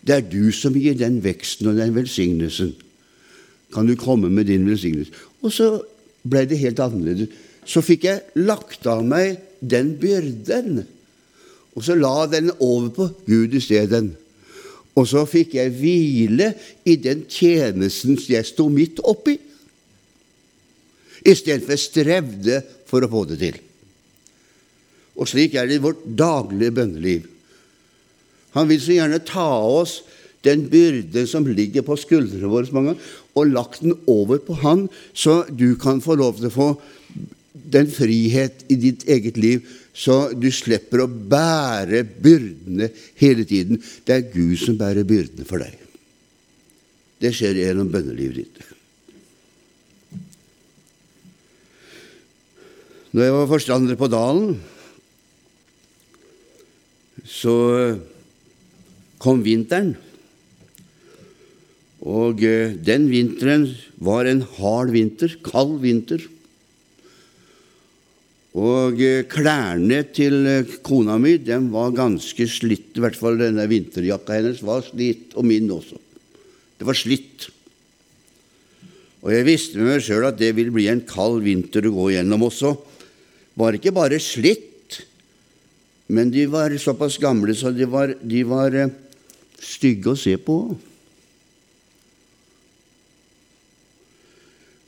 det 0.06 0.18
er 0.18 0.26
du 0.28 0.52
som 0.54 0.76
gir 0.76 0.98
den 1.00 1.22
veksten 1.24 1.72
og 1.72 1.80
den 1.80 1.94
velsignelsen. 1.96 2.74
Kan 3.76 3.86
du 3.86 3.92
komme 4.00 4.30
med 4.32 4.48
din 4.48 4.64
velsignelse? 4.64 5.12
Og 5.44 5.52
så 5.52 5.66
ble 6.24 6.46
det 6.48 6.56
helt 6.62 6.80
annerledes. 6.80 7.28
Så 7.68 7.82
fikk 7.84 8.06
jeg 8.06 8.44
lagt 8.46 8.86
av 8.88 9.02
meg 9.04 9.36
den 9.60 9.96
byrden, 10.00 10.84
og 11.76 11.84
så 11.84 11.96
la 11.98 12.24
den 12.30 12.48
over 12.56 12.88
på 12.94 13.08
Gud 13.26 13.56
i 13.58 13.60
stedet. 13.60 14.06
Og 14.96 15.04
så 15.10 15.26
fikk 15.28 15.58
jeg 15.58 15.74
hvile 15.76 16.52
i 16.88 16.94
den 16.96 17.26
tjenesten 17.28 18.16
jeg 18.30 18.48
sto 18.48 18.70
midt 18.72 19.02
oppi, 19.04 19.36
istedenfor 21.26 21.80
strevde 21.80 22.62
for 22.88 23.04
å 23.04 23.10
få 23.12 23.26
det 23.28 23.40
til. 23.42 23.60
Og 25.20 25.28
slik 25.28 25.56
er 25.56 25.68
det 25.68 25.80
i 25.80 25.84
vårt 25.84 26.04
daglige 26.06 26.76
bønneliv. 26.78 27.26
Han 28.56 28.70
vil 28.70 28.80
så 28.80 28.96
gjerne 28.96 29.20
ta 29.26 29.50
oss 29.68 29.98
den 30.46 30.66
byrden 30.70 31.26
som 31.28 31.46
ligger 31.46 31.84
på 31.86 31.98
skuldrene 32.00 32.50
våre, 32.50 32.70
mange, 32.74 32.96
og 33.36 33.50
lagt 33.52 33.82
den 33.84 33.96
over 34.10 34.40
på 34.42 34.56
Han, 34.62 34.86
så 35.12 35.42
du 35.50 35.74
kan 35.80 36.00
få 36.04 36.16
lov 36.18 36.38
til 36.38 36.48
å 36.48 36.54
få 36.54 36.68
den 37.66 37.88
frihet 37.90 38.64
i 38.70 38.76
ditt 38.78 39.06
eget 39.10 39.38
liv, 39.40 39.66
så 39.96 40.28
du 40.36 40.48
slipper 40.52 41.02
å 41.02 41.08
bære 41.08 42.04
byrdene 42.04 42.90
hele 43.20 43.46
tiden. 43.48 43.80
Det 44.04 44.14
er 44.14 44.30
Gud 44.32 44.58
som 44.60 44.78
bærer 44.78 45.08
byrdene 45.08 45.48
for 45.48 45.62
deg. 45.64 45.74
Det 47.22 47.32
skjer 47.32 47.62
gjennom 47.62 47.88
bønnelivet 47.92 48.42
ditt. 48.44 48.64
Når 53.16 53.24
jeg 53.24 53.32
var 53.32 53.48
forstander 53.48 53.96
på 53.96 54.10
Dalen, 54.12 54.58
så 57.24 57.54
kom 59.22 59.40
vinteren. 59.46 59.94
Og 62.06 62.42
eh, 62.46 62.76
den 62.86 63.08
vinteren 63.10 63.66
var 63.98 64.28
en 64.30 64.44
hard 64.60 64.92
vinter, 64.94 65.32
kald 65.42 65.80
vinter. 65.82 66.22
Og 68.56 69.02
eh, 69.02 69.24
klærne 69.26 70.04
til 70.14 70.46
eh, 70.46 70.76
kona 70.86 71.18
mi 71.18 71.34
den 71.42 71.68
var 71.74 71.96
ganske 71.96 72.46
slitt. 72.46 72.94
I 72.94 73.02
hvert 73.02 73.18
fall 73.18 73.40
denne 73.42 73.66
vinterjakka 73.70 74.38
hennes 74.38 74.62
var 74.62 74.86
slitt, 74.86 75.34
og 75.34 75.48
min 75.50 75.66
også. 75.74 75.98
Det 76.78 76.86
var 76.86 76.98
slitt. 76.98 77.50
Og 79.26 79.32
jeg 79.34 79.48
visste 79.48 79.80
med 79.80 79.96
meg 79.96 80.06
sjøl 80.06 80.28
at 80.28 80.38
det 80.38 80.54
ville 80.54 80.74
bli 80.74 80.86
en 80.92 81.02
kald 81.02 81.40
vinter 81.42 81.88
å 81.88 81.96
gå 81.96 82.10
gjennom 82.14 82.46
også. 82.46 82.76
Var 83.58 83.80
ikke 83.80 83.96
bare 83.96 84.22
slitt, 84.22 85.00
men 86.06 86.30
de 86.30 86.44
var 86.46 86.70
såpass 86.78 87.16
gamle 87.18 87.56
så 87.58 87.72
de 87.74 87.88
var, 87.90 88.12
de 88.22 88.42
var 88.46 88.76
stygge 89.58 90.12
å 90.12 90.20
se 90.20 90.36
på. 90.38 90.60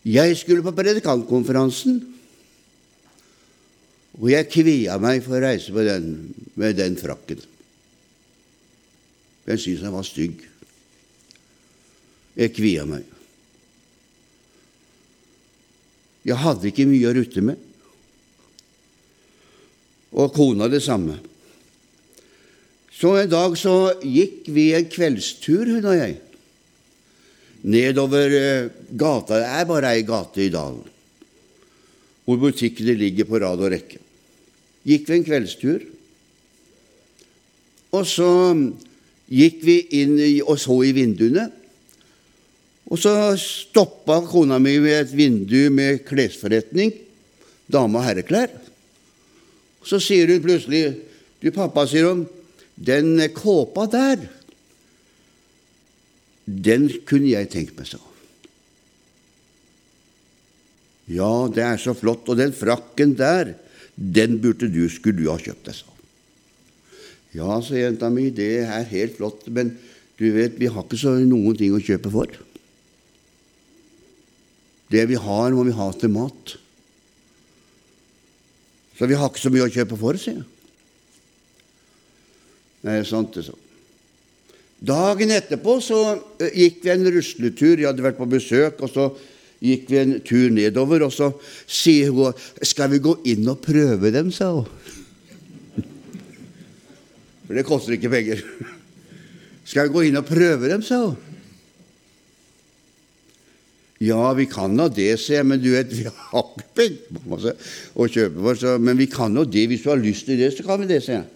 Jeg 0.09 0.37
skulle 0.41 0.65
på 0.65 0.73
predikantkonferansen, 0.73 1.99
og 4.19 4.31
jeg 4.33 4.49
kvia 4.51 4.97
meg 5.03 5.21
for 5.23 5.37
å 5.37 5.43
reise 5.43 5.75
med 5.75 5.89
den, 5.89 6.07
med 6.59 6.79
den 6.79 6.97
frakken. 6.99 7.43
Jeg 9.49 9.61
syntes 9.61 9.85
den 9.85 9.95
var 9.95 10.07
stygg. 10.07 10.41
Jeg 12.39 12.55
kvia 12.57 12.87
meg. 12.89 13.05
Jeg 16.29 16.41
hadde 16.41 16.71
ikke 16.71 16.89
mye 16.89 17.09
å 17.09 17.17
rutte 17.17 17.45
med. 17.45 17.67
Og 20.19 20.33
kona 20.35 20.71
det 20.73 20.81
samme. 20.85 21.19
Så 22.99 23.13
en 23.21 23.31
dag 23.31 23.55
så 23.61 23.77
gikk 24.03 24.49
vi 24.57 24.71
en 24.75 24.89
kveldstur, 24.91 25.69
hun 25.77 25.85
og 25.85 26.01
jeg 26.01 26.17
nedover 27.63 28.35
eh, 28.39 28.71
gata. 28.91 29.41
Det 29.41 29.51
er 29.59 29.69
bare 29.69 29.97
ei 29.97 30.07
gate 30.07 30.45
i 30.45 30.53
dalen 30.53 30.87
hvor 32.29 32.37
butikkene 32.43 32.93
ligger 32.93 33.25
på 33.25 33.39
rad 33.41 33.57
og 33.57 33.71
rekke. 33.73 33.97
Gikk 34.85 35.07
vi 35.09 35.15
en 35.17 35.23
kveldstur, 35.25 35.79
og 37.97 38.05
så 38.05 38.29
gikk 39.33 39.63
vi 39.65 39.77
inn 39.97 40.19
og 40.45 40.59
så 40.61 40.77
i 40.85 40.93
vinduene. 40.93 41.47
Og 42.93 43.01
så 43.01 43.15
stoppa 43.41 44.21
kona 44.29 44.59
mi 44.61 44.75
ved 44.81 45.07
et 45.07 45.17
vindu 45.17 45.71
med 45.73 46.03
klesforretning, 46.09 46.93
dame- 47.65 48.01
og 48.01 48.05
herreklær. 48.05 48.53
Så 49.85 50.01
sier 50.01 50.29
hun 50.29 50.45
plutselig 50.45 51.05
Du, 51.39 51.53
pappa, 51.55 51.85
sier 51.87 52.09
hun, 52.09 52.25
den 52.75 53.15
kåpa 53.31 53.85
der 53.87 54.25
den 56.49 56.89
kunne 57.09 57.29
jeg 57.35 57.51
tenkt 57.53 57.77
meg, 57.79 57.91
sa 57.91 58.01
Ja, 61.09 61.49
det 61.49 61.65
er 61.65 61.79
så 61.81 61.95
flott. 61.97 62.27
Og 62.29 62.37
den 62.37 62.53
frakken 62.53 63.15
der, 63.17 63.55
den 63.97 64.37
burde 64.43 64.69
du, 64.69 64.83
skulle 64.93 65.23
du 65.23 65.31
ha 65.33 65.39
kjøpt 65.41 65.71
deg, 65.71 65.77
sa 65.77 65.95
Ja, 67.37 67.61
sa 67.65 67.77
jenta 67.77 68.09
mi, 68.13 68.29
det 68.33 68.65
er 68.65 68.89
helt 68.89 69.19
flott, 69.19 69.47
men 69.53 69.75
du 70.19 70.27
vet, 70.35 70.57
vi 70.59 70.71
har 70.73 70.85
ikke 70.85 70.99
så 70.99 71.15
noen 71.21 71.57
ting 71.57 71.75
å 71.77 71.83
kjøpe 71.85 72.11
for. 72.11 72.33
Det 74.89 75.05
vi 75.11 75.19
har, 75.21 75.55
må 75.55 75.67
vi 75.69 75.77
ha 75.77 75.89
til 75.95 76.11
mat. 76.11 76.57
Så 78.99 79.07
vi 79.07 79.15
har 79.15 79.31
ikke 79.31 79.45
så 79.45 79.53
mye 79.55 79.69
å 79.69 79.73
kjøpe 79.73 79.99
for, 80.01 80.19
sier 80.19 80.41
jeg. 80.41 80.49
Er 82.89 83.05
sant, 83.07 83.35
det, 83.37 83.45
sånn. 83.47 83.68
Dagen 84.79 85.33
etterpå 85.35 85.81
så 85.83 86.01
eh, 86.39 86.55
gikk 86.55 86.85
vi 86.85 86.93
en 86.95 87.11
rusletur. 87.11 87.81
Jeg 87.81 87.89
hadde 87.89 88.05
vært 88.05 88.21
på 88.21 88.29
besøk, 88.31 88.83
og 88.87 88.93
så 88.93 89.09
gikk 89.65 89.89
vi 89.91 89.99
en 89.99 90.19
tur 90.23 90.53
nedover. 90.55 91.03
Og 91.09 91.15
så 91.15 91.33
sier 91.67 92.13
hun 92.15 92.33
'Skal 92.63 92.91
vi 92.91 93.03
gå 93.03 93.17
inn 93.27 93.49
og 93.49 93.61
prøve 93.61 94.13
dem', 94.15 94.31
sa 94.33 94.53
hun. 94.55 94.67
For 97.47 97.55
det 97.55 97.67
koster 97.67 97.93
ikke 97.93 98.11
penger. 98.11 98.45
'Skal 99.65 99.89
vi 99.89 99.95
gå 99.95 100.01
inn 100.07 100.17
og 100.17 100.27
prøve 100.27 100.71
dem', 100.71 100.83
sa 100.83 101.07
hun. 101.07 101.17
Ja, 103.99 104.33
vi 104.33 104.47
kan 104.47 104.77
nå 104.79 104.87
det, 104.95 105.19
sier 105.19 105.41
jeg, 105.41 105.47
men 105.47 105.59
du 105.59 105.73
vet, 105.73 105.91
vi 105.91 106.07
har 106.07 106.45
ikke 106.55 106.69
penger 106.79 107.57
å 107.99 108.07
kjøpe 108.07 108.45
for, 108.45 108.55
så, 108.55 108.79
men 108.79 108.95
vi 108.95 109.09
kan 109.11 109.35
nå 109.35 109.43
det. 109.43 109.67
Hvis 109.67 109.83
du 109.83 109.91
har 109.91 109.99
lyst 109.99 110.29
til 110.31 110.39
det, 110.39 110.53
så 110.55 110.63
kan 110.63 110.79
vi 110.79 110.87
det, 110.87 111.03
sier 111.03 111.17
jeg. 111.19 111.27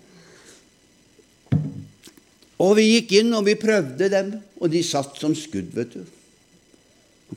Og 2.62 2.76
vi 2.78 2.88
gikk 2.92 3.16
inn, 3.20 3.32
og 3.34 3.46
vi 3.48 3.58
prøvde 3.58 4.08
dem, 4.12 4.34
og 4.62 4.70
de 4.70 4.82
satt 4.86 5.18
som 5.18 5.34
skudd, 5.36 5.72
vet 5.74 5.96
du. 5.96 6.02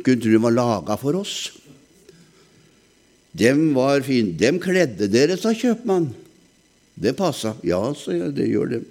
Kunne 0.03 0.19
tro 0.21 0.33
de 0.33 0.41
var 0.43 0.53
laga 0.53 0.97
for 0.99 1.17
oss. 1.17 1.35
Dem 3.35 3.71
var 3.75 4.03
fine. 4.05 4.35
Dem 4.37 4.59
kledde 4.63 5.09
dere, 5.11 5.37
sa 5.39 5.53
kjøpmannen. 5.55 6.13
Det 6.95 7.15
passa. 7.17 7.55
Ja, 7.67 7.81
sa 7.97 8.13
jeg, 8.15 8.35
det 8.37 8.47
gjør 8.47 8.69
det. 8.75 8.83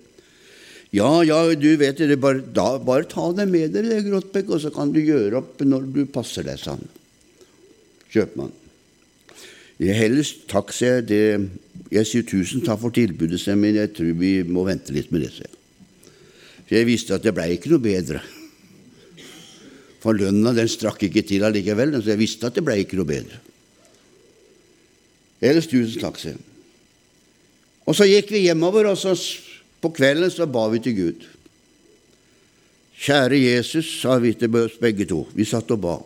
Ja, 0.94 1.08
ja, 1.26 1.38
du 1.58 1.70
vet 1.80 1.98
det, 1.98 2.18
bare, 2.22 2.42
da, 2.54 2.76
bare 2.78 3.08
ta 3.10 3.30
det 3.34 3.48
med 3.50 3.72
dere, 3.74 4.02
Grottbekk, 4.04 4.52
og 4.54 4.60
så 4.62 4.70
kan 4.74 4.92
du 4.94 5.00
gjøre 5.00 5.40
opp 5.40 5.64
når 5.64 5.88
du 5.94 6.04
passer 6.12 6.46
deg, 6.46 6.60
sa 6.60 6.76
han. 6.76 6.84
Kjøpmannen. 8.12 8.60
Jeg 9.82 9.96
helst 9.98 10.44
takk, 10.52 10.70
sier 10.70 11.00
jeg. 11.00 11.06
Det, 11.08 11.88
jeg 11.96 12.06
sier 12.06 12.26
tusen 12.28 12.62
takk 12.62 12.78
for 12.84 12.94
tilbudet, 12.94 13.40
men 13.58 13.80
jeg 13.80 13.90
tror 13.96 14.12
vi 14.20 14.36
må 14.46 14.62
vente 14.68 14.94
litt 14.94 15.10
med 15.10 15.24
det, 15.24 15.32
sier 15.34 15.48
jeg. 15.48 15.63
For 16.64 16.78
jeg 16.78 16.88
visste 16.88 17.16
at 17.16 17.24
det 17.24 17.34
blei 17.36 17.54
ikke 17.56 17.72
noe 17.72 17.82
bedre. 17.82 18.22
For 20.04 20.16
lønna 20.16 20.52
den 20.56 20.68
strakk 20.68 21.06
ikke 21.06 21.24
til 21.24 21.44
allikevel, 21.46 21.96
så 22.00 22.12
jeg 22.12 22.20
visste 22.20 22.48
at 22.48 22.56
det 22.56 22.64
ble 22.64 22.78
ikke 22.82 22.98
noe 22.98 23.08
bedre. 23.08 23.40
Ellers 25.44 25.68
tusen 25.68 26.00
takk, 26.00 26.20
sier 26.20 26.40
Og 27.84 27.96
så 27.96 28.06
gikk 28.08 28.30
vi 28.32 28.46
hjemover, 28.46 28.88
og 28.88 28.96
så 28.96 29.12
på 29.84 29.90
kvelden 29.92 30.32
så 30.32 30.46
ba 30.48 30.64
vi 30.72 30.80
til 30.80 30.96
Gud. 30.96 31.24
Kjære 33.04 33.36
Jesus, 33.42 33.88
sa 34.00 34.16
vi 34.22 34.32
til 34.38 34.54
oss 34.56 34.78
begge 34.80 35.04
to. 35.08 35.26
Vi 35.36 35.44
satt 35.44 35.72
og 35.74 35.80
ba. 35.82 35.98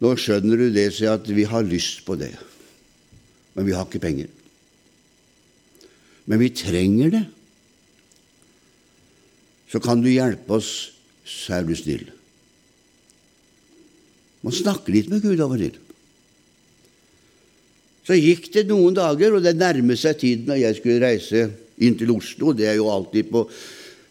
Nå 0.00 0.12
skjønner 0.20 0.60
du 0.60 0.68
det, 0.72 0.90
sier 0.96 1.16
at 1.16 1.28
vi 1.28 1.44
har 1.48 1.64
lyst 1.64 2.04
på 2.06 2.16
det, 2.20 2.32
men 3.56 3.68
vi 3.68 3.74
har 3.76 3.88
ikke 3.88 4.00
penger. 4.00 4.28
Men 6.28 6.40
vi 6.40 6.52
trenger 6.56 7.12
det. 7.12 7.24
Så 9.70 9.80
kan 9.82 10.02
du 10.02 10.10
hjelpe 10.10 10.58
oss, 10.58 10.92
så 11.26 11.58
er 11.58 11.66
du 11.66 11.74
snill. 11.78 12.06
Man 14.46 14.54
snakker 14.54 14.94
litt 14.94 15.10
med 15.10 15.24
Gud 15.24 15.40
av 15.42 15.56
og 15.56 15.62
til. 15.62 15.74
Så 18.06 18.14
gikk 18.14 18.52
det 18.54 18.68
noen 18.68 18.94
dager, 18.94 19.34
og 19.34 19.42
det 19.42 19.56
nærmet 19.58 19.98
seg 19.98 20.20
tiden 20.20 20.46
da 20.52 20.58
jeg 20.60 20.78
skulle 20.78 21.02
reise 21.02 21.48
inn 21.82 21.96
til 21.98 22.12
Oslo. 22.14 22.52
Det 22.54 22.68
er 22.70 22.78
jo 22.78 22.86
alltid 22.92 23.32
på 23.32 23.42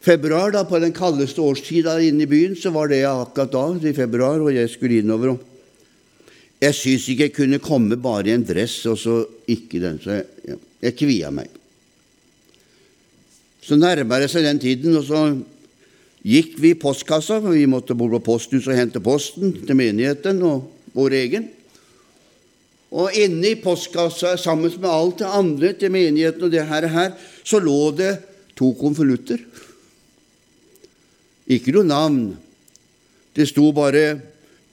februar, 0.05 0.51
da, 0.51 0.65
på 0.67 0.81
den 0.83 0.93
kaldeste 0.95 1.39
årstida 1.41 1.95
inne 2.03 2.25
i 2.25 2.29
byen. 2.29 2.57
Så 2.59 2.73
var 2.75 2.91
det 2.91 3.05
akkurat 3.07 3.53
da, 3.55 3.65
i 3.79 3.95
februar, 3.95 4.43
og 4.43 4.51
jeg 4.51 4.73
skulle 4.73 4.99
innover. 4.99 5.37
jeg 6.59 6.75
syns 6.75 7.07
ikke 7.09 7.23
jeg 7.23 7.35
kunne 7.35 7.59
komme 7.63 7.95
bare 7.95 8.29
i 8.29 8.35
en 8.35 8.45
dress 8.47 8.85
og 8.89 8.97
så 8.97 9.15
ikke 9.47 9.79
den, 9.79 9.99
så 10.01 10.17
jeg, 10.17 10.59
jeg 10.81 10.95
kvia 10.97 11.31
meg. 11.31 11.49
Så 13.65 13.77
nærma 13.79 14.19
det 14.21 14.29
seg 14.29 14.45
den 14.45 14.61
tiden, 14.61 14.93
og 14.99 15.05
så 15.07 15.21
gikk 16.25 16.59
vi 16.61 16.73
i 16.75 16.79
postkassa, 16.79 17.39
for 17.41 17.55
vi 17.57 17.65
måtte 17.69 17.97
bo 17.97 18.07
på 18.13 18.21
posthuset 18.27 18.73
og 18.73 18.77
hente 18.77 19.01
posten 19.01 19.55
til 19.65 19.77
menigheten 19.77 20.41
og 20.45 20.67
vår 20.93 21.17
egen. 21.17 21.49
Og 22.95 23.17
inne 23.17 23.55
i 23.55 23.59
postkassa, 23.61 24.35
sammen 24.37 24.69
med 24.69 24.89
alt 24.89 25.19
det 25.23 25.33
andre 25.41 25.73
til 25.73 25.93
menigheten 25.93 26.45
og 26.45 26.53
det 26.53 26.65
her, 26.69 26.87
her 26.93 27.15
så 27.43 27.59
lå 27.59 27.89
det 27.97 28.13
to 28.55 28.71
konvolutter. 28.77 29.41
Ikke 31.49 31.73
noe 31.75 31.89
navn. 31.89 32.23
Det 33.35 33.49
sto 33.49 33.71
bare 33.75 34.21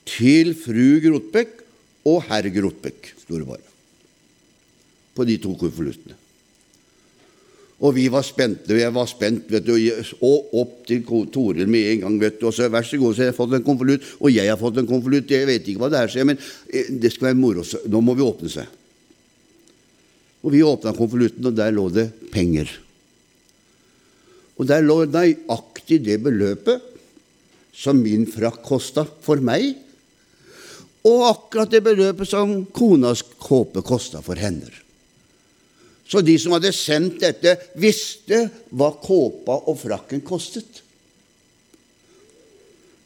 'Til 0.07 0.55
fru 0.55 0.99
Grotbekk 0.99 1.63
og 2.05 2.25
herr 2.27 2.49
Grotbekk, 2.51 3.15
sto 3.23 3.39
det 3.39 3.47
bare, 3.47 3.69
på 5.15 5.25
de 5.25 5.37
to 5.39 5.55
konvoluttene. 5.55 6.22
Og 7.83 7.97
vi 7.97 8.05
var 8.13 8.23
spente, 8.23 8.77
jeg 8.79 8.95
var 8.95 9.09
spent, 9.11 9.49
vet 9.51 9.65
du, 9.67 9.75
og 10.23 10.53
opp 10.61 10.85
til 10.87 11.03
Toril 11.05 11.67
med 11.67 11.89
en 11.91 12.05
gang. 12.05 12.19
vet 12.21 12.39
du, 12.39 12.47
og 12.47 12.55
så 12.55 12.69
Vær 12.71 12.87
så 12.87 12.99
god, 13.01 13.17
så 13.17 13.25
jeg 13.25 13.33
har 13.33 13.39
fått 13.39 13.57
en 13.59 13.67
konvolutt, 13.67 14.07
og 14.21 14.31
jeg 14.31 14.47
har 14.49 14.61
fått 14.61 14.79
en 14.79 14.87
konvolutt. 14.87 15.31
Jeg 15.31 15.49
vet 15.49 15.67
ikke 15.67 15.83
hva 15.83 15.91
det 15.91 16.05
er, 16.05 16.25
men 16.25 16.39
eh, 16.71 16.93
det 17.03 17.11
skal 17.11 17.33
være 17.33 17.41
moro. 17.41 17.65
Nå 17.91 18.01
må 18.01 18.15
vi 18.15 18.23
åpne 18.23 18.53
seg. 18.53 18.79
Og 20.43 20.55
vi 20.55 20.63
åpna 20.63 20.95
konvolutten, 20.95 21.47
og 21.47 21.59
der 21.59 21.75
lå 21.75 21.89
det 21.91 22.07
penger. 22.31 22.71
Og 24.59 24.69
der 24.71 24.83
lå 24.87 25.03
nøyaktig 25.11 26.05
det 26.07 26.21
beløpet 26.23 26.91
som 27.75 27.99
min 27.99 28.29
frakk 28.31 28.63
kosta 28.63 29.07
for 29.25 29.43
meg 29.43 29.73
og 31.09 31.25
akkurat 31.27 31.73
det 31.73 31.83
beløpet 31.83 32.31
som 32.31 32.61
konas 32.71 33.25
kåpe 33.43 33.83
kosta 33.83 34.23
for 34.23 34.39
henne. 34.39 34.71
Så 36.13 36.21
de 36.21 36.35
som 36.37 36.53
hadde 36.53 36.75
sendt 36.77 37.23
dette, 37.23 37.55
visste 37.81 38.43
hva 38.77 38.91
kåpa 39.01 39.55
og 39.71 39.79
frakken 39.81 40.21
kostet. 40.21 40.83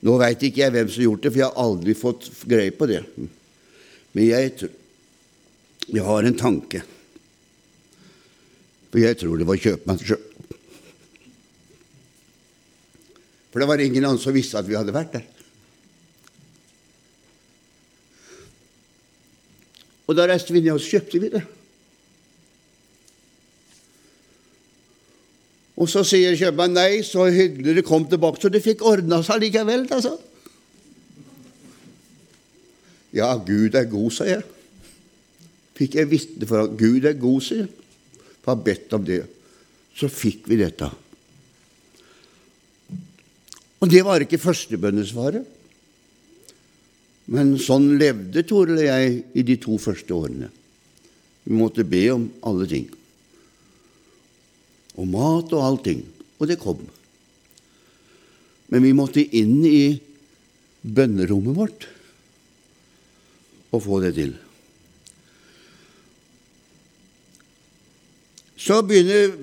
Nå 0.02 0.16
veit 0.18 0.42
ikke 0.42 0.64
jeg 0.64 0.74
hvem 0.74 0.90
som 0.90 1.04
gjort 1.04 1.22
det, 1.22 1.30
for 1.30 1.38
jeg 1.38 1.46
har 1.46 1.62
aldri 1.62 1.94
fått 1.94 2.26
greie 2.50 2.74
på 2.74 2.88
det. 2.90 3.04
Men 3.14 4.26
jeg, 4.26 4.72
jeg 5.86 6.02
har 6.02 6.26
en 6.26 6.38
tanke. 6.40 6.82
For 8.90 9.02
jeg 9.04 9.20
tror 9.22 9.38
det 9.38 9.46
var 9.46 9.62
kjøpmann 9.62 10.02
sjøl. 10.02 10.26
For 13.52 13.62
det 13.62 13.70
var 13.70 13.86
ingen 13.86 14.02
annen 14.02 14.20
som 14.20 14.34
visste 14.34 14.59
at 14.59 14.66
vi 14.66 14.74
hadde 14.74 14.94
vært 14.94 15.14
der. 15.14 15.28
Og 20.11 20.18
da 20.18 20.26
reiste 20.26 20.54
vi 20.54 20.66
ned 20.66 20.74
og 20.74 20.82
kjøpte 20.82 21.22
vi 21.22 21.30
det. 21.38 21.46
Og 25.77 25.91
så 25.93 26.03
sier 26.09 26.37
kjøpmannen 26.39 26.79
nei, 26.79 27.03
så 27.05 27.27
hyggelig 27.29 27.77
du 27.77 27.85
kom 27.85 28.07
tilbake, 28.09 28.41
så 28.41 28.49
du 28.53 28.61
fikk 28.64 28.85
ordna 28.87 29.20
seg 29.24 29.43
likevel. 29.45 29.85
Altså. 29.93 30.14
Ja, 33.16 33.35
Gud 33.37 33.77
er 33.77 33.89
god, 33.91 34.12
sa 34.16 34.29
jeg. 34.29 34.45
Fikk 35.77 35.99
jeg 36.01 36.09
vitne 36.09 36.49
for 36.49 36.64
at 36.64 36.79
Gud 36.81 37.05
er 37.05 37.18
god, 37.20 37.43
sier. 37.45 37.68
For 38.41 38.55
har 38.55 38.64
bedt 38.64 38.97
om 38.97 39.05
det. 39.05 39.22
Så 39.97 40.09
fikk 40.12 40.49
vi 40.49 40.61
dette. 40.61 40.89
Og 43.77 43.93
det 43.93 44.01
var 44.07 44.24
ikke 44.24 44.41
førstebønnesvaret. 44.41 45.53
Men 47.33 47.57
sånn 47.61 47.97
levde 47.99 48.45
Toril 48.47 48.79
og 48.79 48.87
jeg 48.87 49.16
i 49.35 49.45
de 49.45 49.57
to 49.61 49.77
første 49.83 50.14
årene. 50.14 50.49
Vi 51.47 51.57
måtte 51.59 51.85
be 51.87 52.05
om 52.14 52.29
alle 52.47 52.68
ting. 52.70 52.87
Og 54.97 55.09
mat 55.11 55.53
og 55.53 55.64
allting. 55.64 56.03
Og 56.40 56.49
det 56.49 56.59
kom. 56.61 56.80
Men 58.72 58.82
vi 58.82 58.94
måtte 58.97 59.22
inn 59.22 59.61
i 59.66 60.01
bønnerommet 60.82 61.57
vårt 61.57 61.86
og 63.74 63.82
få 63.84 64.01
det 64.05 64.14
til. 64.16 64.34
Så 68.57 68.80
begynner 68.86 69.34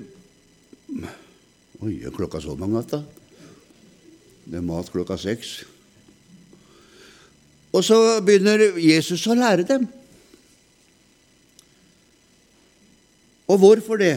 Oi, 1.83 1.97
er 1.99 2.13
klokka 2.15 2.39
så 2.39 2.53
mange 2.55 2.77
natta? 2.77 3.01
Det 4.47 4.55
er 4.59 4.63
mat 4.63 4.87
klokka 4.91 5.17
seks. 5.19 5.65
Og 7.75 7.83
så 7.83 7.97
begynner 8.23 8.77
Jesus 8.79 9.25
å 9.27 9.35
lære 9.35 9.65
dem. 9.67 9.87
Og 13.51 13.59
hvorfor 13.59 13.99
det? 13.99 14.15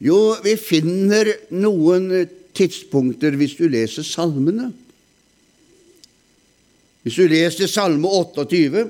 Jo, 0.00 0.36
vi 0.44 0.54
finner 0.56 1.28
noen 1.52 2.08
tidspunkter 2.56 3.36
hvis 3.36 3.58
du 3.58 3.66
leser 3.70 4.06
salmene. 4.06 4.70
Hvis 7.04 7.16
du 7.16 7.28
leser 7.30 7.68
Salme 7.70 8.08
28, 8.08 8.84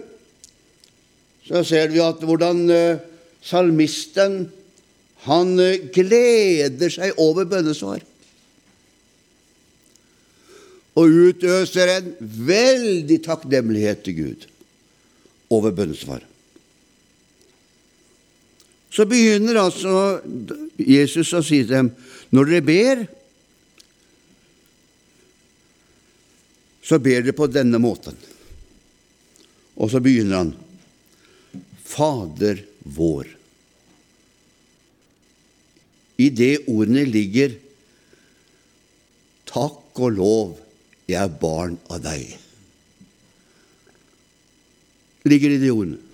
så 1.47 1.63
ser 1.67 1.93
vi 1.93 2.01
at 2.03 2.23
hvordan 2.27 2.65
eh, 2.75 3.03
salmisten 3.43 4.49
han 5.27 5.53
eh, 5.63 5.85
gleder 5.95 6.91
seg 6.91 7.19
over 7.23 7.47
bønnesvar 7.51 8.03
og 10.99 11.15
utøser 11.31 11.93
en 11.95 12.09
veldig 12.19 13.21
takknemlighet 13.25 14.03
til 14.05 14.17
Gud 14.19 14.49
over 15.55 15.71
bønnesvar. 15.75 16.25
Så 18.91 19.07
begynner 19.07 19.61
altså 19.63 20.21
Jesus 20.77 21.31
å 21.37 21.43
si 21.47 21.63
til 21.63 21.75
dem 21.77 21.91
når 22.35 22.51
dere 22.51 22.67
ber, 22.67 23.05
så 26.83 26.99
ber 27.03 27.23
dere 27.23 27.37
på 27.37 27.47
denne 27.51 27.79
måten. 27.83 28.17
Og 29.79 29.91
så 29.93 30.03
begynner 30.03 30.43
han 30.43 30.53
Fader 31.91 32.63
vår. 32.87 33.31
I 36.21 36.29
det 36.35 36.53
ordene 36.71 37.07
ligger 37.09 37.57
takk 39.51 39.99
og 39.99 40.19
lov 40.19 40.53
jeg 41.11 41.19
er 41.19 41.41
barn 41.41 41.75
av 41.91 42.03
deg. 42.05 42.37
Ligger 45.27 45.57
i 45.57 45.59
de 45.63 45.73
ordene. 45.73 46.10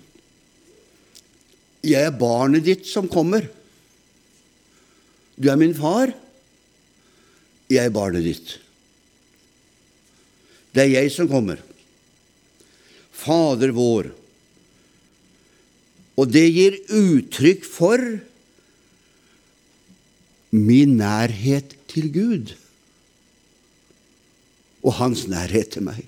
Jeg 1.87 2.09
er 2.09 2.19
barnet 2.19 2.67
ditt 2.67 2.87
som 2.91 3.07
kommer. 3.11 3.47
Du 5.39 5.49
er 5.53 5.59
min 5.61 5.75
far. 5.77 6.11
Jeg 7.71 7.83
er 7.85 7.95
barnet 7.95 8.27
ditt. 8.27 8.57
Det 10.75 10.85
er 10.85 10.95
jeg 10.97 11.13
som 11.15 11.31
kommer. 11.31 11.61
Fader 13.17 13.73
vår. 13.77 14.11
Og 16.17 16.33
det 16.33 16.47
gir 16.49 16.79
uttrykk 16.97 17.65
for 17.69 18.03
min 20.57 20.97
nærhet 20.99 21.75
til 21.91 22.11
Gud 22.13 22.55
og 24.87 24.95
hans 25.01 25.27
nærhet 25.29 25.75
til 25.75 25.85
meg. 25.87 26.05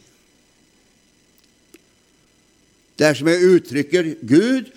Det 2.99 3.07
er 3.07 3.18
som 3.18 3.31
jeg 3.31 3.51
uttrykker 3.55 4.12
Gud, 4.26 4.70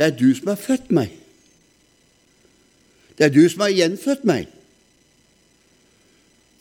det 0.00 0.06
er 0.06 0.16
du 0.16 0.30
som 0.32 0.48
har 0.48 0.56
født 0.56 0.86
meg. 0.96 1.10
Det 3.18 3.26
er 3.26 3.32
du 3.34 3.42
som 3.52 3.66
har 3.66 3.74
gjenfødt 3.76 4.22
meg. 4.24 4.46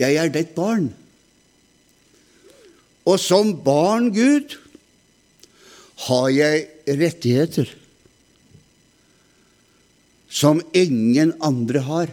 Jeg 0.03 0.17
er 0.19 0.31
ditt 0.33 0.49
barn. 0.57 0.89
Og 3.07 3.15
som 3.23 3.53
barn 3.63 4.09
Gud 4.11 4.57
har 6.09 6.25
jeg 6.35 6.65
rettigheter 6.99 7.71
som 10.27 10.59
ingen 10.75 11.31
andre 11.39 11.83
har. 11.87 12.11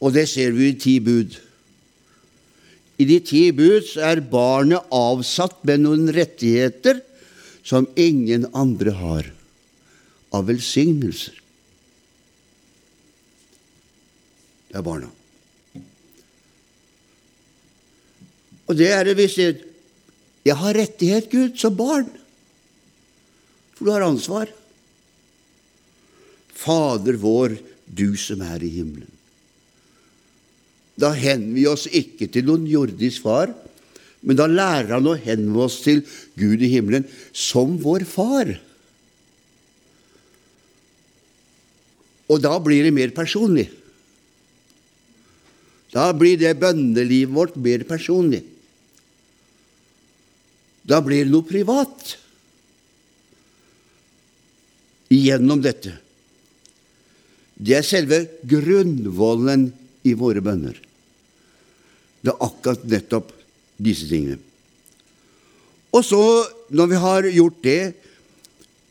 Og 0.00 0.16
det 0.16 0.24
ser 0.32 0.56
vi 0.56 0.70
i 0.72 0.78
ti 0.80 0.96
bud. 1.04 1.36
I 2.96 3.04
de 3.12 3.20
ti 3.20 3.44
bud 3.52 3.92
er 4.00 4.24
barnet 4.24 4.88
avsatt 4.88 5.60
med 5.68 5.84
noen 5.84 6.08
rettigheter 6.16 7.04
som 7.66 7.88
ingen 7.98 8.46
andre 8.54 8.94
har, 8.94 9.32
av 10.30 10.46
velsignelser. 10.46 11.34
Det 14.70 14.78
er 14.78 14.84
barna. 14.86 15.10
Og 18.66 18.78
det 18.78 18.90
er 18.92 19.06
det 19.06 19.16
vi 19.18 19.26
sier 19.30 19.58
Jeg 20.46 20.54
har 20.60 20.76
rettighet, 20.78 21.26
Gud, 21.30 21.56
som 21.58 21.74
barn. 21.74 22.06
For 23.74 23.86
du 23.86 23.90
har 23.90 24.04
ansvar. 24.06 24.50
Fader 26.54 27.18
vår, 27.18 27.56
du 27.86 28.14
som 28.14 28.44
er 28.46 28.62
i 28.62 28.70
himmelen. 28.76 29.10
Da 30.94 31.10
henvender 31.18 31.58
vi 31.58 31.66
oss 31.66 31.88
ikke 31.90 32.28
til 32.30 32.46
noen 32.46 32.68
jordisk 32.70 33.26
far, 33.26 33.50
men 34.26 34.38
da 34.38 34.48
lærer 34.50 34.96
han 34.96 35.06
å 35.06 35.14
henvende 35.14 35.62
oss 35.68 35.78
til 35.84 36.02
Gud 36.34 36.62
i 36.66 36.72
himmelen 36.72 37.06
som 37.30 37.76
vår 37.78 38.02
far. 38.10 38.50
Og 42.26 42.42
da 42.42 42.56
blir 42.58 42.88
det 42.88 42.94
mer 42.96 43.14
personlig. 43.14 43.68
Da 45.94 46.08
blir 46.10 46.34
det 46.40 46.56
bønnelivet 46.58 47.34
vårt 47.36 47.54
mer 47.62 47.86
personlig. 47.86 48.42
Da 50.86 50.98
blir 51.06 51.22
det 51.22 51.30
noe 51.30 51.46
privat 51.46 52.16
gjennom 55.14 55.62
dette. 55.62 55.94
Det 57.56 57.78
er 57.78 57.86
selve 57.86 58.24
grunnvollen 58.42 59.70
i 60.06 60.18
våre 60.18 60.42
bønner. 60.42 60.74
Det 62.26 62.34
er 62.34 62.42
akkurat 62.42 62.90
nettopp 62.90 63.35
disse 63.76 64.08
tingene. 64.08 64.40
Og 65.94 66.04
så, 66.04 66.22
når 66.74 66.90
vi 66.90 67.00
har 67.00 67.28
gjort 67.32 67.62
det, 67.64 67.80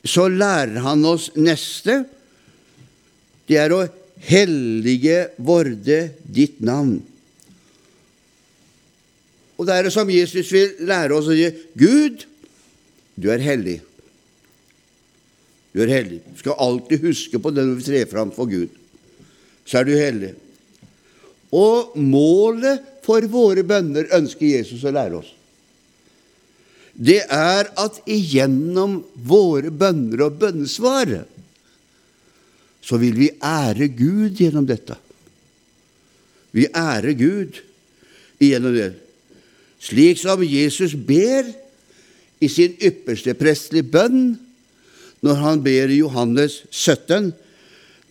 så 0.06 0.28
lærer 0.30 0.82
han 0.86 1.06
oss 1.06 1.32
neste. 1.38 2.04
Det 3.46 3.58
er 3.62 3.74
å 3.74 3.84
hellige 4.26 5.20
vorde 5.38 6.00
ditt 6.24 6.62
navn. 6.66 6.98
Og 9.56 9.68
det 9.68 9.76
er 9.76 9.88
det 9.88 9.94
som 9.96 10.10
Jesus 10.12 10.50
vil 10.52 10.88
lære 10.88 11.16
oss 11.16 11.30
å 11.32 11.36
si 11.36 11.48
Gud, 11.80 12.26
du 13.16 13.30
er 13.32 13.44
hellig. 13.44 13.80
Du 15.76 15.82
er 15.84 15.92
hellig. 15.92 16.22
Du 16.24 16.40
skal 16.40 16.60
alltid 16.64 17.04
huske 17.04 17.40
på 17.40 17.52
det 17.52 17.64
når 17.64 17.80
vi 17.80 17.88
trer 17.88 18.10
fram 18.12 18.34
for 18.36 18.50
Gud. 18.52 18.72
Så 19.68 19.80
er 19.80 19.88
du 19.88 19.96
hellig. 19.96 20.34
Og 21.56 21.96
målet 22.00 22.84
for 23.06 23.26
våre 23.30 23.64
bønner 23.68 24.10
ønsker 24.18 24.58
Jesus 24.58 24.84
å 24.86 24.94
lære 24.94 25.20
oss. 25.22 25.32
Det 26.96 27.22
er 27.28 27.70
at 27.76 28.00
igjennom 28.08 29.02
våre 29.28 29.70
bønner 29.70 30.26
og 30.26 30.38
bønnesvar 30.42 31.12
så 32.86 33.00
vil 33.02 33.18
vi 33.18 33.32
ære 33.42 33.90
Gud 33.98 34.40
gjennom 34.40 34.68
dette. 34.70 34.96
Vi 36.56 36.68
ærer 36.70 37.18
Gud 37.18 37.58
gjennom 38.40 38.76
det. 38.76 38.92
Slik 39.82 40.22
som 40.22 40.44
Jesus 40.46 40.94
ber 40.96 41.50
i 42.40 42.50
sin 42.52 42.78
ypperste 42.80 43.36
prestelige 43.38 43.90
bønn 43.92 44.36
når 45.26 45.42
han 45.42 45.64
ber 45.66 45.92
i 45.92 46.00
Johannes 46.00 46.62
17. 46.70 47.34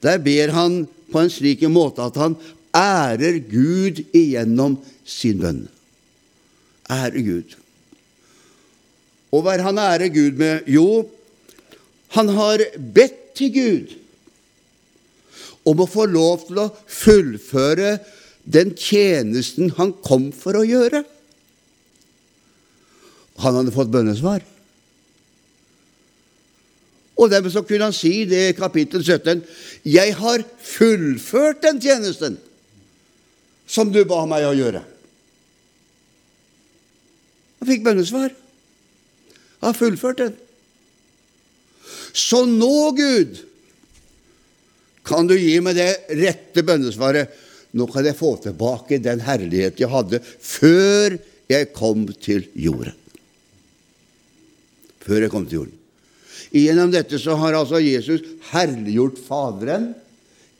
Der 0.05 0.21
ber 0.23 0.53
han 0.53 0.83
på 1.13 1.23
en 1.23 1.33
slik 1.33 1.63
måte 1.71 2.05
at 2.05 2.19
han 2.21 2.37
ærer 2.75 3.39
Gud 3.51 4.03
igjennom 4.13 4.79
sin 5.07 5.41
bønn. 5.43 5.63
Ære 6.91 7.23
Gud. 7.25 7.57
Og 9.33 9.43
hva 9.43 9.55
er 9.57 9.65
han 9.67 9.79
ærer 9.79 10.11
Gud 10.15 10.39
med? 10.39 10.67
Jo, 10.71 11.07
han 12.15 12.29
har 12.37 12.63
bedt 12.95 13.21
til 13.35 13.55
Gud 13.55 13.95
om 15.65 15.81
å 15.81 15.89
få 15.91 16.05
lov 16.07 16.45
til 16.47 16.61
å 16.61 16.71
fullføre 16.87 17.97
den 18.45 18.75
tjenesten 18.77 19.73
han 19.79 19.95
kom 20.05 20.29
for 20.37 20.61
å 20.61 20.67
gjøre. 20.67 21.03
Han 23.43 23.57
hadde 23.59 23.75
fått 23.75 23.91
bønnesvar. 23.91 24.45
Og 27.15 27.31
dermed 27.31 27.55
så 27.55 27.63
kunne 27.65 27.89
han 27.89 27.97
si 27.97 28.25
det 28.29 28.43
i 28.51 28.57
kapittel 28.59 29.03
17.: 29.03 29.43
Jeg 29.87 30.15
har 30.19 30.45
fullført 30.61 31.63
den 31.63 31.81
tjenesten 31.81 32.39
som 33.67 33.93
du 33.93 34.03
ba 34.09 34.23
meg 34.29 34.47
å 34.49 34.55
gjøre. 34.57 34.83
Han 37.61 37.71
fikk 37.71 37.85
bønnesvar. 37.87 38.35
Han 39.61 39.71
har 39.71 39.79
fullført 39.79 40.21
den. 40.21 40.35
Så 42.15 42.45
nå, 42.47 42.91
Gud, 42.97 43.39
kan 45.05 45.29
du 45.29 45.37
gi 45.37 45.57
meg 45.65 45.79
det 45.79 45.91
rette 46.21 46.65
bønnesvaret. 46.65 47.41
Nå 47.75 47.89
kan 47.91 48.07
jeg 48.07 48.17
få 48.17 48.37
tilbake 48.43 49.01
den 49.03 49.25
herlighet 49.25 49.81
jeg 49.81 49.91
hadde 49.91 50.21
før 50.23 51.19
jeg 51.51 51.73
kom 51.75 52.07
til 52.23 52.47
jorden 52.55 52.95
før 55.05 55.27
jeg 55.27 55.33
kom 55.33 55.47
til 55.49 55.61
jorden. 55.63 55.81
Gjennom 56.55 56.93
dette 56.93 57.19
så 57.21 57.37
har 57.41 57.57
altså 57.59 57.81
Jesus 57.83 58.23
herliggjort 58.53 59.19
Faderen 59.27 59.91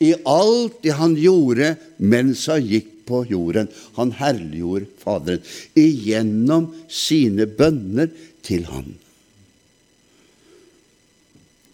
i 0.03 0.11
alt 0.27 0.81
det 0.83 0.95
han 0.99 1.15
gjorde 1.17 1.75
mens 2.03 2.43
han 2.51 2.65
gikk 2.67 2.91
på 3.07 3.23
jorden. 3.29 3.69
Han 3.97 4.13
herliggjorde 4.19 4.89
Faderen 5.01 5.43
igjennom 5.77 6.71
sine 6.91 7.47
bønner 7.47 8.11
til 8.45 8.65
Han. 8.69 8.93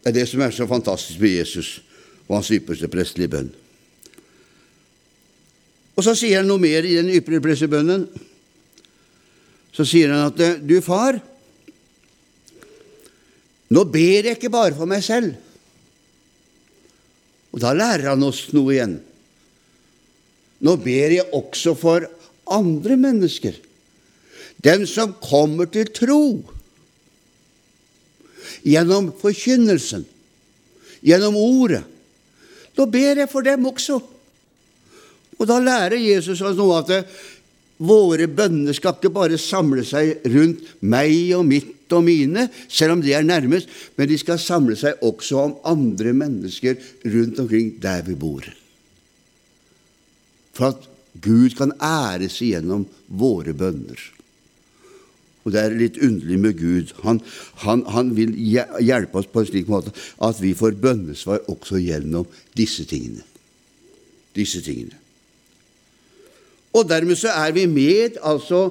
Det 0.01 0.09
er 0.09 0.17
det 0.17 0.27
som 0.29 0.41
er 0.41 0.53
så 0.55 0.65
fantastisk 0.69 1.21
med 1.21 1.35
Jesus 1.37 1.75
og 2.27 2.39
hans 2.39 2.51
ypperste 2.55 2.89
prestelige 2.89 3.31
bønn. 3.31 3.51
Og 5.97 6.05
så 6.05 6.15
sier 6.17 6.39
han 6.39 6.49
noe 6.49 6.61
mer 6.61 6.87
i 6.87 6.95
den 6.97 7.11
ypperste 7.11 7.43
prestelige 7.43 7.75
bønnen. 7.75 8.07
Så 9.71 9.85
sier 9.87 10.11
han 10.11 10.31
at 10.31 10.63
du, 10.67 10.75
far, 10.83 11.19
nå 13.71 13.83
ber 13.87 14.27
jeg 14.31 14.39
ikke 14.39 14.51
bare 14.51 14.75
for 14.75 14.89
meg 14.89 15.03
selv. 15.05 15.35
Og 17.51 17.61
da 17.61 17.75
lærer 17.75 18.09
han 18.13 18.25
oss 18.25 18.47
noe 18.55 18.73
igjen. 18.73 18.97
Nå 20.61 20.77
ber 20.81 21.15
jeg 21.17 21.29
også 21.33 21.73
for 21.77 22.05
andre 22.51 22.97
mennesker. 22.99 23.55
Dem 24.61 24.85
som 24.89 25.15
kommer 25.23 25.69
til 25.73 25.89
tro 25.89 26.23
gjennom 28.61 29.09
forkynnelsen, 29.17 30.03
gjennom 31.01 31.37
ordet. 31.39 31.81
Nå 32.77 32.85
ber 32.91 33.23
jeg 33.23 33.31
for 33.31 33.45
dem 33.45 33.65
også. 33.69 33.97
Og 35.39 35.47
da 35.49 35.57
lærer 35.57 35.97
Jesus 35.97 36.43
oss 36.45 36.57
noe 36.59 36.81
at 36.83 37.09
våre 37.81 38.27
bønner 38.29 38.75
skal 38.77 38.93
ikke 38.99 39.13
bare 39.13 39.39
samle 39.41 39.81
seg 39.87 40.27
rundt 40.29 40.67
meg 40.85 41.33
og 41.33 41.47
mitt 41.49 41.91
og 41.91 42.05
mine, 42.05 42.45
selv 42.69 42.95
om 42.95 43.01
det 43.03 43.15
er 43.17 43.25
nærmest, 43.25 43.67
men 43.97 44.07
de 44.07 44.19
skal 44.21 44.39
samle 44.39 44.77
seg 44.79 45.01
også 45.03 45.41
om 45.41 45.55
andre 45.67 46.13
mennesker 46.15 46.77
rundt 47.09 47.41
omkring 47.41 47.73
der 47.81 48.05
vi 48.05 48.15
bor. 48.15 48.45
For 50.61 50.75
at 50.75 50.89
Gud 51.25 51.55
kan 51.57 51.73
æres 51.81 52.37
igjennom 52.45 52.85
våre 53.09 53.55
bønner. 53.57 53.97
Og 55.41 55.55
det 55.55 55.61
er 55.61 55.73
litt 55.73 55.97
underlig 56.05 56.37
med 56.37 56.59
Gud. 56.59 56.91
Han, 57.01 57.17
han, 57.63 57.81
han, 57.89 58.11
vil 58.13 58.35
hjelpe 58.37 59.17
oss 59.17 59.29
på 59.31 59.41
en 59.41 59.49
slik 59.49 59.71
måte 59.71 59.89
at 60.21 60.37
vi 60.37 60.53
får 60.53 60.77
bønnesvar 60.83 61.41
også 61.49 61.81
gjennom 61.81 62.29
disse 62.53 62.85
tingene. 62.85 63.25
Disse 64.37 64.61
tingene. 64.61 64.93
Og 66.77 66.85
dermed 66.87 67.17
så 67.19 67.33
er 67.33 67.57
vi 67.57 67.65
med 67.65 68.21
altså 68.21 68.67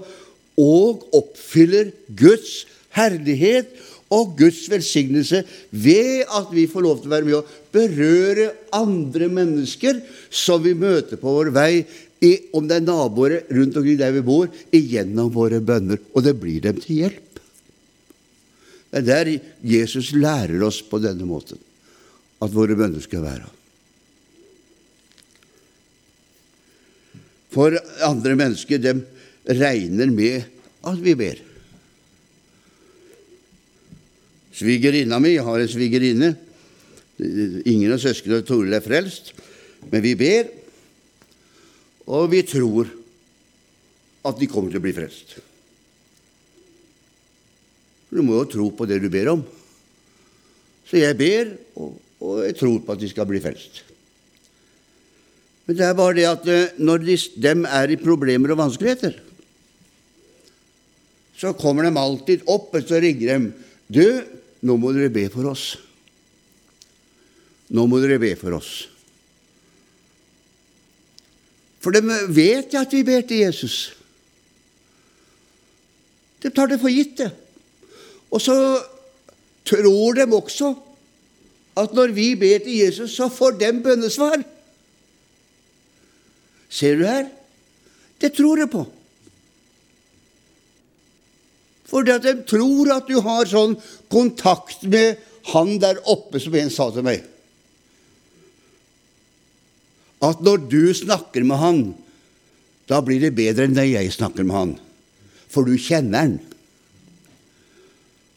og 0.60 1.08
oppfyller 1.16 1.90
Guds 2.16 2.68
herlighet 2.94 3.74
og 4.10 4.34
Guds 4.38 4.64
velsignelse 4.70 5.44
ved 5.70 6.24
at 6.26 6.50
vi 6.50 6.66
får 6.70 6.84
lov 6.84 7.00
til 7.00 7.10
å 7.10 7.14
være 7.14 7.28
med 7.28 7.36
og 7.38 7.50
berøre 7.74 8.48
andre 8.74 9.28
mennesker 9.30 10.00
som 10.34 10.62
vi 10.64 10.74
møter 10.74 11.20
på 11.20 11.34
vår 11.36 11.52
vei, 11.54 11.72
om 12.52 12.66
det 12.68 12.80
er 12.80 12.84
naboer 12.84 13.36
rundt 13.48 13.78
omkring 13.78 13.98
der 14.00 14.12
vi 14.12 14.24
bor, 14.26 14.50
igjennom 14.74 15.30
våre 15.32 15.62
bønner. 15.62 16.00
Og 16.12 16.26
det 16.26 16.34
blir 16.42 16.60
dem 16.66 16.80
til 16.82 17.04
hjelp. 17.04 17.40
Det 18.90 18.98
er 19.00 19.06
der 19.06 19.30
Jesus 19.62 20.10
lærer 20.18 20.60
oss 20.66 20.82
på 20.82 20.98
denne 21.00 21.24
måten 21.28 21.60
at 22.40 22.54
våre 22.54 22.74
bønner 22.76 23.02
skal 23.04 23.22
være. 23.22 23.46
For 27.50 27.74
andre 28.06 28.36
mennesker 28.38 28.82
dem, 28.82 29.04
regner 29.46 30.10
med 30.12 30.44
at 30.86 30.98
vi 31.02 31.14
ber. 31.18 31.38
Svigerinna 34.60 35.16
mi 35.22 35.34
jeg 35.34 35.44
har 35.46 35.62
en 35.62 35.70
svigerinne. 35.70 36.34
Ingen 37.64 37.92
av 37.94 38.00
søsknene 38.00 38.44
Toril 38.44 38.76
er 38.76 38.84
frelst, 38.84 39.32
men 39.88 40.02
vi 40.04 40.14
ber, 40.20 40.50
og 42.10 42.28
vi 42.32 42.42
tror 42.44 42.90
at 44.28 44.36
de 44.36 44.48
kommer 44.50 44.72
til 44.72 44.80
å 44.80 44.84
bli 44.84 44.92
frelst. 44.96 45.38
Du 48.10 48.20
må 48.26 48.40
jo 48.40 48.48
tro 48.52 48.66
på 48.74 48.88
det 48.90 48.98
du 49.00 49.08
ber 49.12 49.30
om. 49.32 49.44
Så 50.88 50.98
jeg 50.98 51.16
ber, 51.16 51.54
og 51.78 52.42
jeg 52.44 52.56
tror 52.58 52.82
på 52.82 52.96
at 52.96 53.00
de 53.00 53.08
skal 53.08 53.28
bli 53.30 53.40
frelst. 53.40 53.84
Men 55.68 55.78
det 55.78 55.86
er 55.86 55.96
bare 55.96 56.16
det 56.18 56.26
at 56.26 56.48
eh, 56.50 56.72
når 56.82 57.04
de, 57.04 57.16
dem 57.38 57.62
er 57.68 57.92
i 57.94 58.00
problemer 58.00 58.50
og 58.50 58.58
vanskeligheter, 58.58 59.20
så 61.38 61.54
kommer 61.56 61.86
de 61.86 61.94
alltid 61.96 62.42
opp, 62.50 62.74
og 62.74 62.84
så 62.84 62.98
ringer 63.00 63.30
de. 63.30 63.68
'Du, 63.90 64.06
nå 64.62 64.76
må 64.76 64.92
dere 64.96 65.12
be 65.12 65.28
for 65.32 65.50
oss.' 65.52 65.76
Nå 67.70 67.84
må 67.86 68.00
dere 68.02 68.18
be 68.18 68.32
for 68.34 68.56
oss. 68.56 68.88
For 71.80 71.94
de 71.94 72.02
vet 72.34 72.74
at 72.74 72.92
vi 72.92 73.04
ber 73.06 73.22
til 73.22 73.44
Jesus. 73.44 73.76
De 76.42 76.50
tar 76.50 76.66
det 76.72 76.80
for 76.82 76.90
gitt, 76.90 77.14
det. 77.22 77.30
Og 78.30 78.42
så 78.42 78.56
tror 79.66 80.18
de 80.18 80.26
også 80.26 80.74
at 81.78 81.94
når 81.94 82.14
vi 82.16 82.32
ber 82.38 82.58
til 82.64 82.80
Jesus, 82.82 83.14
så 83.16 83.30
får 83.32 83.58
de 83.60 83.70
bønnesvar. 83.84 84.42
Ser 86.70 86.98
du 86.98 87.06
her? 87.06 87.30
Det 88.20 88.34
tror 88.36 88.60
jeg 88.60 88.70
på. 88.70 88.84
Fordi 91.90 92.14
at 92.14 92.26
de 92.26 92.36
tror 92.46 92.92
at 92.94 93.08
du 93.10 93.18
har 93.24 93.48
sånn 93.50 93.74
kontakt 94.12 94.84
med 94.86 95.18
han 95.50 95.78
der 95.82 95.98
oppe, 96.10 96.38
som 96.42 96.54
en 96.54 96.70
sa 96.70 96.90
til 96.94 97.06
meg. 97.06 97.24
At 100.22 100.42
når 100.44 100.68
du 100.70 100.82
snakker 100.94 101.46
med 101.48 101.58
han, 101.58 101.80
da 102.90 103.00
blir 103.02 103.22
det 103.22 103.34
bedre 103.38 103.66
enn 103.66 103.74
når 103.74 103.88
jeg 103.88 104.14
snakker 104.14 104.46
med 104.46 104.56
han. 104.56 104.74
For 105.50 105.66
du 105.66 105.74
kjenner 105.80 106.26
han. 106.26 106.36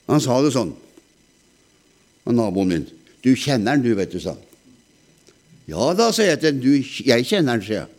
Han 0.09 0.23
sa 0.23 0.39
det 0.43 0.53
sånn, 0.55 0.73
han 2.25 2.39
naboen 2.39 2.71
min. 2.71 2.87
Du 3.23 3.31
kjenner 3.39 3.75
han, 3.75 3.83
du, 3.83 3.93
vet 3.97 4.11
du, 4.11 4.19
sa 4.23 4.33
han. 4.33 4.49
Ja 5.69 5.91
da, 5.95 6.09
sier 6.11 6.33
jeg 6.33 6.41
til 6.41 6.57
ham. 6.57 6.87
Jeg 7.07 7.27
kjenner 7.29 7.55
han, 7.55 7.63
sier 7.63 7.83
jeg. 7.83 7.91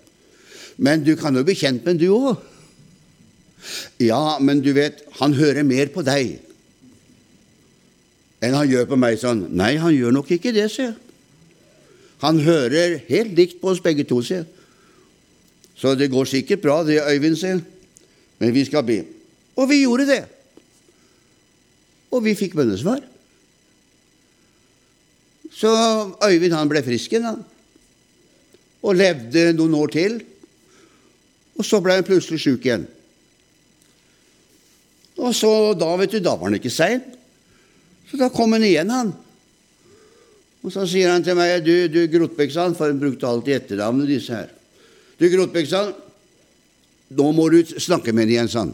Men 0.84 1.04
du 1.06 1.14
kan 1.16 1.36
jo 1.36 1.44
bli 1.46 1.56
kjent 1.56 1.84
med 1.84 1.94
han, 1.94 2.02
du 2.02 2.10
òg. 2.12 2.42
Ja, 4.02 4.38
men 4.40 4.60
du 4.64 4.72
vet, 4.76 5.02
han 5.20 5.36
hører 5.36 5.66
mer 5.66 5.92
på 5.94 6.04
deg 6.06 6.40
enn 8.44 8.52
han 8.52 8.68
gjør 8.68 8.90
på 8.90 8.98
meg, 9.00 9.16
sånn. 9.16 9.46
Nei, 9.56 9.74
han 9.80 9.94
gjør 9.94 10.12
nok 10.12 10.28
ikke 10.36 10.52
det, 10.52 10.66
sier 10.68 10.90
jeg. 10.90 10.98
Han 12.24 12.42
hører 12.44 12.98
helt 13.08 13.32
likt 13.36 13.56
på 13.60 13.70
oss 13.72 13.80
begge 13.84 14.04
to, 14.08 14.20
sier 14.24 14.42
jeg. 14.42 14.50
Så 15.80 15.94
det 15.98 16.10
går 16.12 16.28
sikkert 16.30 16.62
bra, 16.62 16.82
det, 16.86 17.00
Øyvind, 17.02 17.36
sier 17.36 17.62
Men 18.38 18.52
vi 18.54 18.64
skal 18.64 18.84
be. 18.84 19.00
Og 19.56 19.68
vi 19.70 19.80
gjorde 19.80 20.06
det. 20.06 20.20
Og 22.10 22.24
vi 22.24 22.34
fikk 22.34 22.54
bønnesvar. 22.58 23.00
Så 25.54 25.70
Øyvind 26.28 26.54
han 26.54 26.68
ble 26.68 26.82
frisk 26.82 27.12
igjen, 27.12 27.28
han. 27.30 27.42
Og 28.82 28.96
levde 28.98 29.52
noen 29.56 29.74
år 29.78 29.92
til. 29.94 30.18
Og 31.56 31.64
så 31.64 31.80
ble 31.80 31.96
han 31.96 32.06
plutselig 32.06 32.42
sjuk 32.42 32.66
igjen. 32.66 32.86
Og 35.20 35.34
så 35.36 35.50
da, 35.78 35.92
vet 36.00 36.16
du, 36.16 36.20
da 36.22 36.34
var 36.34 36.50
han 36.50 36.58
ikke 36.58 36.72
sein. 36.72 37.04
Så 38.10 38.18
da 38.20 38.30
kom 38.34 38.56
han 38.56 38.64
igjen, 38.66 38.90
han. 38.90 39.12
Og 40.64 40.72
så 40.72 40.86
sier 40.88 41.12
han 41.12 41.24
til 41.24 41.36
meg, 41.36 41.60
du, 41.64 41.88
du 41.92 42.06
Grotbekksand, 42.10 42.76
for 42.78 42.88
han 42.88 43.00
brukte 43.00 43.28
alltid 43.28 43.58
etternavnet 43.58 44.08
disse 44.08 44.34
her. 44.34 44.50
Du 45.20 45.28
Grotbekksand, 45.30 45.92
nå 47.14 47.26
må 47.36 47.50
du 47.52 47.60
snakke 47.76 48.14
med 48.14 48.24
henne 48.24 48.36
igjen, 48.38 48.50
sa 48.50 48.64
han. 48.64 48.72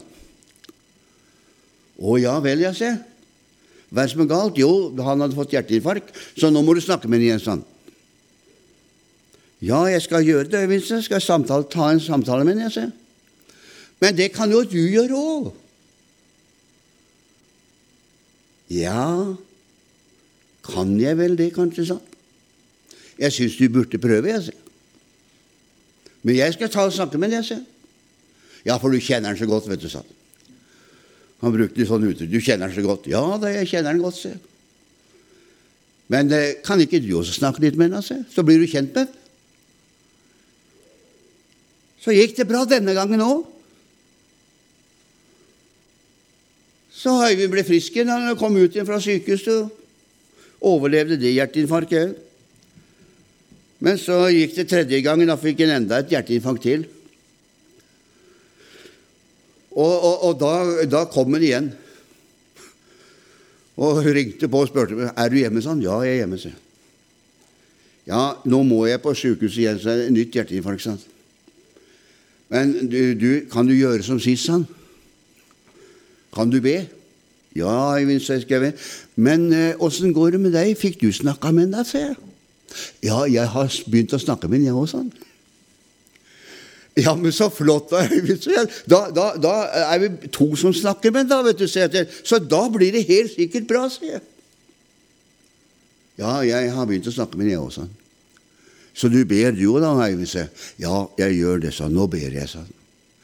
Å 2.01 2.17
ja 2.17 2.37
vel, 2.41 2.63
ja, 2.63 2.71
se. 2.73 2.93
Hva 3.91 4.05
er 4.05 4.07
det 4.07 4.13
som 4.13 4.23
er 4.23 4.31
galt? 4.31 4.57
Jo, 4.57 4.71
han 5.03 5.21
hadde 5.21 5.37
fått 5.37 5.53
hjerteinfarkt, 5.53 6.15
så 6.39 6.49
nå 6.49 6.63
må 6.63 6.73
du 6.73 6.81
snakke 6.81 7.11
med 7.11 7.19
henne 7.19 7.27
igjen, 7.27 7.43
sa 7.43 7.57
han. 7.57 7.67
Ja, 9.61 9.83
jeg 9.91 10.01
skal 10.01 10.25
gjøre 10.25 10.49
det, 10.49 10.63
Øyvind, 10.63 10.87
jeg 10.89 11.05
skal 11.05 11.21
samtale, 11.21 11.67
ta 11.69 11.91
en 11.91 12.01
samtale 12.01 12.47
med 12.47 12.55
henne, 12.55 12.71
jeg, 12.71 12.87
se. 12.89 13.57
Men 14.01 14.15
det 14.17 14.31
kan 14.33 14.49
jo 14.49 14.63
du 14.65 14.79
gjøre 14.79 15.19
òg. 15.19 15.51
Ja, 18.71 19.35
kan 20.63 20.95
jeg 21.01 21.17
vel 21.19 21.35
det, 21.39 21.51
kanskje, 21.55 21.89
sa 21.89 21.97
han. 21.99 22.07
Jeg 23.21 23.35
syns 23.35 23.57
du 23.59 23.67
burde 23.69 23.99
prøve, 24.01 24.31
jeg, 24.31 24.47
sa. 24.47 24.53
Men 26.21 26.37
jeg 26.37 26.55
skal 26.55 26.71
ta 26.71 26.85
og 26.87 26.95
snakke 26.95 27.19
med 27.21 27.33
deg, 27.33 27.45
sa 27.45 27.59
Ja, 28.65 28.77
for 28.77 28.93
du 28.93 29.01
kjenner 29.01 29.33
han 29.33 29.39
så 29.39 29.49
godt, 29.49 29.67
vet 29.69 29.81
du, 29.81 29.89
sa 29.89 30.03
han. 30.03 30.17
Han 31.41 31.55
brukte 31.55 31.87
sånn 31.89 32.05
uttrykk. 32.05 32.29
Du 32.29 32.37
kjenner 32.37 32.69
han 32.69 32.75
så 32.75 32.83
godt. 32.85 33.07
Ja 33.09 33.23
da, 33.41 33.49
jeg 33.49 33.69
kjenner 33.71 33.95
han 33.95 34.03
godt, 34.03 34.19
sa 34.19 34.35
Men 36.11 36.29
eh, 36.35 36.59
kan 36.65 36.81
ikke 36.83 36.99
du 37.01 37.15
også 37.17 37.33
snakke 37.39 37.63
litt 37.63 37.77
med 37.79 37.89
henne, 37.89 38.25
så 38.29 38.43
blir 38.45 38.59
du 38.61 38.67
kjent 38.69 38.93
med 38.93 39.07
han. 39.07 39.17
Så 42.01 42.13
gikk 42.15 42.35
det 42.37 42.47
bra 42.49 42.63
denne 42.65 42.93
gangen 42.97 43.21
òg. 43.21 43.45
Så 47.01 47.17
Øyvind 47.25 47.49
ble 47.53 47.65
frisk 47.65 47.95
igjen. 47.97 48.13
Han 48.13 48.37
kom 48.37 48.57
ut 48.61 48.75
igjen 48.75 48.85
fra 48.85 49.01
sykehuset 49.01 49.71
overlevde 50.61 51.17
det 51.19 51.33
hjerteinfarktet. 51.33 52.17
Men 53.81 53.97
så 53.97 54.27
gikk 54.29 54.55
det 54.59 54.67
tredje 54.69 55.01
gangen. 55.01 55.29
Da 55.29 55.37
fikk 55.41 55.63
han 55.65 55.79
enda 55.79 56.01
et 56.01 56.11
hjerteinfarkt 56.13 56.65
til. 56.67 56.85
Og, 59.71 59.93
og, 59.95 60.17
og 60.27 60.33
da, 60.41 60.51
da, 60.91 61.05
kom 61.09 61.33
han 61.33 61.45
igjen. 61.45 61.71
Og 63.81 64.03
ringte 64.05 64.49
på 64.51 64.61
og 64.61 64.69
spurte 64.69 65.09
er 65.09 65.31
du 65.31 65.39
hjemme. 65.39 65.63
sånn? 65.63 65.81
Ja, 65.81 66.01
jeg 66.05 66.19
er 66.19 66.23
hjemme. 66.25 66.37
Så. 66.37 66.51
Ja, 68.05 68.25
nå 68.45 68.61
må 68.67 68.83
jeg 68.89 69.01
på 69.01 69.15
sykehuset 69.17 69.63
igjen, 69.63 69.79
så 69.81 69.93
er 69.93 70.03
det 70.03 70.13
nytt 70.13 70.37
hjerteinfarkt. 70.37 70.85
Sånn. 70.85 71.01
Men 72.51 72.75
du, 72.91 73.15
du, 73.17 73.29
kan 73.49 73.65
du 73.65 73.73
gjøre 73.73 74.03
som 74.05 74.19
sist, 74.21 74.45
sa 74.45 74.59
han? 74.59 74.67
Kan 76.35 76.51
du 76.51 76.61
be? 76.63 76.85
Ja, 77.55 77.71
Eivind, 77.97 78.23
sa 78.23 78.37
jeg. 78.39 78.73
Men 79.19 79.49
åssen 79.83 80.11
eh, 80.11 80.15
går 80.15 80.35
det 80.35 80.39
med 80.39 80.55
deg? 80.55 80.71
Fikk 80.79 81.01
du 81.01 81.09
snakka 81.11 81.51
med 81.51 81.75
sa 81.87 82.05
jeg. 82.05 82.15
Ja, 83.03 83.25
jeg 83.27 83.49
har 83.51 83.67
begynt 83.91 84.15
å 84.15 84.21
snakke 84.21 84.47
med 84.47 84.61
henne, 84.61 84.71
jeg 84.71 84.77
han. 84.95 85.11
Ja, 86.99 87.15
men 87.15 87.31
så 87.35 87.49
flott, 87.51 87.91
Eivind. 87.99 88.47
Da, 88.87 89.05
da, 89.11 89.31
da, 89.39 89.55
er 89.83 90.03
vi 90.05 90.31
to 90.31 90.53
som 90.59 90.75
snakker 90.75 91.11
med 91.11 91.27
da, 91.31 91.41
vet 91.43 91.59
du, 91.59 91.67
sier 91.67 91.91
jeg. 91.91 92.07
Så 92.23 92.39
da 92.39 92.65
blir 92.71 92.95
det 92.95 93.07
helt 93.09 93.35
sikkert 93.35 93.67
bra, 93.67 93.87
sier 93.91 94.17
jeg. 94.19 94.27
Ja, 96.21 96.39
jeg 96.45 96.71
har 96.71 96.87
begynt 96.87 97.07
å 97.09 97.15
snakke 97.15 97.39
med 97.39 97.49
henne, 97.49 97.59
jeg 97.59 97.83
han. 97.83 97.97
Så 98.95 99.07
du 99.11 99.21
ber 99.27 99.55
du 99.55 99.65
òg, 99.73 99.81
da, 99.83 99.95
Eivind? 100.07 100.55
Ja, 100.79 101.07
jeg 101.19 101.41
gjør 101.41 101.65
det, 101.67 101.75
sa 101.75 101.89
han. 101.89 101.99
Nå 101.99 102.07
ber 102.11 102.31
jeg, 102.31 102.47
sa 102.47 102.63
han. 102.63 102.77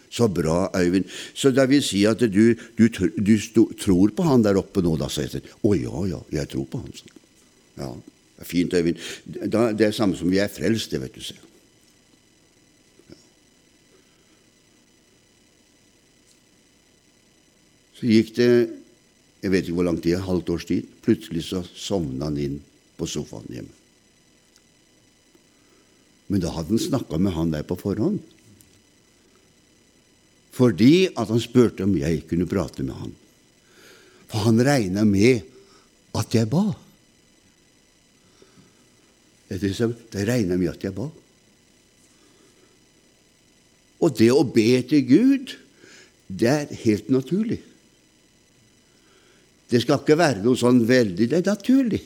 Så 0.09 0.27
bra, 0.31 0.69
Øyvind. 0.75 1.05
Så 1.35 1.51
det 1.51 1.67
vil 1.69 1.83
si 1.83 2.05
at 2.07 2.19
du, 2.19 2.53
du, 2.77 2.87
du 2.87 3.35
tror 3.79 4.13
på 4.15 4.23
han 4.23 4.45
der 4.45 4.59
oppe 4.59 4.81
nå, 4.81 4.95
da, 4.99 5.09
sa 5.11 5.25
jeg. 5.25 5.43
Å 5.63 5.73
ja, 5.75 6.05
ja, 6.13 6.21
jeg 6.39 6.51
tror 6.53 6.69
på 6.71 6.79
han. 6.83 6.93
Så. 6.95 7.11
Ja, 7.77 7.91
det 8.37 8.45
er 8.45 8.49
fint, 8.49 8.73
Øyvind. 8.73 9.03
Da, 9.51 9.71
det 9.75 9.89
er 9.89 9.97
samme 9.97 10.15
som 10.17 10.31
vi 10.31 10.39
er 10.39 10.51
frelst, 10.51 10.93
det, 10.93 11.03
vet 11.03 11.17
du. 11.17 11.21
Så. 11.23 11.35
Så 17.97 18.05
gikk 18.05 18.35
det 18.37 18.51
jeg 19.41 19.53
vet 19.53 19.67
ikke 19.67 19.77
hvor 19.77 19.85
lang 19.85 19.99
tid, 20.01 20.17
halvt 20.25 20.49
års 20.53 20.65
tid. 20.67 20.87
Plutselig 21.05 21.43
så 21.45 21.61
sovna 21.77 22.27
han 22.27 22.39
inn 22.41 22.57
på 22.97 23.05
sofaen 23.09 23.51
hjemme. 23.53 23.73
Men 26.27 26.41
da 26.43 26.51
hadde 26.51 26.73
han 26.73 26.81
snakka 26.81 27.19
med 27.21 27.35
han 27.37 27.53
der 27.53 27.63
på 27.67 27.77
forhånd 27.79 28.19
fordi 30.57 31.07
at 31.13 31.29
han 31.29 31.41
spurte 31.41 31.85
om 31.85 31.93
jeg 31.99 32.23
kunne 32.29 32.49
prate 32.49 32.85
med 32.85 32.97
han. 32.97 33.13
For 34.27 34.47
han 34.47 34.63
regna 34.65 35.05
med 35.07 35.45
at 36.17 36.33
jeg 36.33 36.49
ba. 36.49 36.65
Det 39.47 40.25
regna 40.27 40.57
med 40.57 40.73
at 40.73 40.83
jeg 40.83 40.95
ba. 40.97 41.07
Og 44.01 44.17
det 44.17 44.29
å 44.33 44.43
be 44.45 44.69
til 44.89 45.05
Gud, 45.07 45.53
det 46.27 46.49
er 46.51 46.81
helt 46.83 47.09
naturlig. 47.13 47.61
Det 49.67 49.81
skal 49.83 50.01
ikke 50.01 50.19
være 50.19 50.43
noe 50.45 50.55
sånn 50.55 50.79
veldig 50.87 51.25
Det 51.27 51.41
er 51.41 51.49
naturlig 51.49 51.99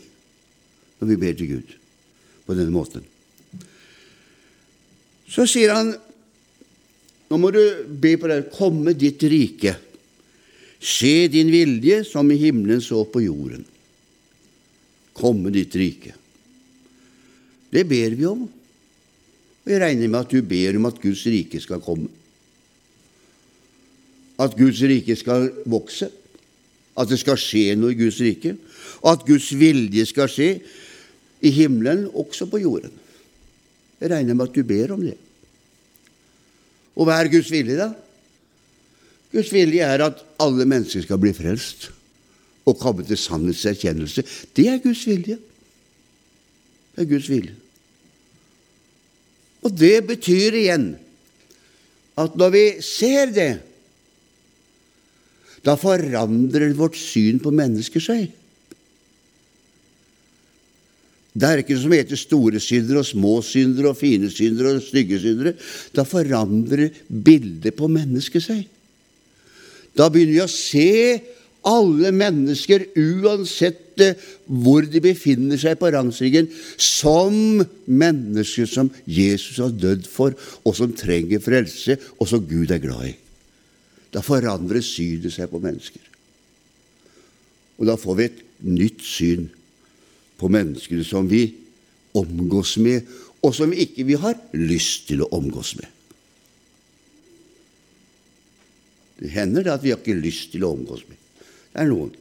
når 0.97 1.09
vi 1.11 1.17
ber 1.21 1.35
til 1.37 1.49
Gud 1.49 1.73
på 2.45 2.55
denne 2.57 2.73
måten. 2.73 3.03
Så 5.29 5.45
sier 5.49 5.73
han 5.73 5.93
Nå 7.31 7.37
må 7.39 7.47
du 7.55 7.61
be 7.87 8.17
på 8.19 8.27
det. 8.27 8.49
Komme 8.51 8.91
ditt 8.91 9.23
rike. 9.31 9.77
Skje 10.81 11.29
din 11.31 11.51
vilje 11.53 12.01
som 12.09 12.27
i 12.33 12.39
himmelen 12.41 12.81
så 12.83 13.05
på 13.07 13.21
jorden. 13.23 13.63
Komme 15.15 15.53
ditt 15.53 15.75
rike. 15.79 16.11
Det 17.71 17.85
ber 17.87 18.17
vi 18.19 18.27
om. 18.27 18.43
Og 19.61 19.71
jeg 19.71 19.79
regner 19.79 20.11
med 20.11 20.25
at 20.25 20.33
du 20.33 20.41
ber 20.43 20.75
om 20.75 20.89
at 20.89 20.99
Guds 20.99 21.23
rike 21.29 21.61
skal 21.63 21.79
komme. 21.85 22.09
At 24.41 24.57
Guds 24.57 24.81
rike 24.83 25.15
skal 25.15 25.47
vokse. 25.69 26.09
At 26.99 27.07
det 27.07 27.21
skal 27.21 27.39
skje 27.39 27.77
noe 27.79 27.93
i 27.93 27.99
Guds 28.01 28.19
rike. 28.25 28.57
Og 29.05 29.13
at 29.13 29.27
Guds 29.27 29.53
vilje 29.55 30.03
skal 30.09 30.27
skje 30.31 30.55
i 31.41 31.51
himmelen, 31.53 32.09
også 32.11 32.49
på 32.51 32.59
jorden. 32.59 32.91
Jeg 34.01 34.11
regner 34.11 34.35
med 34.35 34.49
at 34.49 34.57
du 34.57 34.65
ber 34.67 34.97
om 34.97 35.05
det. 35.05 35.15
Og 36.97 37.07
hva 37.07 37.19
er 37.21 37.31
Guds 37.31 37.51
vilje, 37.53 37.77
da? 37.79 37.91
Guds 39.31 39.51
vilje 39.53 39.85
er 39.87 40.03
at 40.03 40.23
alle 40.43 40.67
mennesker 40.67 41.05
skal 41.05 41.19
bli 41.21 41.31
frelst 41.35 41.89
og 42.67 42.77
komme 42.81 43.05
til 43.07 43.17
sannhetserkjennelse. 43.17 44.23
Det 44.55 44.67
er 44.67 44.81
Guds 44.83 45.05
vilje. 45.07 45.37
Det 46.91 47.05
er 47.05 47.09
Guds 47.09 47.29
vilje. 47.31 47.55
Og 49.61 49.73
det 49.77 49.95
betyr 50.09 50.57
igjen 50.57 50.91
at 52.19 52.35
når 52.37 52.53
vi 52.53 52.65
ser 52.83 53.31
det, 53.33 53.51
da 55.65 55.77
forandrer 55.77 56.73
vårt 56.77 56.97
syn 56.97 57.39
på 57.41 57.53
mennesker 57.53 58.03
seg. 58.03 58.29
Det 61.31 61.47
er 61.47 61.61
ikke 61.61 61.77
noe 61.77 61.83
som 61.85 61.93
heter 61.95 62.19
store 62.19 62.59
syndere 62.59 63.01
og 63.01 63.07
små 63.07 63.37
syndere 63.45 63.93
og 63.93 63.99
fine 63.99 64.27
syndere 64.31 64.75
og 64.75 64.83
stygge 64.83 65.19
syndere. 65.21 65.53
Da 65.95 66.03
forandrer 66.07 66.91
bildet 67.07 67.77
på 67.77 67.87
mennesket 67.91 68.43
seg. 68.43 68.65
Da 69.95 70.09
begynner 70.11 70.35
vi 70.35 70.43
å 70.43 70.51
se 70.51 70.89
alle 71.67 72.09
mennesker, 72.15 72.87
uansett 72.97 74.01
eh, 74.01 74.17
hvor 74.49 74.85
de 74.89 75.01
befinner 75.03 75.59
seg 75.61 75.77
på 75.79 75.91
rangstigen, 75.93 76.49
som 76.81 77.61
mennesker 77.85 78.69
som 78.69 78.89
Jesus 79.05 79.59
har 79.61 79.73
dødd 79.75 80.07
for, 80.09 80.33
og 80.65 80.75
som 80.77 80.95
trenger 80.97 81.43
frelse, 81.43 81.99
og 82.17 82.31
som 82.31 82.43
Gud 82.49 82.73
er 82.73 82.81
glad 82.81 83.11
i. 83.11 83.15
Da 84.11 84.23
forandrer 84.25 84.83
synet 84.83 85.35
seg 85.35 85.51
på 85.51 85.61
mennesker. 85.61 86.01
Og 87.79 87.87
da 87.89 87.95
får 87.97 88.17
vi 88.17 88.27
et 88.27 88.41
nytt 88.67 89.05
syn 89.05 89.47
på 90.41 90.49
menneskene 90.49 91.05
som 91.05 91.29
vi 91.29 91.45
omgås 92.17 92.75
med, 92.81 93.05
og 93.41 93.53
som 93.55 93.73
ikke 93.73 94.05
vi 94.09 94.17
har 94.19 94.37
lyst 94.57 95.07
til 95.09 95.23
å 95.23 95.29
omgås 95.37 95.75
med. 95.79 95.87
Det 99.21 99.29
hender 99.35 99.65
det 99.65 99.73
at 99.75 99.83
vi 99.85 99.93
har 99.93 100.01
ikke 100.01 100.17
lyst 100.17 100.49
til 100.53 100.65
å 100.65 100.73
omgås 100.73 101.03
med. 101.05 101.17
Det 101.71 101.83
er 101.83 101.89
noen. 101.91 102.13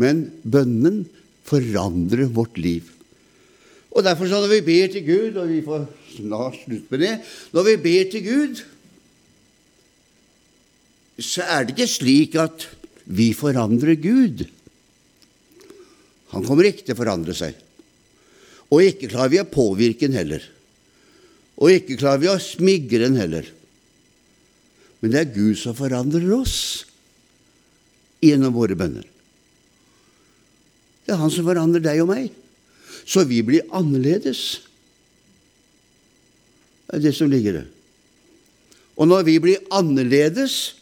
Men 0.00 0.24
bønnen 0.40 1.02
forandrer 1.48 2.30
vårt 2.32 2.56
liv. 2.60 2.88
Og 3.90 4.04
derfor 4.06 4.28
så 4.30 4.40
når 4.40 4.54
vi 4.54 4.66
ber 4.68 4.92
til 4.92 5.04
Gud, 5.04 5.36
og 5.36 5.50
vi 5.50 5.60
får 5.66 5.86
snart 6.14 6.60
slutt 6.62 6.92
med 6.92 7.02
det 7.02 7.14
Når 7.54 7.66
vi 7.66 7.74
ber 7.82 8.10
til 8.12 8.22
Gud, 8.24 8.62
så 11.20 11.44
er 11.44 11.66
det 11.66 11.74
ikke 11.74 11.90
slik 11.90 12.36
at 12.40 12.68
vi 13.04 13.32
forandrer 13.36 13.98
Gud. 14.00 14.46
Han 16.30 16.46
kommer 16.46 16.68
ikke 16.68 16.84
til 16.84 16.94
å 16.94 17.00
forandre 17.00 17.34
seg. 17.36 17.56
Og 18.70 18.86
ikke 18.86 19.10
klarer 19.10 19.32
vi 19.32 19.40
å 19.42 19.48
påvirke 19.50 20.06
den 20.06 20.18
heller. 20.18 20.44
Og 21.60 21.74
ikke 21.74 21.98
klarer 22.00 22.22
vi 22.22 22.30
å 22.30 22.38
smigre 22.42 23.08
den 23.08 23.18
heller. 23.18 23.48
Men 25.00 25.14
det 25.14 25.20
er 25.22 25.34
Gud 25.34 25.58
som 25.58 25.76
forandrer 25.76 26.28
oss 26.36 26.56
gjennom 28.22 28.54
våre 28.54 28.76
bønner. 28.78 29.06
Det 31.04 31.16
er 31.16 31.20
Han 31.20 31.32
som 31.32 31.48
forandrer 31.48 31.82
deg 31.82 32.02
og 32.04 32.10
meg, 32.12 32.28
så 33.08 33.24
vi 33.26 33.40
blir 33.42 33.66
annerledes. 33.74 34.60
Det 36.86 37.00
er 37.00 37.04
det 37.08 37.14
som 37.16 37.30
ligger 37.32 37.62
der. 37.62 37.68
Og 39.00 39.08
når 39.08 39.24
vi 39.26 39.38
blir 39.42 39.64
annerledes, 39.72 40.76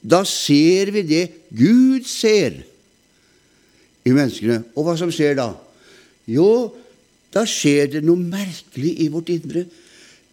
da 0.00 0.22
ser 0.24 0.92
vi 0.94 1.02
det 1.02 1.24
Gud 1.50 2.06
ser 2.06 2.62
i 4.06 4.12
menneskene. 4.14 4.62
Og 4.76 4.86
hva 4.86 4.94
som 5.00 5.10
skjer 5.12 5.36
da? 5.38 5.50
Jo, 6.28 6.74
da 7.34 7.44
skjer 7.48 7.94
det 7.94 8.04
noe 8.04 8.20
merkelig 8.20 8.94
i 9.04 9.08
vårt 9.12 9.32
indre. 9.32 9.64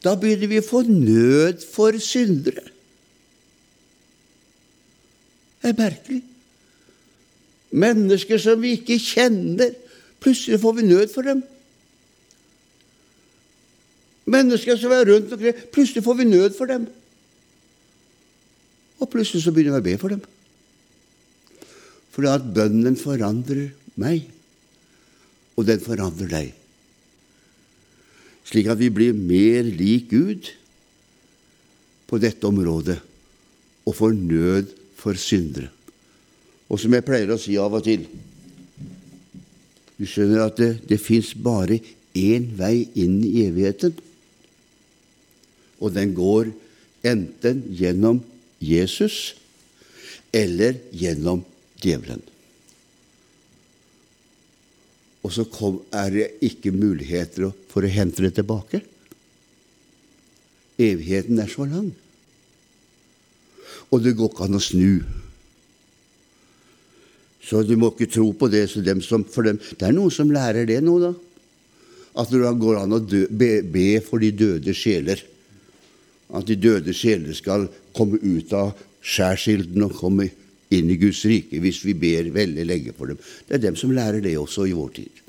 Da 0.03 0.13
begynner 0.19 0.51
vi 0.51 0.61
å 0.61 0.65
få 0.65 0.83
nød 0.85 1.63
for 1.65 1.97
syndere. 2.03 2.63
Det 5.61 5.71
er 5.71 5.79
merkelig. 5.79 6.21
Mennesker 7.75 8.39
som 8.39 8.61
vi 8.61 8.75
ikke 8.77 8.99
kjenner. 9.01 9.73
Plutselig 10.21 10.61
får 10.61 10.77
vi 10.77 10.85
nød 10.85 11.09
for 11.13 11.25
dem. 11.25 11.41
Mennesker 14.25 14.77
som 14.77 14.93
er 14.93 15.09
rundt 15.09 15.33
omkring. 15.33 15.57
Plutselig 15.73 16.03
får 16.05 16.21
vi 16.21 16.29
nød 16.29 16.53
for 16.57 16.69
dem. 16.69 16.85
Og 18.99 19.09
plutselig 19.09 19.43
så 19.43 19.51
begynner 19.51 19.81
vi 19.81 19.81
å 19.81 19.87
be 19.89 20.01
for 20.01 20.13
dem. 20.13 20.21
Fordi 22.15 22.31
at 22.31 22.45
bønnen 22.55 22.95
forandrer 22.95 23.73
meg, 23.99 24.29
og 25.59 25.67
den 25.67 25.81
forandrer 25.83 26.29
deg. 26.31 26.53
Slik 28.47 28.69
at 28.71 28.79
vi 28.79 28.91
blir 28.93 29.15
mer 29.17 29.67
lik 29.67 30.07
Gud 30.13 30.51
på 32.07 32.19
dette 32.21 32.47
området 32.47 32.99
og 33.85 33.97
får 33.97 34.15
nød 34.15 34.71
for 34.95 35.19
syndere. 35.19 35.71
Og 36.71 36.79
som 36.81 36.93
jeg 36.95 37.05
pleier 37.05 37.33
å 37.33 37.41
si 37.41 37.57
av 37.61 37.75
og 37.77 37.83
til 37.85 38.07
Du 39.95 40.03
skjønner 40.03 40.41
at 40.43 40.57
det, 40.59 40.71
det 40.89 40.97
fins 40.99 41.29
bare 41.39 41.77
én 42.19 42.49
vei 42.59 42.83
inn 42.99 43.21
i 43.23 43.45
evigheten, 43.45 43.93
og 45.79 45.93
den 45.95 46.11
går 46.15 46.49
enten 47.07 47.61
gjennom 47.79 48.19
Jesus 48.59 49.37
eller 50.35 50.75
gjennom 50.91 51.45
djevelen. 51.85 52.23
Og 55.25 55.33
så 55.33 55.45
kom, 55.49 55.79
er 55.89 56.11
det 56.13 56.25
ikke 56.45 56.73
muligheter 56.75 57.49
for 57.71 57.85
å 57.85 57.89
hente 57.89 58.21
det 58.25 58.35
tilbake. 58.37 58.83
Evigheten 60.77 61.39
er 61.41 61.49
så 61.49 61.65
lang. 61.65 61.89
Og 63.89 64.03
det 64.03 64.15
går 64.17 64.29
ikke 64.29 64.45
an 64.45 64.59
å 64.59 64.61
snu. 64.61 64.99
Så 67.45 67.61
du 67.65 67.75
må 67.77 67.91
ikke 67.93 68.09
tro 68.09 68.27
på 68.37 68.49
det 68.53 68.67
dem 68.85 69.01
som, 69.05 69.23
for 69.25 69.45
dem. 69.45 69.57
Det 69.57 69.87
er 69.87 69.95
noen 69.95 70.13
som 70.13 70.33
lærer 70.33 70.65
det 70.69 70.81
nå, 70.83 70.97
da. 71.01 71.13
At 72.21 72.31
det 72.31 72.53
går 72.61 72.79
an 72.79 72.95
å 72.95 73.01
dø, 73.03 73.25
be, 73.29 73.59
be 73.61 73.99
for 74.05 74.21
de 74.23 74.31
døde 74.33 74.73
sjeler. 74.77 75.21
At 76.33 76.47
de 76.49 76.57
døde 76.57 76.93
sjeler 76.95 77.35
skal 77.37 77.67
komme 77.95 78.21
ut 78.21 78.53
av 78.55 78.73
skjærsilden 79.05 79.85
og 79.85 79.97
komme 79.99 80.29
inn 80.77 80.91
i 80.91 80.99
Guds 81.02 81.23
rike 81.27 81.60
hvis 81.64 81.81
vi 81.85 81.95
ber 81.97 82.31
veldig 82.35 82.65
lenge 82.68 82.95
for 82.97 83.11
dem. 83.11 83.19
Det 83.47 83.57
er 83.57 83.64
dem 83.68 83.80
som 83.80 83.93
lærer 83.95 84.22
det 84.23 84.38
også 84.39 84.68
i 84.69 84.76
vår 84.76 84.91
tid. 84.99 85.23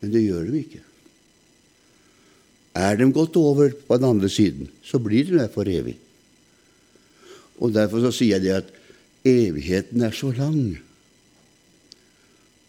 Men 0.00 0.14
det 0.14 0.24
gjør 0.26 0.50
de 0.50 0.60
ikke. 0.62 0.82
Er 2.78 2.98
de 2.98 3.08
gått 3.10 3.36
over 3.40 3.72
på 3.74 3.96
den 3.98 4.06
andre 4.06 4.28
siden, 4.30 4.68
så 4.86 5.00
blir 5.02 5.26
de 5.26 5.40
der 5.40 5.50
for 5.50 5.68
evig. 5.68 5.96
Og 7.58 7.72
Derfor 7.74 8.04
så 8.04 8.12
sier 8.14 8.38
jeg 8.38 8.44
det 8.46 8.58
at 8.60 8.74
evigheten 9.26 10.04
er 10.06 10.14
så 10.14 10.30
lang 10.36 10.78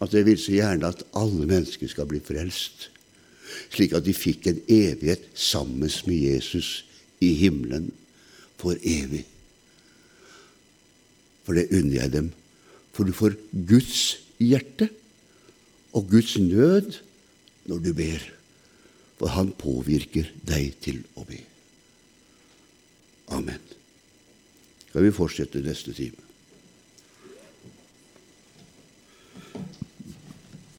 at 0.00 0.14
jeg 0.16 0.24
vil 0.26 0.38
så 0.40 0.54
gjerne 0.56 0.88
at 0.88 1.02
alle 1.16 1.46
mennesker 1.46 1.90
skal 1.92 2.08
bli 2.08 2.22
frelst, 2.24 2.88
slik 3.68 3.92
at 3.92 4.06
de 4.06 4.14
fikk 4.16 4.48
en 4.48 4.62
evighet 4.64 5.26
sammen 5.36 5.92
med 6.06 6.16
Jesus 6.16 6.86
i 7.20 7.34
himmelen 7.36 7.90
for 8.60 8.80
evig. 8.80 9.26
For 11.50 11.58
det 11.58 11.72
unner 11.74 11.96
jeg 11.96 12.12
dem. 12.14 12.26
For 12.94 13.02
du 13.02 13.10
får 13.10 13.32
Guds 13.66 14.20
hjerte 14.38 14.86
og 15.90 16.04
Guds 16.12 16.36
nød 16.38 17.00
når 17.66 17.80
du 17.82 17.88
ber. 17.98 18.22
For 19.18 19.34
han 19.34 19.50
påvirker 19.58 20.30
deg 20.46 20.76
til 20.78 21.00
å 21.18 21.26
be. 21.26 21.40
Amen. 23.34 23.58
Skal 24.92 25.08
vi 25.08 25.10
fortsette 25.14 25.64
neste 25.66 25.90
time? 25.98 26.29